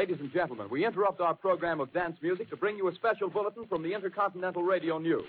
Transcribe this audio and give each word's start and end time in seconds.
Ladies 0.00 0.20
and 0.24 0.32
gentlemen, 0.40 0.66
we 0.76 0.80
interrupt 0.88 1.18
our 1.26 1.34
program 1.46 1.78
of 1.82 1.88
dance 2.00 2.16
music 2.26 2.46
to 2.52 2.56
bring 2.64 2.76
you 2.80 2.86
a 2.92 2.94
special 3.00 3.28
bulletin 3.36 3.64
from 3.70 3.80
the 3.84 3.92
Intercontinental 3.98 4.62
Radio 4.74 4.98
News. 4.98 5.26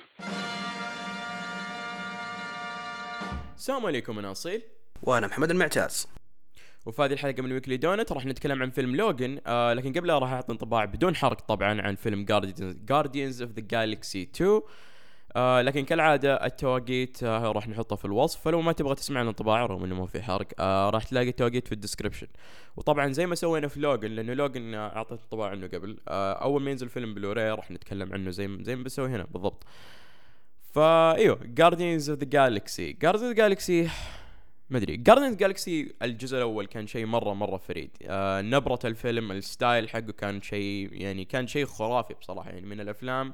السلام 3.55 3.85
عليكم 3.85 4.19
أنا 4.19 4.31
أصيل. 4.31 4.61
وأنا 5.03 5.27
محمد 5.27 5.51
المعتاز 5.51 6.07
وفي 6.85 7.01
هذه 7.01 7.13
الحلقة 7.13 7.43
من 7.43 7.51
Weekly 7.51 7.77
Donut 7.77 8.11
راح 8.11 8.25
نتكلم 8.25 8.61
عن 8.61 8.69
فيلم 8.69 8.95
Logan 8.95 9.39
آه 9.47 9.73
لكن 9.73 9.93
قبلها 9.93 10.19
راح 10.19 10.31
أعطي 10.31 10.51
انطباع 10.51 10.85
بدون 10.85 11.15
حرق 11.15 11.41
طبعا 11.41 11.81
عن 11.81 11.95
فيلم 11.95 12.25
Guardians 12.85 13.41
of 13.41 13.51
the 13.51 13.61
Galaxy 13.61 14.29
2 14.35 14.61
آه 15.35 15.61
لكن 15.61 15.85
كالعادة 15.85 16.45
التواقيت 16.45 17.23
آه 17.23 17.51
راح 17.51 17.67
نحطها 17.67 17.95
في 17.95 18.05
الوصف. 18.05 18.41
فلو 18.41 18.61
ما 18.61 18.71
تبغى 18.71 18.95
تسمع 18.95 19.21
الانطباع 19.21 19.65
رغم 19.65 19.83
إنه 19.83 19.95
ما 19.95 20.05
في 20.05 20.21
حرق 20.21 20.47
آه 20.59 20.89
راح 20.89 21.03
تلاقي 21.03 21.29
التواقيت 21.29 21.67
في 21.67 21.71
ال 21.71 21.76
description 21.76 22.27
وطبعا 22.77 23.11
زي 23.11 23.25
ما 23.25 23.35
سوينا 23.35 23.67
في 23.67 23.79
Logan 23.79 24.11
لأنه 24.11 24.33
Logan 24.33 24.73
اعطيت 24.73 25.19
انطباع 25.21 25.49
عنه 25.49 25.67
قبل 25.67 25.97
آه 26.07 26.33
أول 26.33 26.61
ما 26.61 26.71
ينزل 26.71 26.89
فيلم 26.89 27.13
بلوراي 27.13 27.51
راح 27.51 27.71
نتكلم 27.71 28.13
عنه 28.13 28.31
زي 28.31 28.57
زي 28.63 28.75
ما 28.75 28.83
بسوي 28.83 29.09
هنا 29.09 29.27
بالضبط. 29.31 29.63
فا 30.71 31.15
إيوه 31.15 31.39
Guardians 31.43 32.09
of 32.09 32.19
the 32.19 32.25
Galaxy 32.25 32.91
Guardians 32.93 33.23
of 33.23 33.37
the 33.37 33.43
Galaxy 33.43 33.89
ما 34.69 34.77
أدري. 34.77 34.97
Guardians 34.97 35.35
Galaxy 35.35 35.93
الجزء 36.01 36.37
الأول 36.37 36.65
كان 36.65 36.87
شيء 36.87 37.05
مرة 37.05 37.33
مرة 37.33 37.57
فريد. 37.57 37.89
آه 38.03 38.41
نبرة 38.41 38.79
الفيلم 38.85 39.31
ال 39.31 39.41
style 39.41 39.89
حقه 39.89 40.11
كان 40.11 40.41
شيء 40.41 40.89
يعني 40.91 41.25
كان 41.25 41.47
شيء 41.47 41.65
خرافي 41.65 42.13
بصراحة 42.13 42.49
يعني 42.49 42.65
من 42.67 42.79
الأفلام 42.79 43.33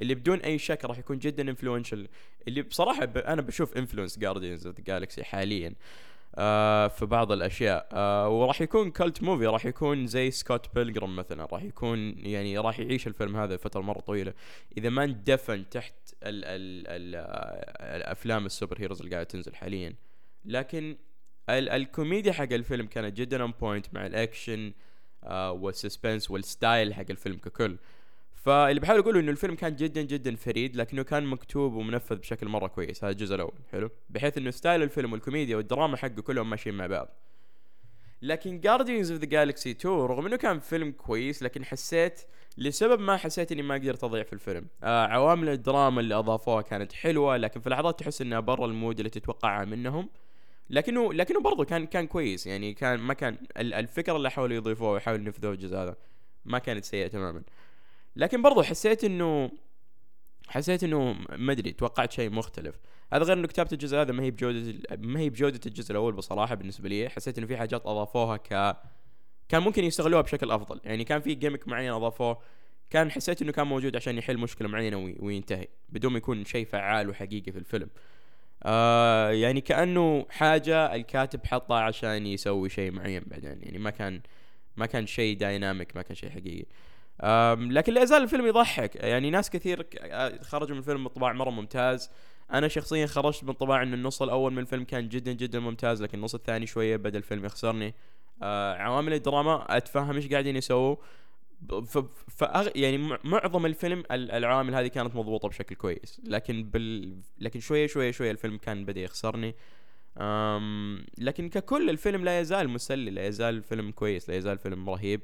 اللي 0.00 0.14
بدون 0.14 0.38
أي 0.40 0.58
شك 0.58 0.84
راح 0.84 0.98
يكون 0.98 1.18
جدا 1.18 1.50
influential 1.50 2.08
اللي 2.48 2.62
بصراحة 2.62 3.04
ب... 3.04 3.18
أنا 3.18 3.42
بشوف 3.42 3.76
influence 3.76 4.18
Guardians 4.18 4.66
of 4.66 4.80
Galaxy 4.80 5.24
حاليا 5.24 5.74
آه 6.38 6.88
في 6.88 7.06
بعض 7.06 7.32
الأشياء. 7.32 7.88
آه 7.92 8.28
وراح 8.28 8.60
يكون 8.60 8.90
cult 8.90 9.22
movie 9.22 9.46
راح 9.46 9.66
يكون 9.66 10.06
زي 10.06 10.30
Scott 10.30 10.74
Pilgrim 10.74 11.16
مثلا 11.16 11.44
راح 11.52 11.62
يكون 11.62 12.18
يعني 12.18 12.58
راح 12.58 12.78
يعيش 12.80 13.06
الفيلم 13.06 13.36
هذا 13.36 13.56
فترة 13.56 13.80
مرة 13.80 14.00
طويلة. 14.00 14.34
إذا 14.78 14.88
ما 14.88 15.04
اندفن 15.04 15.68
تحت 15.70 15.94
ال 16.22 16.44
ال 16.44 16.88
ال 16.88 17.14
الأفلام 17.96 18.46
ال 18.46 18.80
superheroes 18.80 19.00
اللي 19.00 19.10
قاعدة 19.12 19.28
تنزل 19.28 19.54
حاليا. 19.54 19.94
لكن 20.44 20.96
ال 21.50 21.68
الكوميديا 21.68 22.32
حق 22.32 22.52
الفيلم 22.52 22.86
كانت 22.86 23.16
جدا 23.16 23.42
on 23.42 23.52
point 23.60 23.94
مع 23.94 24.06
الأكشن 24.06 24.72
آه 25.24 25.52
وال 25.52 25.68
suspense 25.68 26.30
وال 26.30 26.48
style 26.48 26.94
حق 26.94 27.04
الفيلم 27.10 27.36
ككل. 27.36 27.76
فاللي 28.46 28.80
بحاول 28.80 29.00
أقوله 29.00 29.20
إنه 29.20 29.30
الفيلم 29.30 29.54
كان 29.54 29.76
جدا 29.76 30.02
جدا 30.02 30.36
فريد 30.36 30.76
لكنه 30.76 31.02
كان 31.02 31.26
مكتوب 31.26 31.74
ومنفذ 31.74 32.16
بشكل 32.16 32.48
مرة 32.48 32.66
كويس. 32.66 33.04
هذا 33.04 33.12
الجزء 33.12 33.34
الأول. 33.34 33.54
حلو. 33.72 33.90
بحيث 34.10 34.38
إنه 34.38 34.50
style 34.50 34.82
الفيلم 34.82 35.12
والكوميديا 35.12 35.56
والدراما 35.56 35.96
حقه 35.96 36.22
كلهم 36.22 36.50
ماشيين 36.50 36.74
مع 36.74 36.86
بعض. 36.86 37.08
لكن 38.22 38.60
Guardians 38.60 39.10
of 39.10 39.20
the 39.20 39.26
Galaxy 39.26 39.70
2 39.70 39.94
رغم 39.94 40.26
إنه 40.26 40.36
كان 40.36 40.58
فيلم 40.58 40.90
كويس 40.90 41.42
لكن 41.42 41.64
حسيت 41.64 42.20
لسبب 42.58 43.00
ما 43.00 43.16
حسيت 43.16 43.52
إني 43.52 43.62
ما 43.62 43.74
قدرت 43.74 44.04
أضيع 44.04 44.22
في 44.22 44.32
الفيلم. 44.32 44.66
آه 44.82 45.06
عوامل 45.06 45.48
الدراما 45.48 46.00
اللي 46.00 46.14
أضافوها 46.14 46.62
كانت 46.62 46.92
حلوة 46.92 47.36
لكن 47.36 47.60
في 47.60 47.70
لحظات 47.70 48.00
تحس 48.00 48.20
إنها 48.22 48.40
برا 48.40 48.66
ال 48.66 48.72
mood 48.72 48.98
اللي 48.98 49.10
تتوقعها 49.10 49.64
منهم. 49.64 50.08
لكنه 50.70 51.12
لكنه 51.12 51.40
برضه 51.40 51.64
كان 51.64 51.86
كان 51.86 52.06
كويس. 52.06 52.46
يعني 52.46 52.74
كان 52.74 53.00
ما 53.00 53.14
كان 53.14 53.36
الفكرة 53.56 54.16
اللي 54.16 54.30
حاولوا 54.30 54.56
يضيفوها 54.56 54.90
ويحاولوا 54.90 55.24
ينفذوها 55.24 55.54
الجزء 55.54 55.76
هذا 55.76 55.96
ما 56.44 56.58
كانت 56.58 56.84
سيئة 56.84 57.06
تماما. 57.06 57.42
لكن 58.16 58.42
برضو 58.42 58.62
حسيت 58.62 59.04
إنه 59.04 59.50
حسيت 60.48 60.84
إنه 60.84 61.12
ما 61.36 61.52
أدري 61.52 61.72
توقعت 61.72 62.12
شيء 62.12 62.30
مختلف. 62.30 62.80
هذا 63.12 63.24
غير 63.24 63.38
إنه 63.38 63.46
كتابة 63.46 63.68
الجزء 63.72 63.96
هذا 63.96 64.12
ما 64.12 64.22
هي 64.22 64.30
بجودة 64.30 64.78
ما 64.96 65.20
هي 65.20 65.30
بجودة 65.30 65.60
الجزء 65.66 65.90
الأول 65.92 66.12
بصراحة 66.12 66.54
بالنسبة 66.54 66.88
لي. 66.88 67.08
حسيت 67.08 67.38
إنه 67.38 67.46
في 67.46 67.56
حاجات 67.56 67.86
أضافوها 67.86 68.36
ك 68.36 68.76
كان 69.48 69.62
ممكن 69.62 69.84
يستغلوها 69.84 70.22
بشكل 70.22 70.50
أفضل. 70.50 70.80
يعني 70.84 71.04
كان 71.04 71.20
في 71.20 71.34
جيمك 71.34 71.68
معين 71.68 71.92
أضافوه. 71.92 72.38
كان 72.90 73.10
حسيت 73.10 73.42
إنه 73.42 73.52
كان 73.52 73.66
موجود 73.66 73.96
عشان 73.96 74.18
يحل 74.18 74.38
مشكلة 74.38 74.68
معينة 74.68 75.14
وينتهي 75.18 75.68
بدون 75.88 76.12
ما 76.12 76.18
يكون 76.18 76.44
شيء 76.44 76.66
فعال 76.66 77.10
وحقيقي 77.10 77.52
في 77.52 77.58
الفيلم. 77.58 77.88
آه 78.62 79.30
يعني 79.30 79.60
كأنه 79.60 80.26
حاجة 80.30 80.94
الكاتب 80.94 81.46
حطها 81.46 81.80
عشان 81.80 82.26
يسوي 82.26 82.68
شيء 82.68 82.90
معين 82.90 83.22
بعدين. 83.26 83.62
يعني 83.62 83.78
ما 83.78 83.90
كان 83.90 84.20
ما 84.76 84.86
كان 84.86 85.06
شيء 85.06 85.36
دايناميك 85.36 85.96
ما 85.96 86.02
كان 86.02 86.14
شيء 86.14 86.30
حقيقي. 86.30 86.66
لكن 87.70 87.92
لا 87.92 88.02
يزال 88.02 88.22
الفيلم 88.22 88.46
يضحك. 88.46 88.96
يعني 88.96 89.30
ناس 89.30 89.50
كثير 89.50 89.86
خرجوا 90.42 90.72
من 90.72 90.78
الفيلم 90.78 91.04
بانطباع 91.04 91.32
مرة 91.32 91.50
ممتاز. 91.50 92.10
أنا 92.52 92.68
شخصيا 92.68 93.06
خرجت 93.06 93.44
بانطباع 93.44 93.82
إن 93.82 93.94
النص 93.94 94.22
الأول 94.22 94.52
من 94.52 94.58
الفيلم 94.58 94.84
كان 94.84 95.08
جدا 95.08 95.32
جدا 95.32 95.60
ممتاز 95.60 96.02
لكن 96.02 96.18
النص 96.18 96.34
الثاني 96.34 96.66
شوية 96.66 96.96
بدأ 96.96 97.18
الفيلم 97.18 97.44
يخسرني. 97.44 97.94
آه 98.42 98.74
عوامل 98.74 99.12
الدراما 99.12 99.76
أتفهم 99.76 100.16
إيش 100.16 100.28
قاعدين 100.28 100.56
يسووا. 100.56 100.96
ف... 102.28 102.42
يعني 102.74 103.18
معظم 103.24 103.66
الفيلم 103.66 104.02
العوامل 104.10 104.74
هذه 104.74 104.86
كانت 104.86 105.16
مضبوطة 105.16 105.48
بشكل 105.48 105.74
كويس. 105.74 106.20
لكن 106.24 106.62
بال... 106.62 107.16
لكن 107.38 107.60
شوية 107.60 107.86
شوية 107.86 108.10
شوية 108.10 108.30
الفيلم 108.30 108.58
كان 108.58 108.84
بدأ 108.84 109.00
يخسرني. 109.00 109.54
لكن 111.18 111.48
ككل 111.48 111.90
الفيلم 111.90 112.24
لا 112.24 112.40
يزال 112.40 112.68
مسلي 112.68 113.10
لا 113.10 113.26
يزال 113.26 113.62
فيلم 113.62 113.90
كويس 113.90 114.28
لا 114.28 114.36
يزال 114.36 114.58
فيلم 114.58 114.90
رهيب. 114.90 115.20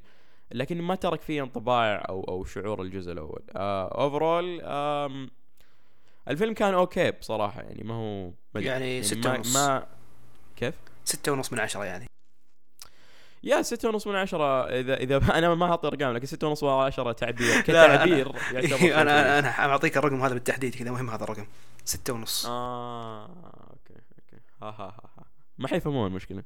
لكن 0.50 0.82
ما 0.82 0.94
ترك 0.94 1.20
فيه 1.20 1.42
انطباع 1.42 2.04
أو 2.08 2.24
أو 2.24 2.44
شعور 2.44 2.82
الجزء 2.82 3.12
الأول. 3.12 3.42
overall 3.56 4.60
آه 4.64 5.26
الفيلم 6.28 6.54
كان 6.54 6.74
okay 6.74 7.10
بصراحة 7.10 7.62
يعني 7.62 7.84
ما 7.84 7.94
هو 7.94 8.32
يعني, 8.54 8.66
يعني 8.66 9.02
ستة 9.02 9.30
ما, 9.30 9.36
ونص. 9.36 9.56
ما 9.56 9.86
كيف؟ 10.56 10.74
ستة 11.04 11.32
ونص 11.32 11.52
من 11.52 11.60
عشرة 11.60 11.84
يعني. 11.84 12.06
yeah 13.42 13.62
ستة 13.62 13.88
ونص 13.88 14.06
من 14.06 14.14
عشرة 14.16 14.68
إذا 14.68 14.94
إذا 14.96 15.16
أنا 15.38 15.54
ما 15.54 15.66
أعطي 15.66 15.86
أرقام 15.86 16.12
لكن 16.14 16.26
ستة 16.26 16.46
ونص 16.46 16.64
من 16.64 16.70
عشرة 16.70 17.12
تعبير 17.12 17.60
كتعبير 17.66 18.30
أنا 19.00 19.38
أنا, 19.38 19.64
أنا 19.64 19.72
أعطيك 19.72 19.96
الرقم 19.96 20.22
هذا 20.22 20.34
بالتحديد 20.34 20.74
كذا 20.74 20.90
مهم 20.90 21.10
هذا 21.10 21.24
الرقم. 21.24 21.46
ستة 21.84 22.12
ونص. 22.12 22.46
آه 22.46 23.26
okay 23.70 23.94
okay. 23.94 24.42
ها 24.62 24.68
ها 24.68 24.84
ها, 24.84 25.10
ها. 25.18 25.24
ما 25.58 25.68
حيفهمون 25.68 26.06
المشكلة. 26.06 26.42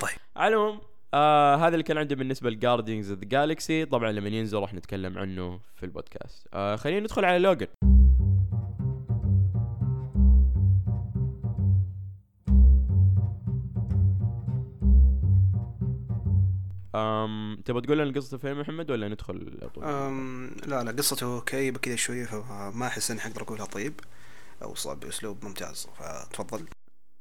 طيب. 0.00 0.18
على 0.36 0.54
العموم 0.54 0.80
آه 1.14 1.56
هذا 1.56 1.68
اللي 1.68 1.82
كان 1.82 1.98
عندي 1.98 2.14
بالنسبة 2.14 2.50
ل 2.50 2.56
Guardians 2.56 3.12
the 3.12 3.24
Galaxy 3.24 3.84
طبعا 3.84 4.12
لما 4.12 4.28
ينزل 4.28 4.58
راح 4.58 4.74
نتكلم 4.74 5.18
عنه 5.18 5.60
في 5.74 5.86
البودكاست. 5.86 6.48
آه 6.54 6.76
خلينا 6.76 7.00
ندخل 7.00 7.24
على 7.24 7.38
Logan. 7.38 7.66
أم 16.94 17.62
تبغى 17.64 17.80
تقول 17.80 17.98
لنا 17.98 18.12
قصة 18.16 18.34
الفيلم 18.34 18.60
محمد 18.60 18.90
ولا 18.90 19.08
ندخل 19.08 19.58
أم 19.82 20.50
لا 20.66 20.84
لا 20.84 20.90
قصته 20.92 21.40
كئيبة 21.40 21.78
كذا 21.78 21.96
شوية 21.96 22.24
فما 22.24 22.86
أحس 22.86 23.10
إني 23.10 23.20
حقدر 23.20 23.42
أقولها 23.42 23.64
طيب 23.64 24.00
أو 24.62 24.74
صعب 24.74 25.00
بأسلوب 25.00 25.44
ممتاز 25.44 25.88
فتفضل. 25.98 26.64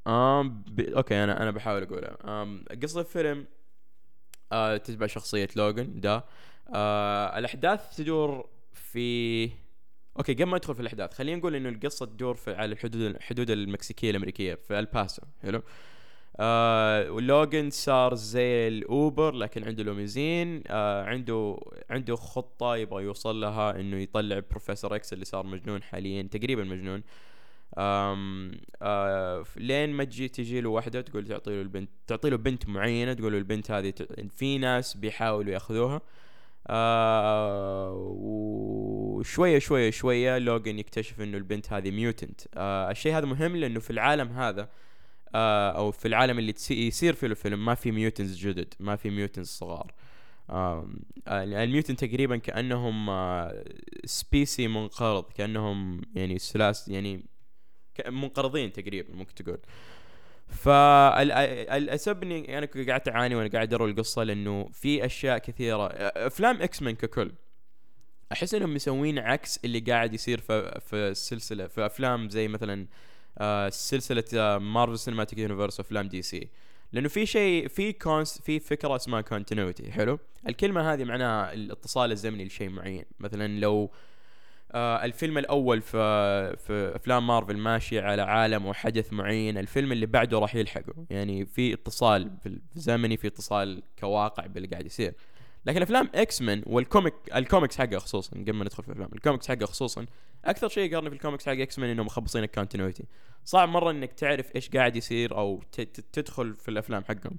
أم 0.08 0.64
ب... 0.68 0.80
okay 0.80 1.24
أنا 1.24 1.44
أنا 1.44 1.52
بحاول 1.52 1.84
أقولها. 1.84 2.18
أم 2.26 2.66
قصة 2.84 3.00
الفيلم 3.00 3.46
آه 4.52 4.78
تتبع 4.78 5.08
شخصية 5.08 5.48
Logan 5.56 6.00
دا. 6.00 6.24
آه 6.76 7.40
الأحداث 7.40 7.96
تدور 7.96 8.50
في 8.74 9.50
okay 10.18 10.34
قبل 10.34 10.44
ما 10.46 10.56
ادخل 10.56 10.76
في 10.76 10.82
الأحداث 10.82 11.14
خلينا 11.14 11.38
نقول 11.38 11.56
إنه 11.56 11.70
القصة 11.70 12.06
تدور 12.06 12.36
في 12.36 12.54
على 12.54 12.74
الحدود 12.74 13.02
الحدود 13.02 13.50
المكسيكية 13.50 14.10
الأمريكية 14.12 14.56
في 14.56 14.80
El 14.80 14.94
Paso 14.94 15.22
حلو؟ 15.44 15.62
آه 16.40 17.12
و 17.12 17.21
Logan 17.21 17.70
صار 17.70 18.16
زي 18.16 18.68
ال 18.68 18.81
Uber 18.81 19.34
لكن 19.34 19.64
عنده 19.64 19.84
limousine. 19.84 20.64
آه 20.68 21.04
عنده 21.04 21.58
عنده 21.90 22.16
خطة 22.16 22.76
يبغى 22.76 23.04
يوصل 23.04 23.42
لها 23.42 23.80
إنه 23.80 23.98
يطلع 23.98 24.40
بروفيسور 24.40 24.96
X 24.96 25.14
اللي 25.14 25.26
صار 25.26 25.46
مجنون 25.46 25.84
حاليا 25.84 26.22
تقريبا 26.22 26.64
مجنون. 26.64 27.04
آم 27.80 28.52
آه 28.82 29.46
لين 29.58 29.90
ما 29.94 30.04
تجي 30.04 30.28
تجي 30.28 30.62
له 30.62 30.70
واحدة 30.70 31.02
تقول 31.02 31.28
تعطي 31.28 31.52
له 31.52 31.62
البنت 31.62 31.90
تعطي 32.08 32.30
له 32.30 32.38
بنت 32.38 32.70
معينة 32.70 33.14
تقول 33.14 33.32
له 33.32 33.38
البنت 33.38 33.72
هذه 33.72 33.94
في 34.30 34.58
ناس 34.58 34.98
بيحاولوا 34.98 35.54
يأخذوها. 35.54 36.02
آه 36.68 37.94
وشويه 39.20 39.60
شوية 39.60 39.90
شوية 39.92 40.38
Logan 40.38 40.80
يكتشف 40.80 41.22
إنه 41.22 41.38
البنت 41.38 41.74
هذه 41.74 41.92
mutant 41.92 42.42
آه 42.56 42.92
الشيء 42.92 43.18
هذا 43.18 43.26
مهم 43.26 43.56
لأنه 43.56 43.80
في 43.80 43.90
العالم 43.90 44.28
هذا 44.32 44.70
آه 45.36 45.72
أو 45.72 45.92
في 45.92 46.08
العالم 46.08 46.40
اللي 46.40 46.54
يصير 46.72 47.14
فيه 47.14 47.28
الفيلم 47.28 47.66
ما 47.66 47.76
في 47.76 47.92
mutants 47.92 48.38
جدد 48.38 48.74
ما 48.80 48.96
في 48.96 49.10
mutants 49.10 49.48
صغار. 49.48 49.94
آه 50.50 50.88
ال 51.28 51.37
mutant 51.37 51.96
تقريبا 51.96 52.38
كأنهم 52.38 53.10
آه 53.10 53.64
species 54.06 54.68
منقرض 54.68 55.24
كأنهم 55.34 56.02
يعني 56.16 56.40
سلاس 56.40 56.88
يعني 56.88 57.26
منقرضين 58.08 58.74
تقريبا 58.74 59.16
ممكن 59.16 59.36
تقول. 59.36 59.58
فالسبب 60.48 62.24
إني 62.24 62.58
أنا 62.58 62.68
قاعد 62.88 63.10
أعاني 63.10 63.36
وأنا 63.36 63.50
قاعد 63.50 63.74
اروي 63.74 63.92
القصة 63.92 64.24
لأنه 64.24 64.70
في 64.74 65.06
أشياء 65.06 65.38
كثيرة. 65.38 65.88
أفلام 65.88 66.62
X-Men 66.62 66.96
ككل 66.96 67.32
أحس 68.32 68.54
إنهم 68.54 68.74
مسوين 68.74 69.20
عكس 69.20 69.60
اللي 69.66 69.80
قاعد 69.80 70.14
يصير 70.14 70.40
في 70.42 70.80
في 70.82 70.96
السلسلة 70.96 71.68
في 71.68 71.86
أفلام 71.86 72.30
زي 72.30 72.48
مثلا 72.48 72.88
آه 73.38 73.70
سلسلة 73.70 74.58
Marvel 74.58 75.00
Cinematic 75.00 75.40
Universe 75.40 75.80
وأفلام 75.80 76.08
DC 76.08 76.50
لأنه 76.92 77.08
في 77.08 77.26
شيء 77.26 77.68
في 77.68 77.94
cons 77.94 78.42
في 78.42 78.60
فكرة 78.60 78.96
اسمها 78.96 79.22
continuity 79.22 79.92
حلو؟ 79.92 80.20
الكلمة 80.50 80.94
هذه 80.94 81.04
معناها 81.04 81.54
الاتصال 81.54 82.12
الزمني 82.12 82.46
لشيء 82.46 82.70
معين. 82.70 83.06
مثلا 83.20 83.60
لو 83.60 83.92
آه 84.72 85.06
الفيلم 85.06 85.38
الأول 85.38 85.82
في 85.82 85.98
في 86.58 86.92
أفلام 86.96 87.28
مارفل 87.28 87.58
ماشي 87.58 88.00
على 88.00 88.22
عالم 88.22 88.66
وحدث 88.66 89.14
معين 89.14 89.58
الفيلم 89.58 89.92
اللي 89.92 90.06
بعده 90.06 90.40
راح 90.40 90.56
يلحقه. 90.56 91.06
يعني 91.10 91.46
في 91.46 91.74
اتصال 91.74 92.32
في 92.44 92.60
الزمني 92.76 93.18
في 93.18 93.28
اتصال 93.28 93.84
كواقع 94.00 94.46
باللي 94.46 94.68
قاعد 94.68 94.86
يصير. 94.86 95.14
لكن 95.66 95.82
أفلام 95.82 96.10
X-Men 96.16 96.64
وال 96.66 96.79
comic 96.79 97.14
ال 97.36 97.42
comics 97.42 97.78
حقه 97.78 97.98
خصوصا 97.98 98.38
قبل 98.38 98.54
ما 98.54 98.64
ندخل 98.64 98.84
في 98.84 98.90
الافلام 98.90 99.10
الكوميكس 99.16 99.48
حقه 99.48 99.66
خصوصا 99.66 100.06
أكثر 100.46 100.68
شيء 100.70 100.92
يقرني 100.92 101.10
في 101.10 101.16
الكوميكس 101.16 101.46
حق 101.46 101.52
X-Men 101.52 101.90
إنهم 101.90 102.06
مخبصين 102.06 102.44
ال 102.44 102.49
continuity 102.49 103.04
صعب 103.46 103.70
مرة 103.70 103.92
إنك 103.92 104.14
تعرف 104.14 104.56
إيش 104.56 104.70
قاعد 104.70 104.96
يصير 104.96 105.38
أو 105.38 105.64
تدخل 106.14 106.56
في 106.56 106.72
الأفلام 106.72 107.04
حقهم. 107.04 107.38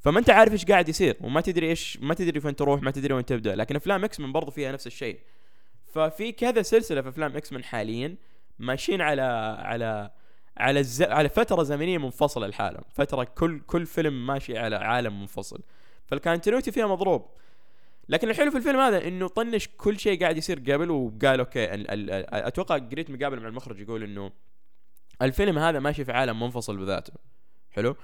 فما 0.00 0.18
أنت 0.18 0.30
عارف 0.30 0.52
إيش 0.52 0.64
قاعد 0.64 0.88
يصير 0.88 1.16
وما 1.20 1.40
تدري 1.40 1.68
إيش 1.68 1.98
ما 2.02 2.14
تدري 2.14 2.40
فين 2.40 2.56
تروح 2.56 2.82
ما 2.82 2.90
تدري 2.90 3.14
وين 3.14 3.24
تبدأ. 3.24 3.54
لكن 3.54 3.76
أفلام 3.76 4.04
X-Men 4.04 4.32
برضو 4.32 4.50
فيها 4.50 4.72
نفس 4.72 4.86
الشيء. 4.86 5.18
ففي 5.92 6.32
كذا 6.32 6.62
سلسلة 6.62 7.02
في 7.02 7.08
أفلام 7.08 7.36
X-Men 7.36 7.64
حاليا 7.64 8.16
ماشيين 8.58 9.00
على 9.00 9.22
على 9.58 10.10
على 10.56 10.80
الز... 10.80 11.02
على 11.02 11.28
فترة 11.28 11.62
زمنية 11.62 11.98
منفصلة 11.98 12.46
لحالهم 12.46 12.84
فترة 12.94 13.24
كل 13.24 13.60
كل 13.60 13.86
فيلم 13.86 14.26
ماشي 14.26 14.58
على 14.58 14.76
عالم 14.76 15.20
منفصل. 15.20 15.62
فال 16.06 16.17
continuity 16.17 16.72
فيها 16.72 16.86
مضروب. 16.86 17.26
لكن 18.08 18.30
الحلو 18.30 18.50
في 18.50 18.56
الفيلم 18.56 18.80
هذا 18.80 19.08
إنه 19.08 19.28
طنش 19.28 19.68
كل 19.76 19.98
شيء 19.98 20.20
قاعد 20.20 20.36
يصير 20.36 20.58
قبل 20.58 20.90
وقال 20.90 21.38
okay 21.38 21.74
ال 21.74 21.90
ال 21.90 22.10
ال 22.10 22.34
أتوقع 22.34 22.78
قريت 22.78 23.10
مقابلة 23.10 23.40
مع 23.40 23.48
المخرج 23.48 23.80
يقول 23.80 24.02
إنه 24.02 24.32
الفيلم 25.22 25.58
هذا 25.58 25.78
ماشي 25.78 26.04
في 26.04 26.12
عالم 26.12 26.40
منفصل 26.42 26.76
بذاته. 26.76 27.12
حلو؟ 27.70 27.96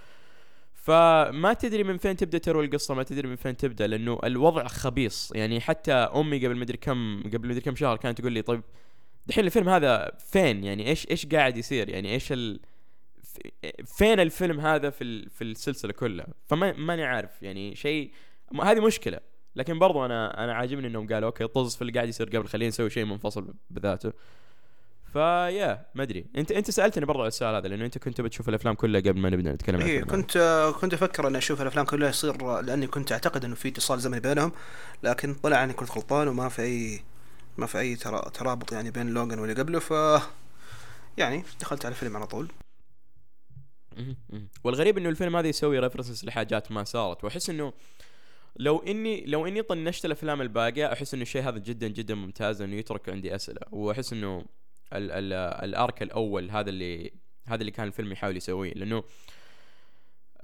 فما 0.88 1.52
تدري 1.52 1.84
من 1.84 1.96
فين 1.96 2.16
تبدأ 2.16 2.38
تروي 2.38 2.64
القصة 2.64 2.94
ما 2.94 3.02
تدري 3.02 3.28
من 3.28 3.36
فين 3.36 3.56
تبدأ 3.56 3.86
لأنه 3.86 4.18
الوضع 4.24 4.66
خبيص. 4.66 5.32
يعني 5.34 5.60
حتى 5.60 5.92
أمي 5.92 6.46
قبل 6.46 6.56
مدري 6.56 6.76
كم 6.76 7.22
قبل 7.22 7.48
مدري 7.48 7.60
كم 7.60 7.76
شهر 7.76 7.96
كانت 7.96 8.18
تقول 8.20 8.32
لي 8.32 8.42
طيب 8.42 8.62
دحين 9.26 9.44
الفيلم 9.46 9.68
هذا 9.68 10.12
فين؟ 10.18 10.64
يعني 10.64 10.88
إيش 10.88 11.10
إيش 11.10 11.26
قاعد 11.26 11.56
يصير؟ 11.56 11.88
يعني 11.88 12.12
إيش 12.12 12.32
ال 12.32 12.60
فين 13.86 14.20
الفيلم 14.20 14.60
هذا 14.60 14.90
في. 14.90 15.28
في 15.28 15.44
السلسلة 15.44 15.92
كلها؟ 15.92 16.26
فما 16.46 16.72
ماني 16.72 17.04
عارف. 17.04 17.42
يعني 17.42 17.74
شيء 17.76 18.12
هذه 18.62 18.80
مشكلة. 18.80 19.20
لكن 19.56 19.78
برضو 19.78 20.04
أنا 20.04 20.44
أنا 20.44 20.54
عاجبني 20.54 20.86
إنهم 20.86 21.08
قالوا 21.08 21.28
okay 21.28 21.46
طز 21.46 21.76
في 21.76 21.82
اللي 21.82 21.92
قاعد 21.92 22.08
يصير 22.08 22.28
قبل 22.28 22.48
خلينا 22.48 22.68
نسوي 22.68 22.90
شيء 22.90 23.04
منفصل 23.04 23.54
بذاته. 23.70 24.12
فيا 25.12 25.86
ما 25.94 26.02
أدري. 26.02 26.26
انت 26.36 26.52
أنت 26.52 26.70
سألتني 26.70 27.04
برضو 27.06 27.20
على 27.20 27.28
السؤال 27.28 27.54
هذا 27.54 27.68
لأنه 27.68 27.84
أنت 27.84 27.98
كنت 27.98 28.20
بتشوف 28.20 28.48
الأفلام 28.48 28.74
كلها 28.74 29.00
قبل 29.00 29.18
ما 29.20 29.30
نبدأ 29.30 29.52
نتكلم 29.52 29.80
عن 29.80 29.86
إيه 29.86 29.98
الفيلم 30.02 30.10
كنت 30.22 30.36
آه، 30.36 30.70
كنت 30.70 30.94
أفكر 30.94 31.28
إني 31.28 31.38
أشوف 31.38 31.62
الأفلام 31.62 31.84
كلها 31.86 32.08
يصير 32.08 32.60
لأني 32.60 32.86
كنت 32.86 33.12
أعتقد 33.12 33.44
إنه 33.44 33.54
في 33.54 33.68
اتصال 33.68 34.00
زمني 34.00 34.20
بينهم 34.20 34.52
لكن 35.02 35.34
طلع 35.34 35.64
إني 35.64 35.72
كنت 35.72 35.90
غلطان 35.90 36.28
وما 36.28 36.48
في 36.48 36.62
اي 36.62 37.00
ما 37.58 37.66
في 37.66 37.78
أي 37.78 37.96
ترا- 37.96 38.28
ترابط 38.28 38.72
يعني 38.72 38.90
بين 38.90 39.08
Logan 39.08 39.38
واللي 39.38 39.54
قبله 39.62 39.78
ف 39.78 39.90
يعني 41.18 41.44
دخلت 41.60 41.84
على 41.84 41.92
الفيلم 41.92 42.16
على 42.16 42.26
طول. 42.26 42.48
والغريب 44.64 44.98
إنه 44.98 45.08
الفيلم 45.08 45.36
هذا 45.36 45.48
يسوي 45.48 45.78
references 45.78 46.24
لحاجات 46.24 46.72
ما 46.72 46.84
صارت 46.84 47.24
وأحس 47.24 47.50
إنه 47.50 47.72
لو 48.56 48.78
اني 48.78 49.24
لو 49.26 49.46
إني 49.46 49.62
طنشت 49.62 50.04
الأفلام 50.04 50.40
الباقية 50.42 50.92
أحس 50.92 51.14
إنه 51.14 51.22
الشيء 51.22 51.42
هذا 51.48 51.58
جدا 51.58 51.88
جدا 51.88 52.14
ممتاز 52.14 52.62
إنه 52.62 52.76
يترك 52.76 53.08
عندي 53.08 53.34
أسئلة. 53.34 53.60
وأحس 53.70 54.12
إنه 54.12 54.44
ال 54.92 55.12
ال 55.12 55.32
الارك 55.64 56.02
الأول 56.02 56.50
هذا 56.50 56.70
اللي 56.70 57.12
هذا 57.46 57.60
اللي 57.60 57.70
كان 57.72 57.86
الفيلم 57.86 58.12
يحاول 58.12 58.36
يسويه. 58.36 58.72
لأنه 58.72 59.04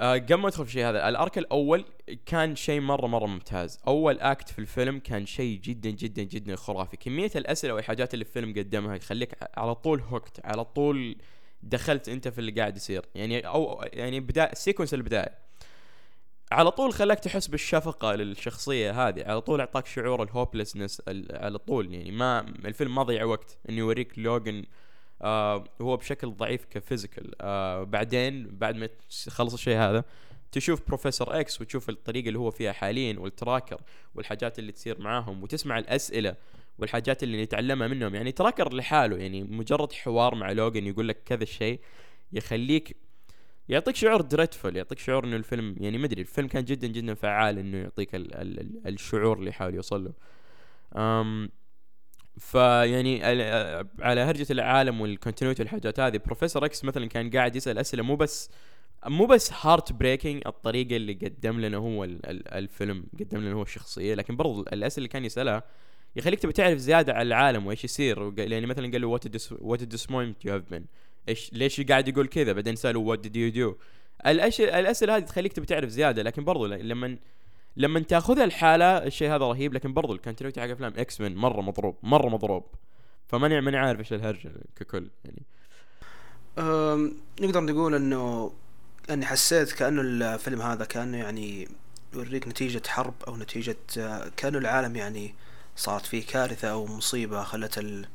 آه 0.01 0.15
قبل 0.15 0.35
ما 0.35 0.49
ادخل 0.49 0.65
في 0.65 0.71
الشيء 0.71 0.85
هذا 0.85 1.09
ال 1.09 1.16
arc 1.16 1.39
الأول 1.39 1.85
كان 2.27 2.57
شيء 2.57 2.81
مرة 2.81 3.07
مرة 3.07 3.27
ممتاز. 3.27 3.81
أول 3.87 4.21
act 4.21 4.49
في 4.49 4.59
الفيلم 4.59 4.99
كان 4.99 5.27
شيء 5.27 5.61
جدا 5.61 5.91
جدا 5.91 6.23
جدا 6.23 6.57
خرافي. 6.57 6.97
كمية 6.97 7.31
الأسئلة 7.37 7.75
والحاجات 7.75 8.15
اللي 8.15 8.23
الفيلم 8.23 8.53
قدمها 8.53 8.97
يخليك 8.97 9.35
على 9.57 9.75
طول 9.75 10.01
hooked 10.01 10.41
على 10.45 10.65
طول 10.65 11.17
دخلت 11.63 12.09
أنت 12.09 12.29
في 12.29 12.39
اللي 12.39 12.53
قاعد 12.53 12.77
يصير. 12.77 13.05
يعني 13.15 13.41
أو 13.41 13.85
يعني 13.93 14.21
بداية 14.21 14.53
ال 14.53 14.57
sequence 14.57 14.95
البداية. 14.95 15.45
على 16.55 16.71
طول 16.71 16.93
خلاك 16.93 17.21
تحس 17.21 17.47
بالشفقة 17.47 18.15
للشخصية 18.15 19.09
هذه 19.09 19.25
على 19.25 19.41
طول 19.41 19.61
أعطاك 19.61 19.87
شعور 19.87 20.23
ال 20.23 20.29
hopelessness 20.29 21.03
على 21.31 21.59
طول 21.59 21.95
يعني 21.95 22.11
ما 22.11 22.41
الفيلم 22.41 22.95
ما 22.95 23.03
ضيع 23.03 23.25
وقت 23.25 23.59
إنه 23.69 23.79
يوريك 23.79 24.19
Logan 24.19 24.65
آه 25.23 25.65
هو 25.81 25.97
بشكل 25.97 26.31
ضعيف 26.31 26.65
ك 26.65 26.72
physical 26.72 27.33
آه 27.41 27.83
بعدين 27.83 28.47
بعد 28.59 28.77
ما 28.77 28.89
تخلص 29.27 29.53
الشيء 29.53 29.77
هذا 29.77 30.05
تشوف 30.53 30.87
Professor 30.89 31.41
X 31.41 31.61
وتشوف 31.61 31.89
الطريقة 31.89 32.29
اللي 32.29 32.39
هو 32.39 32.51
فيها 32.51 32.73
حاليا 32.73 33.19
وال 33.19 33.32
tracker 33.32 33.81
والحاجات 34.15 34.59
اللي 34.59 34.73
تصير 34.73 35.01
معاهم 35.01 35.43
وتسمع 35.43 35.79
الأسئلة 35.79 36.37
والحاجات 36.79 37.23
اللي 37.23 37.43
نتعلمها 37.43 37.89
منهم. 37.89 38.15
يعني 38.15 38.33
tracker 38.33 38.75
لحاله 38.75 39.17
يعني 39.17 39.43
مجرد 39.43 39.93
حوار 39.93 40.35
مع 40.35 40.53
Logan 40.53 40.87
يقول 40.87 41.09
لك 41.09 41.23
كذا 41.25 41.43
الشيء 41.43 41.81
يخليك 42.33 42.97
يعطيك 43.69 43.97
شعور 43.97 44.21
dreadful 44.23 44.77
يعطيك 44.77 44.99
شعور 44.99 45.25
إنه 45.25 45.37
الفيلم 45.37 45.77
يعني 45.81 45.99
مدري 45.99 46.21
الفيلم 46.21 46.49
كان 46.49 46.65
جدا 46.65 46.87
جدا 46.87 47.15
فعال 47.15 47.59
إنه 47.59 47.77
يعطيك 47.79 48.15
ال 48.15 48.35
ال 48.35 48.61
ال 48.61 48.89
الشعور 48.89 49.39
اللي 49.39 49.51
يحاول 49.51 49.75
يوصل 49.75 50.05
له. 50.05 50.13
أم 51.01 51.51
فيعني 52.39 53.25
على 54.01 54.21
هرجة 54.21 54.47
العالم 54.51 55.01
وال 55.01 55.11
continuity 55.11 55.63
والحاجات 55.63 56.01
هذه 56.01 56.21
Professor 56.27 56.65
X 56.65 56.85
مثلا 56.85 57.07
كان 57.09 57.31
قاعد 57.31 57.57
يسأل 57.57 57.79
أسئلة 57.79 58.03
مو 58.03 58.17
بس 58.17 58.51
مو 59.07 59.27
بس 59.27 59.53
heartbreaking 59.61 60.43
الطريقة 60.47 60.97
اللي 60.97 61.13
قدم 61.13 61.61
لنا 61.61 61.77
هو 61.77 62.05
ال 62.05 62.27
ال 62.27 62.49
الفيلم 62.55 63.05
قدم 63.21 63.41
لنا 63.41 63.53
هو 63.53 63.63
الشخصية 63.63 64.15
لكن 64.15 64.37
برضو 64.37 64.61
الأسئلة 64.61 64.99
اللي 64.99 65.09
كان 65.09 65.25
يسألها 65.25 65.63
يخليك 66.17 66.41
تبي 66.41 66.53
تعرف 66.53 66.79
زيادة 66.79 67.13
عن 67.15 67.27
العالم 67.27 67.67
وإيش 67.67 67.85
يصير 67.85 68.33
يعني 68.39 68.67
مثلا 68.67 68.93
قال 68.93 69.01
له 69.01 69.07
what 69.07 69.53
what 69.53 69.95
disappointment 69.95 70.47
you 70.47 70.51
have 70.51 70.75
been. 70.75 70.83
إيش 71.29 71.51
ليش 71.53 71.81
قاعد 71.81 72.09
يقول 72.09 72.27
كذا؟ 72.27 72.53
بعدين 72.53 72.77
ساله 72.77 73.01
what 73.01 73.19
did 73.19 73.37
you 73.37 73.69
do 73.69 73.77
الأسئلة 74.27 75.17
هذه 75.17 75.23
تخليك 75.23 75.53
تبي 75.53 75.67
تعرف 75.67 75.89
زيادة 75.89 76.23
لكن 76.23 76.45
برضو 76.45 76.67
لما 76.67 77.19
لما 77.77 78.01
تاخذها 78.01 78.45
الحالة 78.45 78.85
الشيء 78.85 79.29
هذا 79.29 79.45
رهيب 79.45 79.75
لكن 79.75 79.95
برضو 79.95 80.13
ال 80.13 80.17
continuity 80.17 80.61
حق 80.61 80.69
أفلام 80.69 80.93
X-Men 80.97 81.35
مرة 81.35 81.61
مضروب 81.61 81.97
مرة 82.03 82.29
مضروب. 82.29 82.65
فماني 83.29 83.61
ماني 83.61 83.77
عارف 83.77 84.01
إيش 84.01 84.13
الهرجة 84.13 84.53
ككل 84.77 85.11
يعني. 85.25 85.43
نقدر 87.41 87.61
نقول 87.61 87.95
إنه 87.95 88.53
أني 89.11 89.27
حسيت 89.27 89.73
كأنه 89.73 90.03
الفيلم 90.03 90.63
هذا 90.63 90.85
كأنه 90.85 91.19
يعني 91.19 91.69
يوريك 92.15 92.49
نتيجة 92.49 92.83
حرب 92.89 93.15
أو 93.29 93.37
نتيجة 93.37 93.77
آه، 93.99 94.31
كأنه 94.37 94.59
العالم 94.59 94.97
يعني 94.97 95.35
صارت 95.77 96.07
فيه 96.07 96.27
كارثة 96.27 96.69
أو 96.69 96.87
مصيبة 96.87 97.43
خلت 97.43 97.79
ال... 97.79 98.07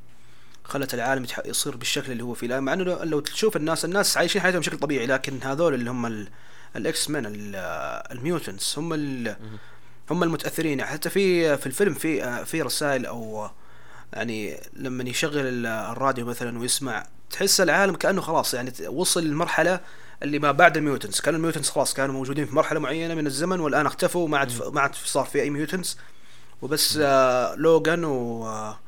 خلت 0.69 0.93
العالم 0.93 1.25
يصير 1.45 1.75
بالشكل 1.75 2.11
اللي 2.11 2.23
هو 2.23 2.33
فيه. 2.33 2.47
لا 2.47 2.59
مع 2.59 2.73
إنه 2.73 2.83
لو- 2.83 3.19
تشوف 3.19 3.55
الناس 3.57 3.85
الناس 3.85 4.17
عايشين 4.17 4.41
حياتهم 4.41 4.59
بشكل 4.59 4.77
طبيعي 4.77 5.05
لكن 5.05 5.39
هذول 5.43 5.73
اللي 5.73 5.89
هم 5.91 6.05
ال... 6.05 6.27
ال 6.75 7.09
X-Men 7.09 7.25
ال- 7.25 7.55
ال 8.11 8.19
mutants 8.19 8.77
هم 8.79 8.93
ال... 8.93 9.35
هم 10.11 10.23
المتأثرين. 10.23 10.85
حتى 10.85 11.09
في 11.09 11.57
في 11.57 11.65
الفيلم 11.67 11.93
في 11.93 12.45
في 12.45 12.61
رسائل 12.61 13.05
أو 13.05 13.49
يعني 14.13 14.57
لما 14.73 15.03
يشغل 15.09 15.37
ال- 15.47 15.65
الراديو 15.65 16.25
مثلا 16.25 16.59
ويسمع 16.59 17.05
تحس 17.31 17.61
العالم 17.61 17.95
كأنه 17.95 18.21
خلاص 18.21 18.53
يعني 18.53 18.73
وصل 18.87 19.23
للمرحله 19.23 19.79
اللي 20.23 20.39
ما 20.39 20.51
بعد 20.51 20.77
ال 20.77 20.83
mutants 20.83 21.21
كان 21.21 21.35
ال 21.35 21.39
mutants 21.39 21.69
خلاص 21.69 21.93
كانوا 21.93 22.13
موجودين 22.15 22.45
في 22.45 22.55
مرحلة 22.55 22.79
معينة 22.79 23.15
من 23.15 23.27
الزمن 23.27 23.59
والآن 23.59 23.85
اختفوا 23.85 24.27
ما 24.27 24.37
عاد 24.37 24.51
ما 24.73 24.81
عاد 24.81 24.95
صار 24.95 25.25
في 25.25 25.41
أي 25.41 25.49
mutants 25.49 25.97
وبس 26.61 26.99
آه 27.01 27.55
Logan 27.55 28.03
و 28.05 28.45
آه، 28.47 28.79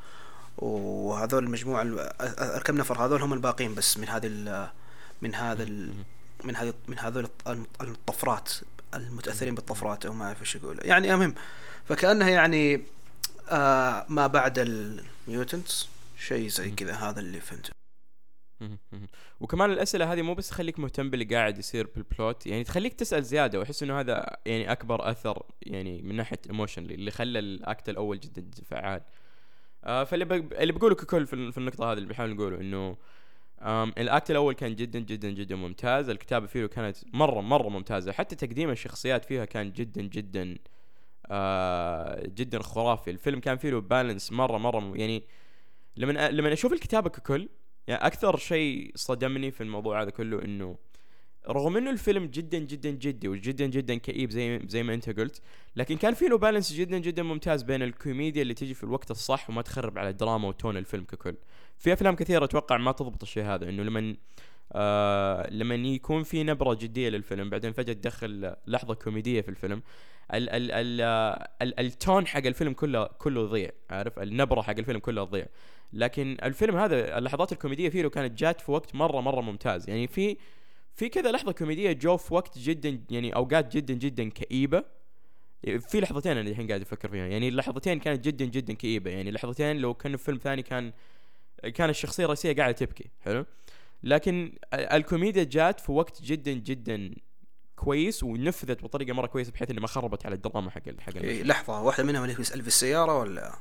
وهذول 0.62 1.44
المجموعه 1.44 1.82
ال- 1.82 2.62
كم 2.64 2.76
نفر 2.78 3.04
هذول 3.04 3.22
هم 3.22 3.32
الباقين 3.32 3.74
بس 3.74 3.98
من 3.98 4.08
هذه 4.08 4.26
ال- 4.26 4.70
من 5.22 5.34
هذا 5.34 5.62
ال- 5.62 5.92
من 6.44 6.56
هذه 6.56 6.74
من 6.88 6.98
هذول 6.98 7.24
الط- 7.24 7.48
الطفرات 7.80 8.52
المتأثرين 8.94 9.54
بالطفرات 9.54 10.06
أو 10.06 10.12
ما 10.12 10.24
أعرف 10.24 10.40
إيش 10.40 10.54
يقول 10.54 10.78
يعني 10.84 11.14
المهم 11.14 11.34
فكانها 11.88 12.28
يعني 12.28 12.82
آه 13.48 14.06
ما 14.08 14.26
بعد 14.26 14.58
ال 14.58 14.74
mutants 14.74 15.88
شيء 16.18 16.48
زي 16.48 16.70
كذا 16.70 16.94
هذا 16.94 17.20
اللي 17.20 17.40
فهمته. 17.40 17.70
وكمان 19.40 19.70
الأسئلة 19.70 20.12
هذه 20.12 20.22
مو 20.22 20.34
بس 20.34 20.48
تخليك 20.48 20.78
مهتم 20.78 21.10
باللي 21.10 21.24
قاعد 21.24 21.58
يصير 21.58 21.88
بال 21.96 22.13
plot 22.13 22.46
يعني 22.46 22.64
تخليك 22.64 22.94
تسأل 22.94 23.24
زيادة 23.24 23.58
وأحس 23.58 23.82
إنه 23.82 24.00
هذا 24.00 24.36
يعني 24.46 24.72
أكبر 24.72 25.10
أثر 25.10 25.42
يعني 25.62 26.02
من 26.02 26.16
ناحية 26.16 26.38
emotion 26.50 26.84
اللي 26.84 27.10
خلى 27.10 27.38
ال 27.38 27.50
act 27.50 27.88
الأول 27.88 28.20
جدا 28.20 28.50
فعال. 28.70 29.00
آه 29.84 30.04
فاللي 30.04 30.24
بق... 30.24 30.60
اللي 30.60 30.72
بقوله 30.72 30.94
ككل 30.94 31.26
في, 31.26 31.52
في 31.52 31.58
النقطة 31.58 31.84
هذه 31.92 31.96
اللي 31.96 32.08
بنحاول 32.08 32.30
نقوله 32.30 32.60
إنه 32.60 32.96
ال 33.98 34.06
act 34.06 34.30
الأول 34.30 34.54
كان 34.54 34.74
جدا 34.76 34.98
جدا 34.98 35.30
جدا 35.30 35.56
ممتاز. 35.56 36.08
الكتابة 36.08 36.46
فيه 36.46 36.66
كانت 36.66 36.96
مرة 37.12 37.40
مرة 37.40 37.68
ممتازة. 37.68 38.12
حتى 38.12 38.36
تقديم 38.36 38.70
الشخصيات 38.70 39.24
فيها 39.24 39.44
كان 39.44 39.72
جدا 39.72 40.02
جدا 40.02 40.58
آه 41.26 42.26
جدا 42.26 42.62
خرافي. 42.62 43.10
الفيلم 43.10 43.40
كان 43.40 43.56
فيه 43.56 43.70
له 43.70 43.80
balance 43.80 44.32
مرة 44.32 44.58
مرة 44.58 44.92
يعني 44.96 45.22
لما 45.96 46.30
لما 46.30 46.52
أشوف 46.52 46.72
الكتابة 46.72 47.10
ككل 47.10 47.48
يعني 47.86 48.06
أكثر 48.06 48.36
شيء 48.36 48.92
صدمني 48.94 49.50
في 49.50 49.60
الموضوع 49.62 50.02
هذا 50.02 50.10
كله 50.10 50.44
إنه 50.44 50.76
رغم 51.48 51.76
إنه 51.76 51.90
الفيلم 51.90 52.26
جدا 52.26 52.58
جدا 52.58 52.90
جدي 52.90 53.28
وجدا 53.28 53.66
جدا 53.66 53.94
كئيب 53.94 54.30
زي 54.30 54.60
زي 54.66 54.82
ما 54.82 54.94
أنت 54.94 55.20
قلت 55.20 55.42
لكن 55.76 55.96
كان 55.96 56.14
في 56.14 56.24
له 56.24 56.38
بالانس 56.38 56.72
جدا 56.72 56.98
جدا 56.98 57.22
ممتاز 57.22 57.62
بين 57.62 57.82
الكوميديا 57.82 58.42
اللي 58.42 58.54
تجي 58.54 58.74
في 58.74 58.84
الوقت 58.84 59.10
الصح 59.10 59.50
وما 59.50 59.62
تخرب 59.62 59.98
على 59.98 60.08
الدراما 60.08 60.48
وتون 60.48 60.76
الفيلم 60.76 61.04
ككل. 61.04 61.34
في 61.78 61.92
أفلام 61.92 62.16
كثيرة 62.16 62.44
أتوقع 62.44 62.76
ما 62.76 62.92
تضبط 62.92 63.22
الشيء 63.22 63.44
هذا 63.44 63.68
إنه 63.68 63.82
لما 63.82 64.16
آه 64.72 65.50
لما 65.50 65.74
يكون 65.74 66.22
في 66.22 66.42
نبرة 66.42 66.74
جدية 66.74 67.08
للفيلم 67.08 67.50
بعدين 67.50 67.72
فجأة 67.72 67.92
تدخل 67.92 68.54
لحظة 68.66 68.94
كوميدية 68.94 69.40
في 69.40 69.48
الفيلم 69.48 69.82
ال 70.34 70.50
ال 70.50 70.70
ال 70.72 71.00
ال 71.62 71.80
التون 71.80 72.26
حق 72.26 72.46
الفيلم 72.46 72.72
كله 72.72 73.06
كله 73.06 73.42
يضيع 73.42 73.70
عارف؟ 73.90 74.18
النبرة 74.18 74.62
حق 74.62 74.78
الفيلم 74.78 74.98
كله 74.98 75.24
تضيع. 75.24 75.46
لكن 75.92 76.36
الفيلم 76.42 76.76
هذا 76.76 77.18
اللحظات 77.18 77.52
الكوميدية 77.52 77.88
فيه 77.88 78.08
كانت 78.08 78.38
جات 78.38 78.60
في 78.60 78.70
وقت 78.70 78.94
مرة 78.94 79.20
مرة 79.20 79.40
ممتاز. 79.40 79.88
يعني 79.88 80.06
في 80.06 80.36
في 80.94 81.08
كذا 81.08 81.32
لحظة 81.32 81.52
كوميدية 81.52 81.92
جو 81.92 82.16
في 82.16 82.34
وقت 82.34 82.58
جدا 82.58 83.00
يعني 83.10 83.34
أوقات 83.34 83.76
جدا 83.76 83.94
جدا 83.94 84.28
كئيبة. 84.28 84.84
في 85.62 86.00
لحظتين 86.00 86.32
أنا 86.36 86.50
الحين 86.50 86.68
قاعد 86.68 86.80
أفكر 86.80 87.08
فيها. 87.08 87.26
يعني 87.26 87.48
اللحظتين 87.48 87.98
كانت 87.98 88.24
جدا 88.24 88.44
جدا 88.44 88.74
كئيبة. 88.74 89.10
يعني 89.10 89.30
لحظتين 89.30 89.76
لو 89.76 89.94
كانوا 89.94 90.18
في 90.18 90.24
فيلم 90.24 90.38
ثاني 90.38 90.62
كان 90.62 90.92
كان 91.74 91.90
الشخصية 91.90 92.24
الرئيسية 92.24 92.56
قاعدة 92.56 92.72
تبكي. 92.72 93.10
حلو؟ 93.20 93.46
لكن 94.02 94.52
الكوميديا 94.74 95.44
جات 95.44 95.80
في 95.80 95.92
وقت 95.92 96.22
جدا 96.22 96.52
جدا 96.52 97.14
كويس 97.76 98.22
ونفذت 98.22 98.82
بطريقة 98.82 99.12
مرة 99.12 99.26
كويسة 99.26 99.52
بحيث 99.52 99.70
انه 99.70 99.80
ما 99.80 99.86
خربت 99.86 100.26
على 100.26 100.34
الدراما 100.34 100.70
حق 100.70 101.00
حق 101.00 101.16
إيه 101.16 101.42
لحظة. 101.42 101.82
واحدة 101.82 102.04
منهم 102.04 102.24
اللي 102.24 102.34
في 102.34 102.68
السيارة 102.68 103.18
ولا؟ 103.18 103.58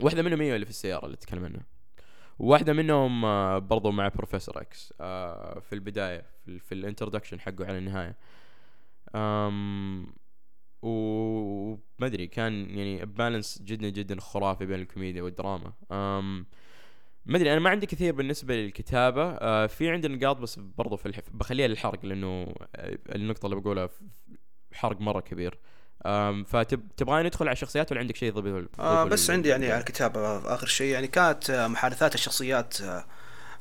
واحدة 0.00 0.22
منهم 0.22 0.40
هي 0.40 0.54
اللي 0.54 0.66
في 0.66 0.70
السيارة 0.70 1.06
اللي 1.06 1.16
تتكلم 1.16 1.44
عنها. 1.44 1.75
واحدة 2.38 2.72
منهم 2.72 3.24
آه، 3.24 3.58
برضو 3.58 3.90
مع 3.90 4.08
Professor 4.08 4.60
X 4.60 4.94
آه، 5.00 5.60
في 5.60 5.74
البداية 5.74 6.24
في, 6.44 6.72
ال 6.72 6.77
introduction 6.77 7.40
حقه 7.40 7.66
على 7.66 7.78
النهاية. 7.78 8.16
أم 9.14 10.06
وما 10.82 12.06
أدري 12.06 12.26
كان 12.26 12.70
يعني 12.70 13.04
balance 13.04 13.62
جدا 13.62 13.88
جدا 13.88 14.20
خرافي 14.20 14.66
بين 14.66 14.80
الكوميديا 14.80 15.22
والدراما. 15.22 15.72
أم 15.92 16.46
ما 17.26 17.36
أدري 17.36 17.52
أنا 17.52 17.60
ما 17.60 17.70
عندي 17.70 17.86
كثير 17.86 18.14
بالنسبة 18.14 18.54
للكتابة. 18.56 19.22
آه 19.24 19.66
في 19.66 19.90
عندي 19.90 20.08
نقاط 20.08 20.36
بس 20.36 20.58
برضو 20.58 20.96
في 20.96 21.06
الحف... 21.06 21.30
بخليها 21.34 21.68
للحرق 21.68 22.06
لأنه 22.06 22.54
النقطة 23.14 23.46
اللي 23.46 23.56
بقولها 23.60 23.88
حرق 24.72 25.00
مرة 25.00 25.20
كبير. 25.20 25.58
فتبغاني 26.46 27.26
ندخل 27.26 27.44
على 27.46 27.52
الشخصيات 27.52 27.92
ولا 27.92 28.00
عندك 28.00 28.16
شيء 28.16 28.32
تضيفه 28.32 28.66
آه 28.78 29.04
بس 29.04 29.30
عندي 29.30 29.48
يعني 29.48 29.72
على 29.72 29.80
الكتابه 29.80 30.54
آخر 30.54 30.66
شيء. 30.66 30.92
يعني 30.92 31.06
كانت 31.06 31.50
آه، 31.50 31.66
محادثات 31.66 32.14
الشخصيات 32.14 32.80
آه, 32.80 33.04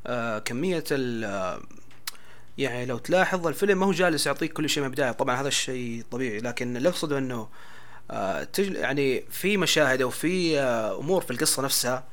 آه، 0.08 0.40
كمية 0.40 0.84
ال 0.92 1.60
يعني 2.58 2.86
لو 2.86 2.98
تلاحظ 2.98 3.48
الفيلم 3.48 3.80
ما 3.80 3.86
هو 3.86 3.92
جالس 3.92 4.26
يعطيك 4.28 4.54
كل 4.54 4.70
شيء 4.70 4.84
من 4.84 4.90
البداية. 4.90 5.12
طبعا 5.12 5.42
هذا 5.42 5.48
الشيء 5.48 6.04
طبيعي 6.12 6.40
لكن 6.40 6.78
اللي 6.78 6.90
أقصده 6.90 7.18
إنه 7.18 7.48
آه 8.12 8.48
يعني 8.58 9.26
في 9.30 9.58
مشاهد 9.58 10.02
أو 10.02 10.10
في 10.10 10.60
آه 10.60 11.00
أمور 11.00 11.22
في 11.22 11.32
القصة 11.32 11.64
نفسها 11.64 12.04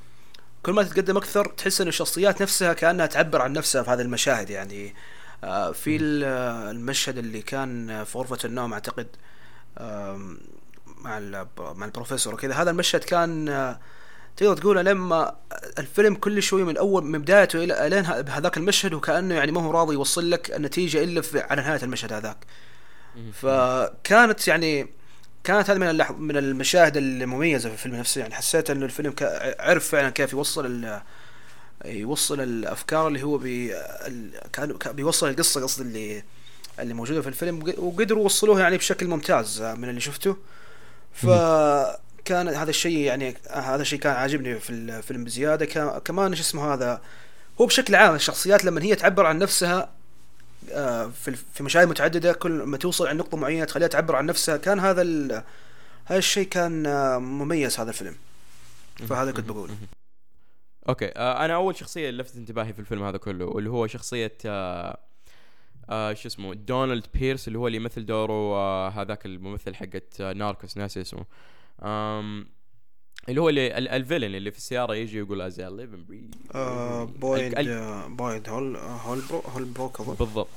كل 0.63 0.73
ما 0.73 0.83
تتقدم 0.83 1.17
أكثر 1.17 1.45
تحس 1.45 1.81
ان 1.81 1.89
الشخصيات 1.89 2.43
نفسها 2.43 2.73
كأنها 2.73 3.07
تعبر 3.07 3.43
عن 3.43 3.53
نفسها 3.53 3.83
في 3.83 3.91
هذه 3.91 4.01
المشاهد. 4.01 4.51
يعني 4.51 4.95
آه 5.45 5.73
في 5.73 5.97
المشهد 5.97 7.19
اللي 7.19 7.43
كان 7.43 8.05
في 8.05 8.19
غرفة 8.19 8.39
النوم 8.45 8.73
أعتقد 8.73 9.07
مع 9.81 11.47
مع 11.59 11.85
البروفيسور 11.85 12.35
وكذا. 12.35 12.55
هذا 12.55 12.71
المشهد 12.71 13.05
كان 13.05 13.49
آه، 13.49 13.81
تقدر 14.37 14.57
تقول 14.57 14.77
لما 14.77 15.37
الفيلم 15.79 16.15
كل 16.15 16.43
شوي 16.43 16.65
من 16.65 16.77
أول 16.77 17.05
من 17.05 17.19
بدايته 17.19 17.65
إلى 17.65 17.87
إلين 17.87 18.05
هذاك 18.07 18.57
المشهد 18.57 18.95
وكأنه 18.95 19.35
يعني 19.35 19.53
ما 19.53 19.61
هو 19.61 19.71
راضي 19.71 19.95
يوصل 19.95 20.31
لك 20.31 20.51
النتيجة 20.57 21.05
إلا 21.05 21.21
في 21.21 21.41
على 21.41 21.63
نهاية 21.63 21.83
المشهد 21.83 22.13
هذاك. 22.13 22.37
فكانت 23.33 24.49
يعني 24.49 24.89
كانت 25.45 25.71
هذه 25.71 25.79
من 25.79 26.05
من 26.19 26.37
المشاهد 26.37 26.97
المميزة 26.97 27.69
في 27.69 27.75
الفيلم 27.75 27.95
نفسه. 27.97 28.21
يعني 28.21 28.35
حسيت 28.35 28.71
إنه 28.71 28.85
الفيلم 28.85 29.15
عرف 29.61 29.89
فعلا 29.89 30.11
كيف 30.11 30.33
يوصل 30.33 31.01
يوصل 31.85 32.41
الأفكار 32.41 33.09
اللي 33.09 33.23
هو 33.23 33.39
بي 33.39 33.75
كان 34.53 34.77
بيوصل 34.87 35.29
القصة 35.29 35.63
قصدي 35.63 35.83
اللي 35.83 36.23
اللي 36.83 36.95
موجودة 36.95 37.23
في 37.23 37.29
الفيلم 37.29 37.75
وقدروا 37.79 38.23
يوصلوها 38.23 38.61
يعني 38.61 38.77
بشكل 38.77 39.07
ممتاز 39.07 39.63
من 39.63 39.89
اللي 39.89 40.01
شفته. 40.01 40.37
فكان 41.13 42.49
هذا 42.49 42.71
الشيء 42.71 42.99
يعني 42.99 43.37
هذا 43.51 43.83
الشيء 43.83 43.99
كان 43.99 44.13
عاجبني 44.13 44.59
في 44.59 44.71
الفيلم 44.71 45.25
بزيادة. 45.25 45.65
كمان 45.99 46.35
شو 46.35 46.43
اسمه 46.43 46.75
هذا 46.75 47.01
هو 47.61 47.67
بشكل 47.67 47.95
عام 47.95 48.15
الشخصيات 48.15 48.65
لما 48.65 48.83
هي 48.83 48.95
تعبر 48.95 49.27
عن 49.27 49.39
نفسها 49.39 49.91
آه، 50.71 51.11
في 51.55 51.63
مشاهد 51.63 51.89
متعددة 51.89 52.33
كل 52.33 52.53
ما 52.53 52.77
توصل 52.77 53.07
عند 53.07 53.21
نقطة 53.21 53.37
معينة 53.37 53.65
تخليها 53.65 53.89
تعبر 53.89 54.17
عن 54.17 54.27
نفسها 54.27 54.57
كان 54.57 54.81
هذا 54.81 55.03
هذا 56.05 56.19
الشيء 56.19 56.49
كان 56.49 56.87
آه، 56.87 57.19
مميز 57.19 57.81
هذا 57.81 57.91
الفيلم. 57.91 58.15
فهذا 59.09 59.33
كنت 59.33 59.49
بقول. 59.49 59.71
okay 60.89 61.13
آه 61.17 61.45
أنا 61.45 61.55
اول 61.55 61.77
شخصية 61.77 62.11
لفتت 62.11 62.37
انتباهي 62.37 62.73
في 62.73 62.79
الفيلم 62.79 63.03
هذا 63.03 63.17
كله 63.17 63.45
واللي 63.45 63.71
هو 63.71 63.87
شخصية 63.87 64.33
آه 65.91 66.11
آه 66.11 66.15
شو 66.15 66.29
اسمه 66.29 66.55
Donald 66.55 67.07
Pierce 67.15 67.49
اللي 67.49 67.59
هو 67.59 67.67
اللي 67.67 67.77
يمثل 67.77 68.07
دوره 68.07 68.33
آه 68.33 68.89
هذاك 68.89 69.27
الممثل 69.27 69.75
حقت 69.75 70.21
آه 70.21 70.33
Narcos 70.33 70.77
ناسي 70.77 71.01
اسمه. 71.01 71.25
آم 71.83 72.47
اللي 73.29 73.41
هو 73.41 73.49
اللي 73.49 73.79
ال 73.79 73.86
villain 73.86 74.35
اللي 74.35 74.51
في 74.51 74.57
السيارة 74.57 74.95
يجي 74.95 75.19
يقول 75.19 75.41
as 75.41 75.61
I 75.61 75.68
live 75.68 75.95
and 75.95 76.07
breathe 76.07 76.35
Boyd 77.21 77.55
Boyd 78.17 78.49
Hol 78.49 78.77
Hol 78.77 79.23
Holbrook 79.55 80.03
بالضبط. 80.03 80.49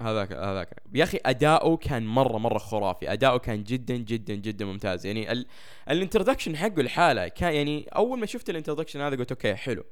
هذاك 0.00 0.32
هذاك. 0.32 0.82
يا 0.94 1.04
أخي 1.04 1.18
أداؤه 1.26 1.76
كان 1.76 2.06
مرة 2.06 2.38
مرة 2.38 2.58
خرافي. 2.58 3.12
أداؤه 3.12 3.38
كان 3.38 3.64
جدا 3.64 3.96
جدا 3.96 4.34
جدا 4.34 4.64
ممتاز. 4.64 5.06
يعني 5.06 5.32
ال... 5.32 5.46
ال 5.90 5.95
introduction 5.95 6.56
حقه 6.56 6.82
لحاله 6.82 7.28
كان 7.28 7.54
يعني 7.54 7.88
أول 7.96 8.18
ما 8.18 8.26
شفت 8.26 8.50
ال 8.50 8.54
introduction 8.54 9.00
هذا 9.00 9.16
قلت 9.16 9.32
okay 9.32 9.54
حلو. 9.54 9.84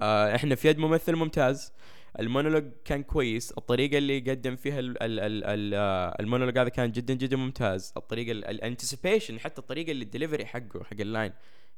آه 0.00 0.34
إحنا 0.34 0.54
في 0.54 0.68
يد 0.68 0.78
ممثل 0.78 1.16
ممتاز. 1.16 1.72
المونولوج 2.20 2.64
كان 2.84 3.02
كويس 3.02 3.52
الطريقة 3.52 3.98
اللي 3.98 4.18
قدم 4.18 4.56
فيها 4.56 4.80
آه، 5.00 6.16
المونولوج 6.20 6.58
هذا 6.58 6.68
كان 6.68 6.92
جدا 6.92 7.14
جدا 7.14 7.36
ممتاز. 7.36 7.92
الطريقة 7.96 8.32
ال 8.32 8.40
anticipation 8.40 9.40
حتى 9.40 9.60
الطريقة 9.60 9.90
اللي 9.90 10.04
الدليفري 10.04 10.46
حقه 10.46 10.84
حق 10.84 11.00
ال 11.00 11.06
line 11.06 11.32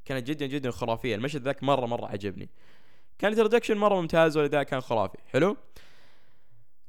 كانت 0.05 0.27
جدا 0.27 0.47
جدا 0.47 0.71
خرافية. 0.71 1.15
المشهد 1.15 1.43
ذاك 1.43 1.63
مره 1.63 1.87
مرة 1.87 2.07
عجبني. 2.07 2.49
كان 3.19 3.33
ال 3.33 3.36
introduction 3.36 3.77
مرة 3.77 4.01
ممتاز 4.01 4.37
ولذلك 4.37 4.67
كان 4.67 4.81
خرافي. 4.81 5.19
حلو؟ 5.33 5.57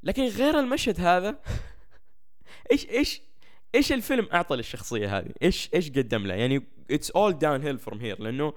لكن 0.03 0.23
غير 0.23 0.59
المشهد 0.59 0.99
هذا 0.99 1.39
إيش 2.71 2.89
إيش 2.89 3.21
إيش 3.75 3.91
الفيلم 3.91 4.27
أعطى 4.33 4.55
للشخصية 4.55 5.17
هذه؟ 5.17 5.31
إيش 5.43 5.69
إيش 5.73 5.89
قدم 5.89 6.27
له؟ 6.27 6.33
يعني 6.33 6.63
it's 6.91 7.11
all 7.11 7.37
downhill 7.37 7.79
from 7.79 7.99
here 7.99 8.21
لأنه 8.21 8.53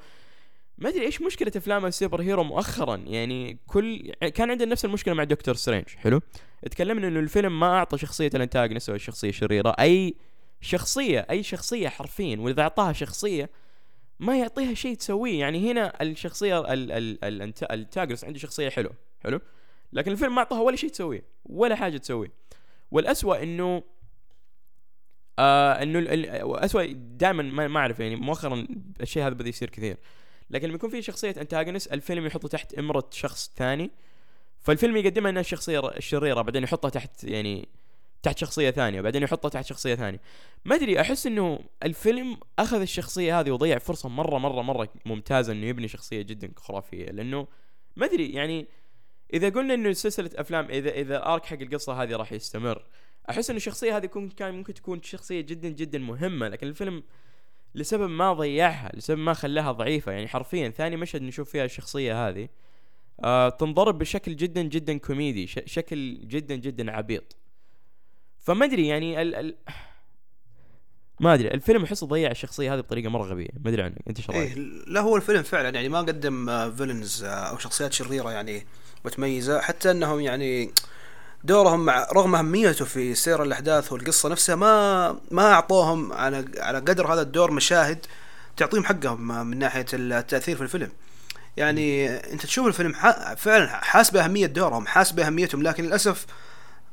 ما 0.81 0.89
أدري 0.89 1.07
إيش 1.07 1.23
مشكلة 1.23 1.53
أفلام 1.57 1.87
السوبر 1.87 2.23
هيرو 2.23 2.45
مؤخرا؟ 2.45 2.97
يعني 2.97 3.59
كل 3.67 4.13
كان 4.35 4.51
عندنا 4.51 4.71
نفس 4.73 4.85
المشكلة 4.85 5.15
مع 5.15 5.25
دكتور 5.25 5.55
سترينج 5.55 5.89
حلو؟ 5.89 6.21
تكلمنا 6.71 7.09
إنه 7.09 7.21
الفيلم 7.21 7.61
ما 7.61 7.67
أعطى 7.67 7.99
شخصية 7.99 8.31
ال 8.35 8.40
antagonist 8.40 8.89
أو 8.89 8.95
الشخصيه 8.95 9.29
الشريره 9.29 9.71
أي 9.81 10.15
شخصية 10.61 11.27
أي 11.31 11.43
شخصية 11.43 11.89
حرفيا 11.89 12.37
وإذا 12.37 12.63
أعطاها 12.63 12.93
شخصية 12.93 13.51
ما 14.21 14.39
يعطيها 14.39 14.75
شيء 14.75 14.97
تسويه. 14.97 15.41
يعني 15.41 15.73
هنا 15.73 16.03
الشخصية 16.03 16.65
ال 16.73 16.87
antagonist 16.87 18.25
عنده 18.25 18.39
شخصية 18.39 18.69
حلوة 18.69 18.93
حلو؟ 19.21 19.41
لكن 19.93 20.13
الفيلم 20.13 20.35
ما 20.35 20.39
أعطاها 20.39 20.61
ولا 20.61 20.77
شيء 20.77 20.91
تسويه 20.91 21.25
ولا 21.45 21.75
حاجة 21.75 21.97
تسويه. 21.97 22.33
والاسوء 22.91 23.43
إنه 23.43 23.83
آه 25.39 25.83
إنه 25.83 25.99
الاسوء 25.99 26.93
دائما 26.93 27.69
ما 27.69 27.81
أعرف 27.81 28.01
يعني 28.01 28.17
مؤخرا 28.17 28.67
الشيء 29.01 29.23
هذا 29.23 29.35
بدأ 29.35 29.49
يصير 29.49 29.71
كثير. 29.71 29.97
لكن 30.51 30.67
لما 30.67 30.75
يكون 30.75 30.91
في 30.91 31.03
شخصية 31.03 31.35
انتاجونس 31.41 31.87
الفيلم 31.87 32.27
يحطه 32.27 32.49
تحت 32.49 32.75
إمرة 32.75 33.09
شخص 33.11 33.53
ثاني. 33.57 33.91
فالفيلم 34.61 34.97
يقدمها 34.97 35.31
إنها 35.31 35.41
الشخصيه 35.41 35.89
الشريره 35.89 36.43
بعدين 36.43 36.63
يحطها 36.63 36.89
تحت 36.89 37.25
يعني 37.25 37.69
تحت 38.23 38.39
شخصية 38.39 38.71
ثانية 38.71 39.01
وبعدين 39.01 39.23
يحطها 39.23 39.49
تحت 39.49 39.67
شخصية 39.67 39.95
ثانية. 39.95 40.21
ما 40.65 40.75
أدري 40.75 41.01
أحس 41.01 41.27
إنه 41.27 41.59
الفيلم 41.83 42.37
أخذ 42.59 42.81
الشخصية 42.81 43.41
هذه 43.41 43.51
وضيع 43.51 43.79
فرصة 43.79 44.09
مرة 44.09 44.39
مرة 44.39 44.63
مرة 44.63 44.89
ممتازة 45.07 45.53
إنه 45.53 45.67
يبني 45.67 45.89
شخصية 45.89 46.23
جدا 46.23 46.53
خرافية. 46.57 47.07
لأنه 47.07 47.47
ما 47.97 48.07
أدري 48.07 48.33
يعني 48.33 48.67
إذا 49.35 49.49
قلنا 49.49 49.75
إنه 49.75 49.93
سلسلة 49.93 50.31
أفلام 50.35 50.71
إذا 50.71 50.91
إذا 50.91 51.27
ارك 51.27 51.45
حق 51.45 51.59
القصة 51.61 52.03
هذه 52.03 52.17
راح 52.17 52.33
يستمر 52.33 52.85
أحس 53.31 53.51
إنه 53.51 53.57
الشخصية 53.57 53.97
هذه 53.97 54.07
كان 54.37 54.55
ممكن 54.55 54.75
تكون 54.75 55.03
شخصية 55.03 55.41
جدا 55.41 55.69
جدا 55.69 55.99
مهمة. 55.99 56.49
لكن 56.49 56.67
الفيلم 56.67 57.03
لسبب 57.75 58.11
ما 58.11 58.33
ضيعها 58.33 58.91
لسبب 58.95 59.19
ما 59.19 59.35
خلاها 59.35 59.73
ضعيفة. 59.73 60.13
يعني 60.13 60.29
حرفيا 60.29 60.71
ثاني 60.71 60.97
مشهد 60.97 61.23
نشوف 61.23 61.51
فيها 61.51 61.65
الشخصية 61.65 62.29
هذه 62.29 62.49
آه 63.25 63.49
تنضرب 63.49 63.99
بشكل 63.99 64.37
جدا 64.37 64.63
جدا 64.63 64.99
كوميدي 64.99 65.47
شكل 65.47 66.21
جدا 66.29 66.55
جدا 66.55 66.91
عبيط. 66.91 67.37
فما 68.39 68.65
أدري 68.65 68.87
يعني 68.87 69.23
ال 69.23 69.35
ال 69.35 69.57
ما 71.21 71.35
أدري 71.35 71.49
الفيلم 71.49 71.85
أحسه 71.85 72.07
ضيع 72.07 72.31
الشخصية 72.31 72.75
هذه 72.75 72.81
بطريقة 72.81 73.11
مرة 73.11 73.25
غبية. 73.25 73.49
ما 73.65 73.71
أدري 73.71 73.83
عنك 73.83 73.99
أنت 74.09 74.19
إيش 74.19 74.31
رأيك؟ 74.31 74.57
إيه 74.57 74.65
لا 74.87 75.01
هو 75.01 75.17
الفيلم 75.17 75.43
فعلا 75.43 75.69
يعني 75.69 75.89
ما 75.89 75.99
قدم 75.99 76.71
فيلنز 76.71 77.25
آه، 77.25 77.29
آه، 77.29 77.51
أو 77.51 77.59
شخصيات 77.59 77.93
شريرة 77.93 78.33
يعني 78.33 78.67
متميزة 79.05 79.61
حتى 79.61 79.91
أنهم 79.91 80.21
يعني 80.21 80.71
دورهم 81.45 81.85
مع 81.85 82.07
رغم 82.13 82.35
اهميته 82.35 82.85
في 82.85 83.15
سير 83.15 83.43
الأحداث 83.43 83.93
والقصة 83.93 84.29
نفسها 84.29 84.55
ما 84.55 85.11
ما 85.31 85.53
أعطوهم 85.53 86.13
على 86.13 86.45
على 86.59 86.79
قدر 86.79 87.13
هذا 87.13 87.21
الدور 87.23 87.51
مشاهد 87.51 88.07
تعطيهم 88.57 88.85
حقهم 88.85 89.47
من 89.47 89.59
ناحية 89.59 89.87
التأثير 89.93 90.57
في 90.57 90.63
الفيلم 90.63 90.91
يعني 91.57 92.09
أنت 92.33 92.43
تشوف 92.47 92.67
الفيلم 92.67 92.93
فعلا 93.37 93.67
حاس 93.69 94.11
بأهمية 94.11 94.47
دورهم 94.47 94.87
حاس 94.87 95.13
بأهميتهم 95.13 95.63
لكن 95.63 95.85
للأسف 95.85 96.27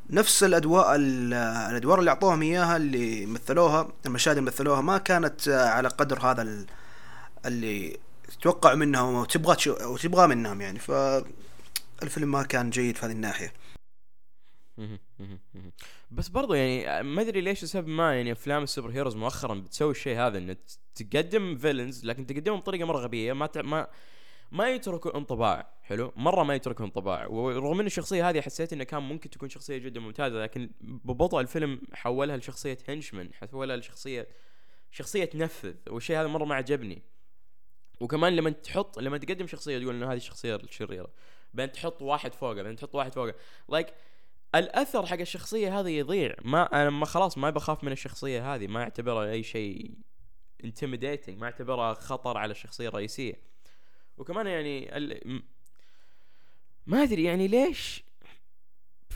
نفس 0.10 0.44
الأدواء 0.44 0.96
ال- 0.96 1.34
الأدوار 1.72 2.00
اللي 2.00 2.10
أعطوهم 2.12 2.42
إياها 2.42 2.78
اللي 2.78 3.26
مثلوها 3.26 3.88
المشاهد 4.06 4.38
اللي 4.38 4.48
مثلوها 4.52 4.82
ما 4.82 4.98
كانت 4.98 5.48
على 5.50 5.88
قدر 5.88 6.20
هذا 6.20 6.42
ال- 6.42 6.66
اللي 7.46 7.98
تتوقع 8.40 8.74
منهم 8.74 9.14
وتبغى 9.16 9.58
وتبغى 9.86 10.28
منهم 10.28 10.62
يعني 10.62 10.80
فالفيلم 10.80 12.32
ما 12.32 12.44
كان 12.44 12.70
جيد 12.70 12.98
في 12.98 13.06
هذه 13.06 13.12
الناحية. 13.12 13.54
بس 16.12 16.28
برضو 16.28 16.54
يعني 16.54 17.04
ما 17.04 17.22
أدري 17.22 17.42
ليش 17.42 17.64
لسبب 17.64 17.88
ما 17.88 18.16
يعني 18.16 18.32
أفلام 18.32 18.64
السوبر 18.64 18.90
هيروز 18.90 19.16
مؤخرا 19.16 19.56
بتسوي 19.56 19.92
الشيء 19.92 20.18
هذا 20.18 20.38
إنه 20.38 20.56
تقدم 20.96 21.58
villains 21.58 22.06
لكن 22.06 22.26
تقدمهم 22.26 22.60
بطريقة 22.60 22.86
مرة 22.86 22.98
غبية 22.98 23.34
ما. 23.34 23.50
ما 23.56 23.88
ما 24.52 24.70
يتركوا 24.70 25.18
انطباع 25.18 25.74
حلو؟ 25.84 26.14
مرة 26.16 26.44
ما 26.44 26.56
يتركوا 26.56 26.86
انطباع. 26.86 27.28
ورغم 27.28 27.80
إن 27.80 27.86
الشخصية 27.86 28.30
هذه 28.30 28.42
حسيت 28.42 28.74
انها 28.74 28.84
كان 28.84 29.04
ممكن 29.04 29.30
تكون 29.30 29.50
شخصية 29.50 29.78
جدا 29.78 30.00
ممتازة 30.00 30.44
لكن 30.44 30.70
ببطء 30.82 31.40
الفيلم 31.40 31.82
حولها 31.94 32.38
لشخصية 32.38 32.78
هنشمن 32.90 33.34
حولها 33.34 33.78
لشخصيه 33.78 34.28
شخصية 34.92 35.26
تنفذ 35.26 35.76
والشيء 35.90 36.18
هذا 36.18 36.28
مرة 36.28 36.46
ما 36.46 36.56
عجبني. 36.56 37.02
وكمان 38.00 38.36
لما 38.36 38.50
تحط 38.50 39.00
لما 39.00 39.18
تقدم 39.18 39.48
شخصية 39.48 39.80
تقول 39.80 39.96
إنه 39.96 40.12
هذه 40.12 40.18
الشخصية 40.18 40.56
الشريرة 40.56 41.10
بعدين 41.54 41.74
تحط 41.74 42.02
واحد 42.02 42.34
فوقه 42.34 42.54
بعدين 42.54 42.76
تحط 42.76 42.96
واحد 42.96 43.14
فوقه. 43.14 43.36
لايك 43.70 43.88
like 43.88 43.92
الأثر 44.56 45.06
حق 45.06 45.20
الشخصية 45.20 45.80
هذه 45.80 45.90
يضيع. 45.90 46.36
ما 46.42 46.82
أنا 46.82 46.90
ما 46.90 47.06
خلاص 47.06 47.38
ما 47.38 47.50
بخاف 47.50 47.84
من 47.84 47.92
الشخصية 47.92 48.56
هذه 48.56 48.68
ما 48.68 48.84
اعتبرها 48.84 49.32
أي 49.32 49.44
شيء 49.44 49.92
intimidating 50.64 51.30
ما 51.30 51.46
اعتبرها 51.46 51.94
خطر 51.94 52.38
على 52.38 52.52
الشخصية 52.52 52.88
الرئيسية. 52.88 53.42
وكمان 54.18 54.48
يعني 54.48 54.98
ال... 54.98 55.42
ما 56.88 57.04
أدري 57.04 57.24
يعني 57.24 57.48
ليش 57.48 58.04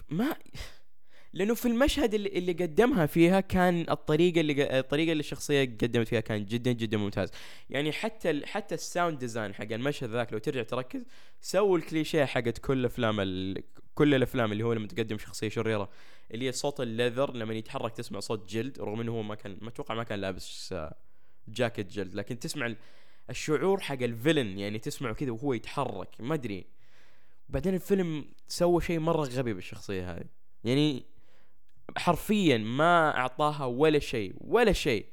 ما 0.10 0.36
لأنه 1.34 1.54
في 1.54 1.68
المشهد 1.68 2.14
اللي, 2.14 2.30
اللي 2.30 2.52
قدمها 2.54 3.06
فيها 3.06 3.40
كان 3.40 3.86
الطريقة 3.90 4.42
اللي 4.42 4.80
الطريقة 4.80 5.12
اللي 5.12 5.22
الشخصية 5.22 5.64
قدمت 5.64 6.08
فيها 6.08 6.20
كان 6.20 6.46
جدا 6.46 6.72
جدا 6.72 6.98
ممتاز. 6.98 7.32
يعني 7.70 7.92
حتى 7.92 8.30
ال... 8.30 8.46
حتى 8.48 8.76
ال 8.76 8.83
sound 8.83 9.20
design 9.20 9.54
حق 9.54 9.72
المشهد 9.72 10.10
ذاك 10.10 10.34
لو 10.34 10.40
ترجع 10.40 10.64
تركز 10.64 11.06
سووا 11.42 11.78
الكليشيه 11.78 12.26
حقت 12.26 12.58
كل 12.58 12.86
أفلام 12.86 13.20
ال... 13.20 13.64
كل 14.02 14.16
الأفلام 14.16 14.52
اللي 14.52 14.64
هو 14.64 14.74
لما 14.74 14.88
تقدم 14.88 15.18
شخصية 15.18 15.50
شريرة 15.50 15.90
اللي 16.32 16.48
هي 16.48 16.52
صوت 16.52 16.82
ال 16.82 16.88
leather 16.88 17.34
لما 17.34 17.54
يتحرك 17.54 17.94
تسمع 17.94 18.20
صوت 18.20 18.50
جلد 18.50 18.80
رغم 18.80 19.02
إنه 19.02 19.12
هو 19.12 19.22
ما 19.22 19.36
كان 19.36 19.58
ما 19.62 19.70
أتوقع 19.70 19.96
ما 19.96 20.04
كان 20.04 20.20
لابس 20.22 20.74
آه، 20.74 20.96
جاكيت 21.48 21.92
جلد 21.92 22.14
لكن 22.16 22.40
تسمع 22.40 22.66
ال- 22.66 22.78
الشعور 23.30 23.80
حق 23.80 24.02
ال 24.02 24.09
villain 24.09 24.60
يعني 24.60 24.80
تسمعه 24.80 25.14
كذا 25.14 25.32
وهو 25.32 25.54
يتحرك 25.54 26.08
ما 26.20 26.34
أدري. 26.34 26.66
بعدين 27.50 27.76
الفيلم 27.76 28.26
سوى 28.48 28.82
شيء 28.82 29.00
مرة 29.00 29.22
غبي 29.24 29.54
بالشخصية 29.54 30.12
هذه. 30.14 30.26
يعني 30.64 31.04
حرفيا 31.98 32.58
ما 32.58 33.18
أعطاها 33.18 33.66
ولا 33.66 34.00
شيء 34.00 34.34
ولا 34.38 34.72
شيء 34.74 35.06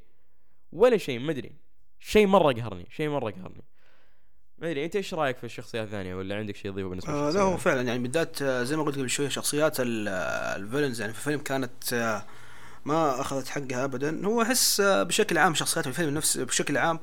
ولا 0.73 0.97
شيء 0.97 1.19
ما 1.19 1.31
أدري. 1.31 1.53
شيء 2.01 2.27
مرة 2.27 2.53
قهرني 2.53 2.87
شيء 2.91 3.09
مرة 3.09 3.31
قهرني. 3.31 3.65
ما 4.63 4.71
ادري 4.71 4.85
أنت 4.85 4.97
إيش 4.97 5.15
رأيك 5.15 5.37
في 5.37 5.45
الشخصيه 5.45 5.83
الثانية؟ 5.83 6.15
ولا 6.15 6.37
عندك 6.37 6.57
شيء 6.57 6.71
تضيفه 6.71 6.89
بالنسبة 6.89 7.13
آه 7.13 7.31
لا 7.31 7.41
هو؟ 7.41 7.57
فعلا 7.57 7.83
يعني 7.83 7.99
بالذات 7.99 8.43
آه، 8.43 8.63
زي 8.63 8.77
ما 8.77 8.83
قلت 8.83 8.99
قبل 8.99 9.11
شوية 9.11 9.29
شخصيات 9.29 9.81
آه، 9.81 9.85
الفيلنز 10.57 11.01
يعني 11.01 11.13
في 11.13 11.19
الفيلم 11.19 11.41
كانت 11.41 11.93
آه، 11.93 12.25
ما 12.85 13.21
أخذت 13.21 13.49
حقها 13.49 13.85
ابدا. 13.85 14.27
هو 14.27 14.43
أحس 14.43 14.81
بشكل 14.81 15.39
عام 15.39 15.55
شخصيات 15.55 15.85
في 15.85 15.91
الفيلم 15.91 16.15
نفسه 16.15 16.45
بشكل 16.45 16.77
عام 16.77 17.01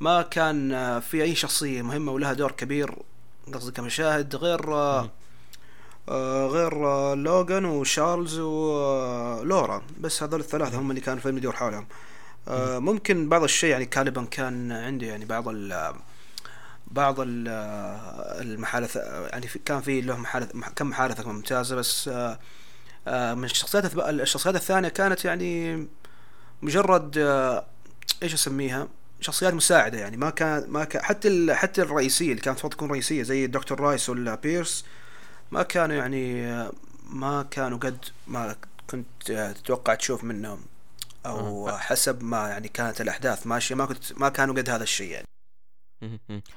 ما 0.00 0.22
كان 0.22 1.00
في 1.00 1.22
أي 1.22 1.34
شخصية 1.34 1.82
مهمة 1.82 2.12
ولها 2.12 2.32
دور 2.32 2.52
كبير 2.52 2.94
قصدي 3.54 3.72
كمشاهد 3.72 4.36
غير 4.36 4.70
غير 6.48 6.74
لوغان 7.14 7.64
وشارلز 7.64 8.38
ولورا 8.38 9.82
بس 10.00 10.22
هذول 10.22 10.40
الثلاثة 10.40 10.80
هم 10.80 10.90
اللي 10.90 11.00
كانوا 11.00 11.18
الفيلم 11.18 11.36
يدور 11.38 11.52
حولهم. 11.52 11.86
ممكن 12.84 13.28
بعض 13.28 13.42
الشيء 13.42 13.70
يعني 13.70 13.86
كالبا 13.86 14.24
كان 14.24 14.72
عنده 14.72 15.06
يعني 15.06 15.24
بعض 15.24 15.48
ال 15.48 15.94
بعض 16.90 17.20
ال- 17.20 17.48
المحادثة 18.42 19.26
يعني 19.26 19.46
كان 19.64 19.80
في 19.80 20.00
له 20.00 20.16
محادث 20.16 20.52
كم 20.76 20.88
محادثة 20.90 21.32
ممتازة 21.32 21.76
بس 21.76 22.08
آه، 22.08 22.38
آه، 23.08 23.34
من 23.34 23.44
الشخصيات 23.44 23.94
الشخصيات 23.98 24.54
الثانية 24.54 24.88
كانت 24.88 25.24
يعني 25.24 25.86
مجرد 26.62 27.18
آه، 27.18 27.64
إيش 28.22 28.34
أسميها 28.34 28.88
شخصيات 29.20 29.54
مساعدة 29.54 29.98
يعني 29.98 30.16
ما 30.16 30.30
كان 30.30 30.64
ما 30.68 30.84
كان 30.84 31.02
حتى 31.02 31.54
حتى 31.54 31.82
الرئيسية 31.82 32.30
اللي 32.30 32.36
كانت 32.42 32.48
المفروض 32.48 32.72
تكون 32.72 32.90
رئيسية 32.90 33.22
زي 33.22 33.44
الدكتور 33.44 33.80
رايس 33.80 34.08
ولا 34.08 34.34
بيرس 34.34 34.84
ما 35.50 35.62
كانوا 35.62 35.96
يعني 35.96 36.46
ما 37.10 37.42
كانوا 37.50 37.78
قد 37.78 38.04
ما 38.26 38.56
كنت 38.90 39.06
تتوقع 39.56 39.94
تشوف 39.94 40.24
منهم 40.24 40.60
أو. 41.26 41.68
حسب 41.78 42.22
ما 42.22 42.48
يعني 42.48 42.68
كانت 42.68 43.00
الأحداث 43.00 43.46
ماشية 43.46 43.74
ما 43.74 43.86
كنت 43.86 44.12
ما 44.16 44.28
كانوا 44.28 44.54
قد 44.54 44.70
هذا 44.70 44.82
الشيء 44.82 45.10
يعني. 45.10 45.26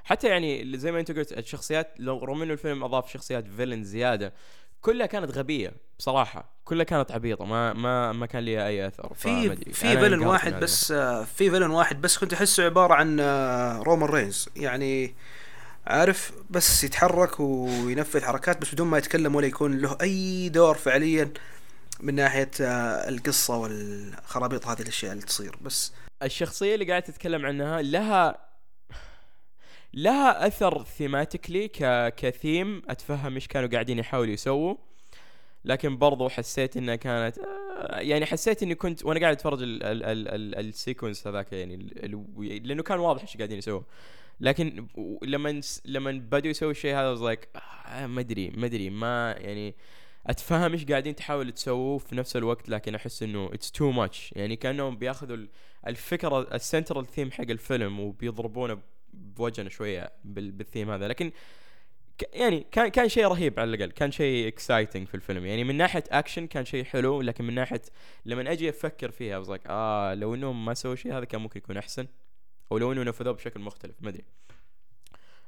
حتى 0.04 0.28
يعني 0.28 0.78
زي 0.78 0.92
ما 0.92 1.00
انت 1.00 1.12
قلت 1.12 1.32
الشخصيات 1.32 1.94
لو 2.00 2.24
رغم 2.24 2.42
إنه 2.42 2.54
الفيلم 2.54 2.84
أضاف 2.84 3.12
شخصيات 3.12 3.48
فيلن 3.48 3.84
زيادة 3.84 4.34
كلها 4.82 5.08
كانت 5.08 5.38
غبية 5.38 5.74
بصراحة. 6.00 6.60
كلها 6.66 6.84
كانت 6.84 7.12
عبيطة. 7.12 7.46
ما 7.46 7.74
ما 7.74 8.12
ما 8.12 8.26
كان 8.26 8.46
لها 8.46 8.68
أي 8.68 8.88
أثر 8.88 9.14
في. 9.14 9.56
في 9.56 9.74
فيلن 9.74 10.20
واحد. 10.20 10.60
بس 10.60 10.92
آه، 10.92 11.24
في 11.24 11.50
فيلن 11.50 11.72
واحد 11.72 12.02
بس 12.02 12.18
كنت 12.18 12.34
أحسه 12.34 12.64
عبارة 12.66 12.94
عن 12.94 13.20
آه، 13.20 13.78
رومان 13.78 14.10
رينز 14.10 14.50
يعني 14.56 15.16
عارف 15.88 16.32
بس 16.50 16.84
يتحرك 16.84 17.40
وينفذ 17.40 18.24
حركات 18.24 18.62
بس 18.62 18.74
بدون 18.74 18.88
ما 18.88 18.98
يتكلم 18.98 19.36
ولا 19.36 19.48
يكون 19.48 19.78
له 19.78 19.98
أي 20.02 20.50
دور 20.50 20.76
فعليا 20.76 21.34
من 22.00 22.16
ناحية 22.16 22.52
آه، 22.62 23.10
القصة 23.10 23.58
والخرابيط 23.58 24.68
هذه 24.68 24.82
الأشياء 24.82 25.12
اللي 25.12 25.24
تصير. 25.24 25.56
بس 25.62 25.94
الشخصية 26.24 26.74
اللي 26.74 26.86
قاعد 26.86 27.04
تتكلم 27.04 27.46
عنها 27.46 27.82
لها 27.82 28.49
لها 29.94 30.48
أثر 30.48 30.84
thematically. 30.84 31.68
كثيم 32.18 32.82
أتفهم 32.90 33.36
إيش 33.36 33.48
كانوا 33.48 33.70
قاعدين 33.70 34.00
يحاولوا 34.00 34.34
يسووا. 34.34 34.76
لكن 35.66 35.98
برضو 35.98 36.30
حسيت 36.30 36.78
إنها 36.78 36.96
كانت 36.96 37.38
آه، 37.38 38.00
يعني 38.00 38.26
حسيت 38.26 38.64
إني 38.64 38.76
كنت 38.76 39.06
وأنا 39.06 39.20
قاعد 39.20 39.34
أتفرج 39.34 39.62
ال... 39.62 39.84
ال... 39.84 40.04
ال... 40.04 40.28
ال... 40.28 40.56
ال 40.68 40.74
sequence 40.74 41.28
هذاك 41.28 41.54
يعني 41.54 41.76
ال... 41.76 42.68
لأنه 42.68 42.84
كان 42.84 43.00
واضح 43.00 43.22
إيش 43.22 43.38
قاعدين 43.38 43.58
يسووا. 43.58 43.82
لكن 44.40 44.88
لما 45.22 45.62
لما 45.86 46.12
بدوا 46.12 46.52
يسووا 46.52 46.72
الشيء 46.72 46.96
هذا 46.96 47.34
like 47.36 47.60
آه، 47.88 48.08
ما 48.08 48.22
أدري 48.22 48.50
ما 48.50 48.66
أدري 48.66 48.90
ما 48.90 49.36
يعني 49.38 49.76
أتفهم 50.28 50.72
إيش 50.72 50.86
قاعدين 50.86 51.16
تحاولوا 51.16 51.52
تسووه 51.52 51.98
في 51.98 52.16
نفس 52.16 52.36
الوقت 52.36 52.70
لكن 52.70 52.96
أحس 52.96 53.24
إنه 53.24 53.50
it's 53.54 53.72
too 53.72 53.92
much 53.92 54.34
يعني 54.36 54.56
كأنهم 54.56 54.98
بياخذوا 54.98 55.36
ال- 55.36 55.50
الفكرة 55.88 56.56
ال 56.56 56.62
central 56.62 57.06
theme 57.06 57.32
حق 57.32 57.50
الفيلم 57.50 58.00
وبيضربونه 58.00 58.80
بوجهنا 59.14 59.70
شوية 59.70 60.12
بال- 60.24 60.52
بالثيم 60.52 60.92
هذا. 60.92 61.08
لكن 61.08 61.32
يعني 62.34 62.66
كان 62.72 62.88
كان 62.88 63.10
شيء 63.10 63.28
رهيب 63.28 63.60
على 63.60 63.76
الأقل. 63.76 63.92
كان 63.92 64.12
شيء 64.12 64.48
exciting 64.48 65.08
في 65.08 65.16
الفيلم. 65.16 65.46
يعني 65.46 65.64
من 65.64 65.76
ناحية 65.78 66.04
اكشن 66.12 66.48
كان 66.48 66.66
شيء 66.66 66.84
حلو 66.84 67.22
لكن 67.22 67.44
من 67.44 67.54
ناحية 67.56 67.82
لما 68.26 68.52
أجي 68.52 68.70
أفكر 68.70 69.12
فيها 69.12 69.44
like 69.44 69.62
آه 69.68 70.14
لو 70.14 70.36
إنهم 70.36 70.66
ما 70.66 70.74
سووا 70.74 70.96
شيء 70.96 71.18
هذا 71.18 71.26
كان 71.26 71.42
ممكن 71.42 71.58
يكون 71.58 71.78
أحسن. 71.78 72.08
أو 72.72 72.78
لو 72.78 72.92
انه 72.92 73.04
نفذوه 73.04 73.34
بشكل 73.34 73.60
مختلف 73.60 73.96
ما 74.02 74.10
أدري. 74.10 74.24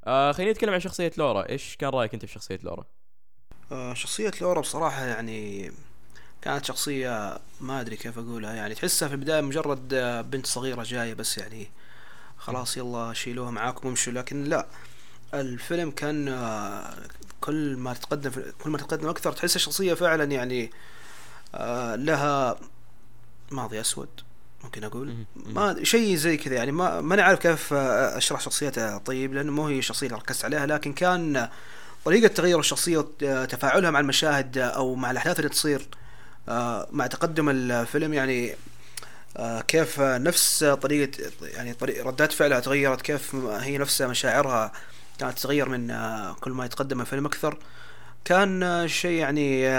آه 0.06 0.32
خلينا 0.32 0.52
نتكلم 0.52 0.74
عن 0.74 0.80
شخصية 0.80 1.12
لورا. 1.17 1.50
إيش 1.50 1.76
كان 1.76 1.89
رأيك 1.89 2.13
أنت 2.13 2.26
في 2.26 2.32
شخصية 2.32 2.60
لورا؟ 2.63 2.86
آه، 3.71 3.93
شخصية 3.93 4.32
لورا 4.41 4.62
بصراحة 4.62 5.06
يعني 5.06 5.71
كانت 6.41 6.65
شخصية 6.65 7.39
ما 7.62 7.82
أدري 7.82 7.95
كيف 7.95 8.17
أقولها. 8.17 8.54
يعني 8.54 8.76
تحسها 8.76 9.08
في 9.08 9.13
البداية 9.13 9.41
مجرد 9.41 9.95
بنت 10.32 10.45
صغيرة 10.45 10.84
جاية 10.84 11.13
بس 11.13 11.38
يعني 11.38 11.67
خلاص 12.41 12.77
يلا 12.77 13.13
شيلوها 13.13 13.51
معاكم 13.51 13.88
وامشوا. 13.88 14.13
لكن 14.13 14.43
لا 14.43 14.65
الفيلم 15.34 15.91
كان 15.91 16.27
آه، 16.27 16.93
كل 17.41 17.77
ما 17.77 17.93
تتقدم 17.93 18.30
في 18.30 18.54
كل 18.63 18.69
ما 18.69 18.77
تتقدم 18.77 19.10
أكثر 19.10 19.32
تحس 19.32 19.56
الشخصيه 19.56 19.93
فعلا 19.93 20.23
يعني 20.23 20.71
آه، 21.56 21.95
لها 21.95 22.60
ماضي 23.51 23.82
أسود 23.82 24.10
ممكن 24.63 24.84
أقول. 24.84 25.15
ما 25.36 25.84
شيء 25.84 26.15
زي 26.15 26.38
كذا 26.38 26.56
يعني. 26.56 26.71
ما 26.71 27.01
ما 27.01 27.23
عارف 27.23 27.39
كيف 27.39 27.73
آه، 27.73 28.17
أشرح 28.17 28.41
شخصيتها 28.41 28.97
طيب 28.97 29.34
لأنه 29.34 29.51
مو 29.51 29.67
هي 29.67 29.80
الشخصية 29.80 30.08
اللي 30.08 30.17
ركزت 30.17 30.45
عليها 30.45 30.65
لكن 30.65 30.93
كان 30.93 31.49
طريقة 32.06 32.27
تغير 32.27 32.60
الشخصية 32.60 32.97
وتفاعلها 32.97 33.91
مع 33.91 33.99
المشاهد 33.99 34.58
أو 34.58 34.95
مع 34.95 35.12
الأحداث 35.12 35.39
اللي 35.39 35.49
تصير 35.49 35.88
مع 36.91 37.08
تقدم 37.08 37.49
الفيلم 37.49 38.13
يعني 38.13 38.56
كيف 39.67 40.00
آه، 40.00 40.17
نفس 40.17 40.63
طريقة 40.63 41.32
يعني 41.41 41.74
طريقة 41.74 42.08
ردات 42.08 42.32
فعلها 42.32 42.60
تغيرت 42.60 43.02
كيف 43.02 43.36
هي 43.36 43.78
نفسها 43.78 44.08
مشاعرها 44.08 44.72
كانت 45.20 45.39
تتغير 45.39 45.70
من 45.70 45.91
آه، 45.91 46.36
كل 46.41 46.52
ما 46.52 46.65
يتقدم 46.65 47.02
الفيلم 47.02 47.26
أكثر. 47.26 47.58
كان 48.26 48.63
آه، 48.63 48.88
شيء 48.88 49.12
يعني 49.12 49.72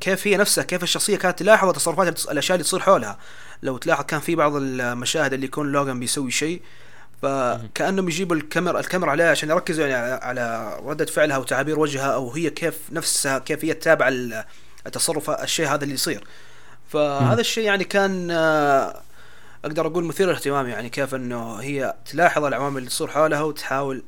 كيف 0.00 0.26
هي 0.26 0.36
نفسها 0.36 0.64
كيف 0.64 0.82
الشخصية 0.82 1.16
كانت 1.16 1.38
تلاحظ 1.38 1.72
تصرفات 1.72 2.26
الأشياء 2.30 2.56
اللي 2.56 2.64
تصير 2.64 2.80
حولها. 2.80 3.18
لو 3.62 3.78
تلاحظ 3.78 4.04
كان 4.04 4.20
في 4.20 4.34
بعض 4.34 4.52
المشاهد 4.56 5.32
اللي 5.32 5.46
يكون 5.46 5.72
لوغان 5.72 6.00
بيسوي 6.00 6.30
شيء 6.30 6.62
فكأنهم 7.22 8.08
يجيبوا 8.08 8.36
الكاميرا 8.36 8.80
الكاميرا 8.80 9.10
عليها 9.10 9.30
عشان 9.30 9.50
يركزوا 9.50 9.86
يعني 9.86 10.24
على 10.24 10.76
ردة 10.84 11.04
فعلها 11.04 11.38
وتعابير 11.38 11.78
وجهها 11.78 12.14
أو 12.14 12.32
هي 12.32 12.50
كيف 12.50 12.74
نفسها 12.92 13.38
كيف 13.38 13.64
هي 13.64 13.74
تتابع 13.74 14.08
التصرف 14.86 15.30
الشيء 15.30 15.68
هذا 15.68 15.84
اللي 15.84 15.94
يصير. 15.94 16.24
فهذا 16.96 17.40
الشيء 17.40 17.64
يعني 17.64 17.84
كان 17.84 18.30
آه، 18.30 19.00
أقدر 19.64 19.86
أقول 19.86 20.04
مثير 20.04 20.26
للاهتمام 20.26 20.68
يعني 20.68 20.88
كيف 20.88 21.14
إنه 21.14 21.56
هي 21.56 21.94
تلاحظ 22.06 22.44
العوامل 22.44 22.78
اللي 22.78 22.88
تصير 22.88 23.08
حولها 23.08 23.42
وتحاول 23.42 24.02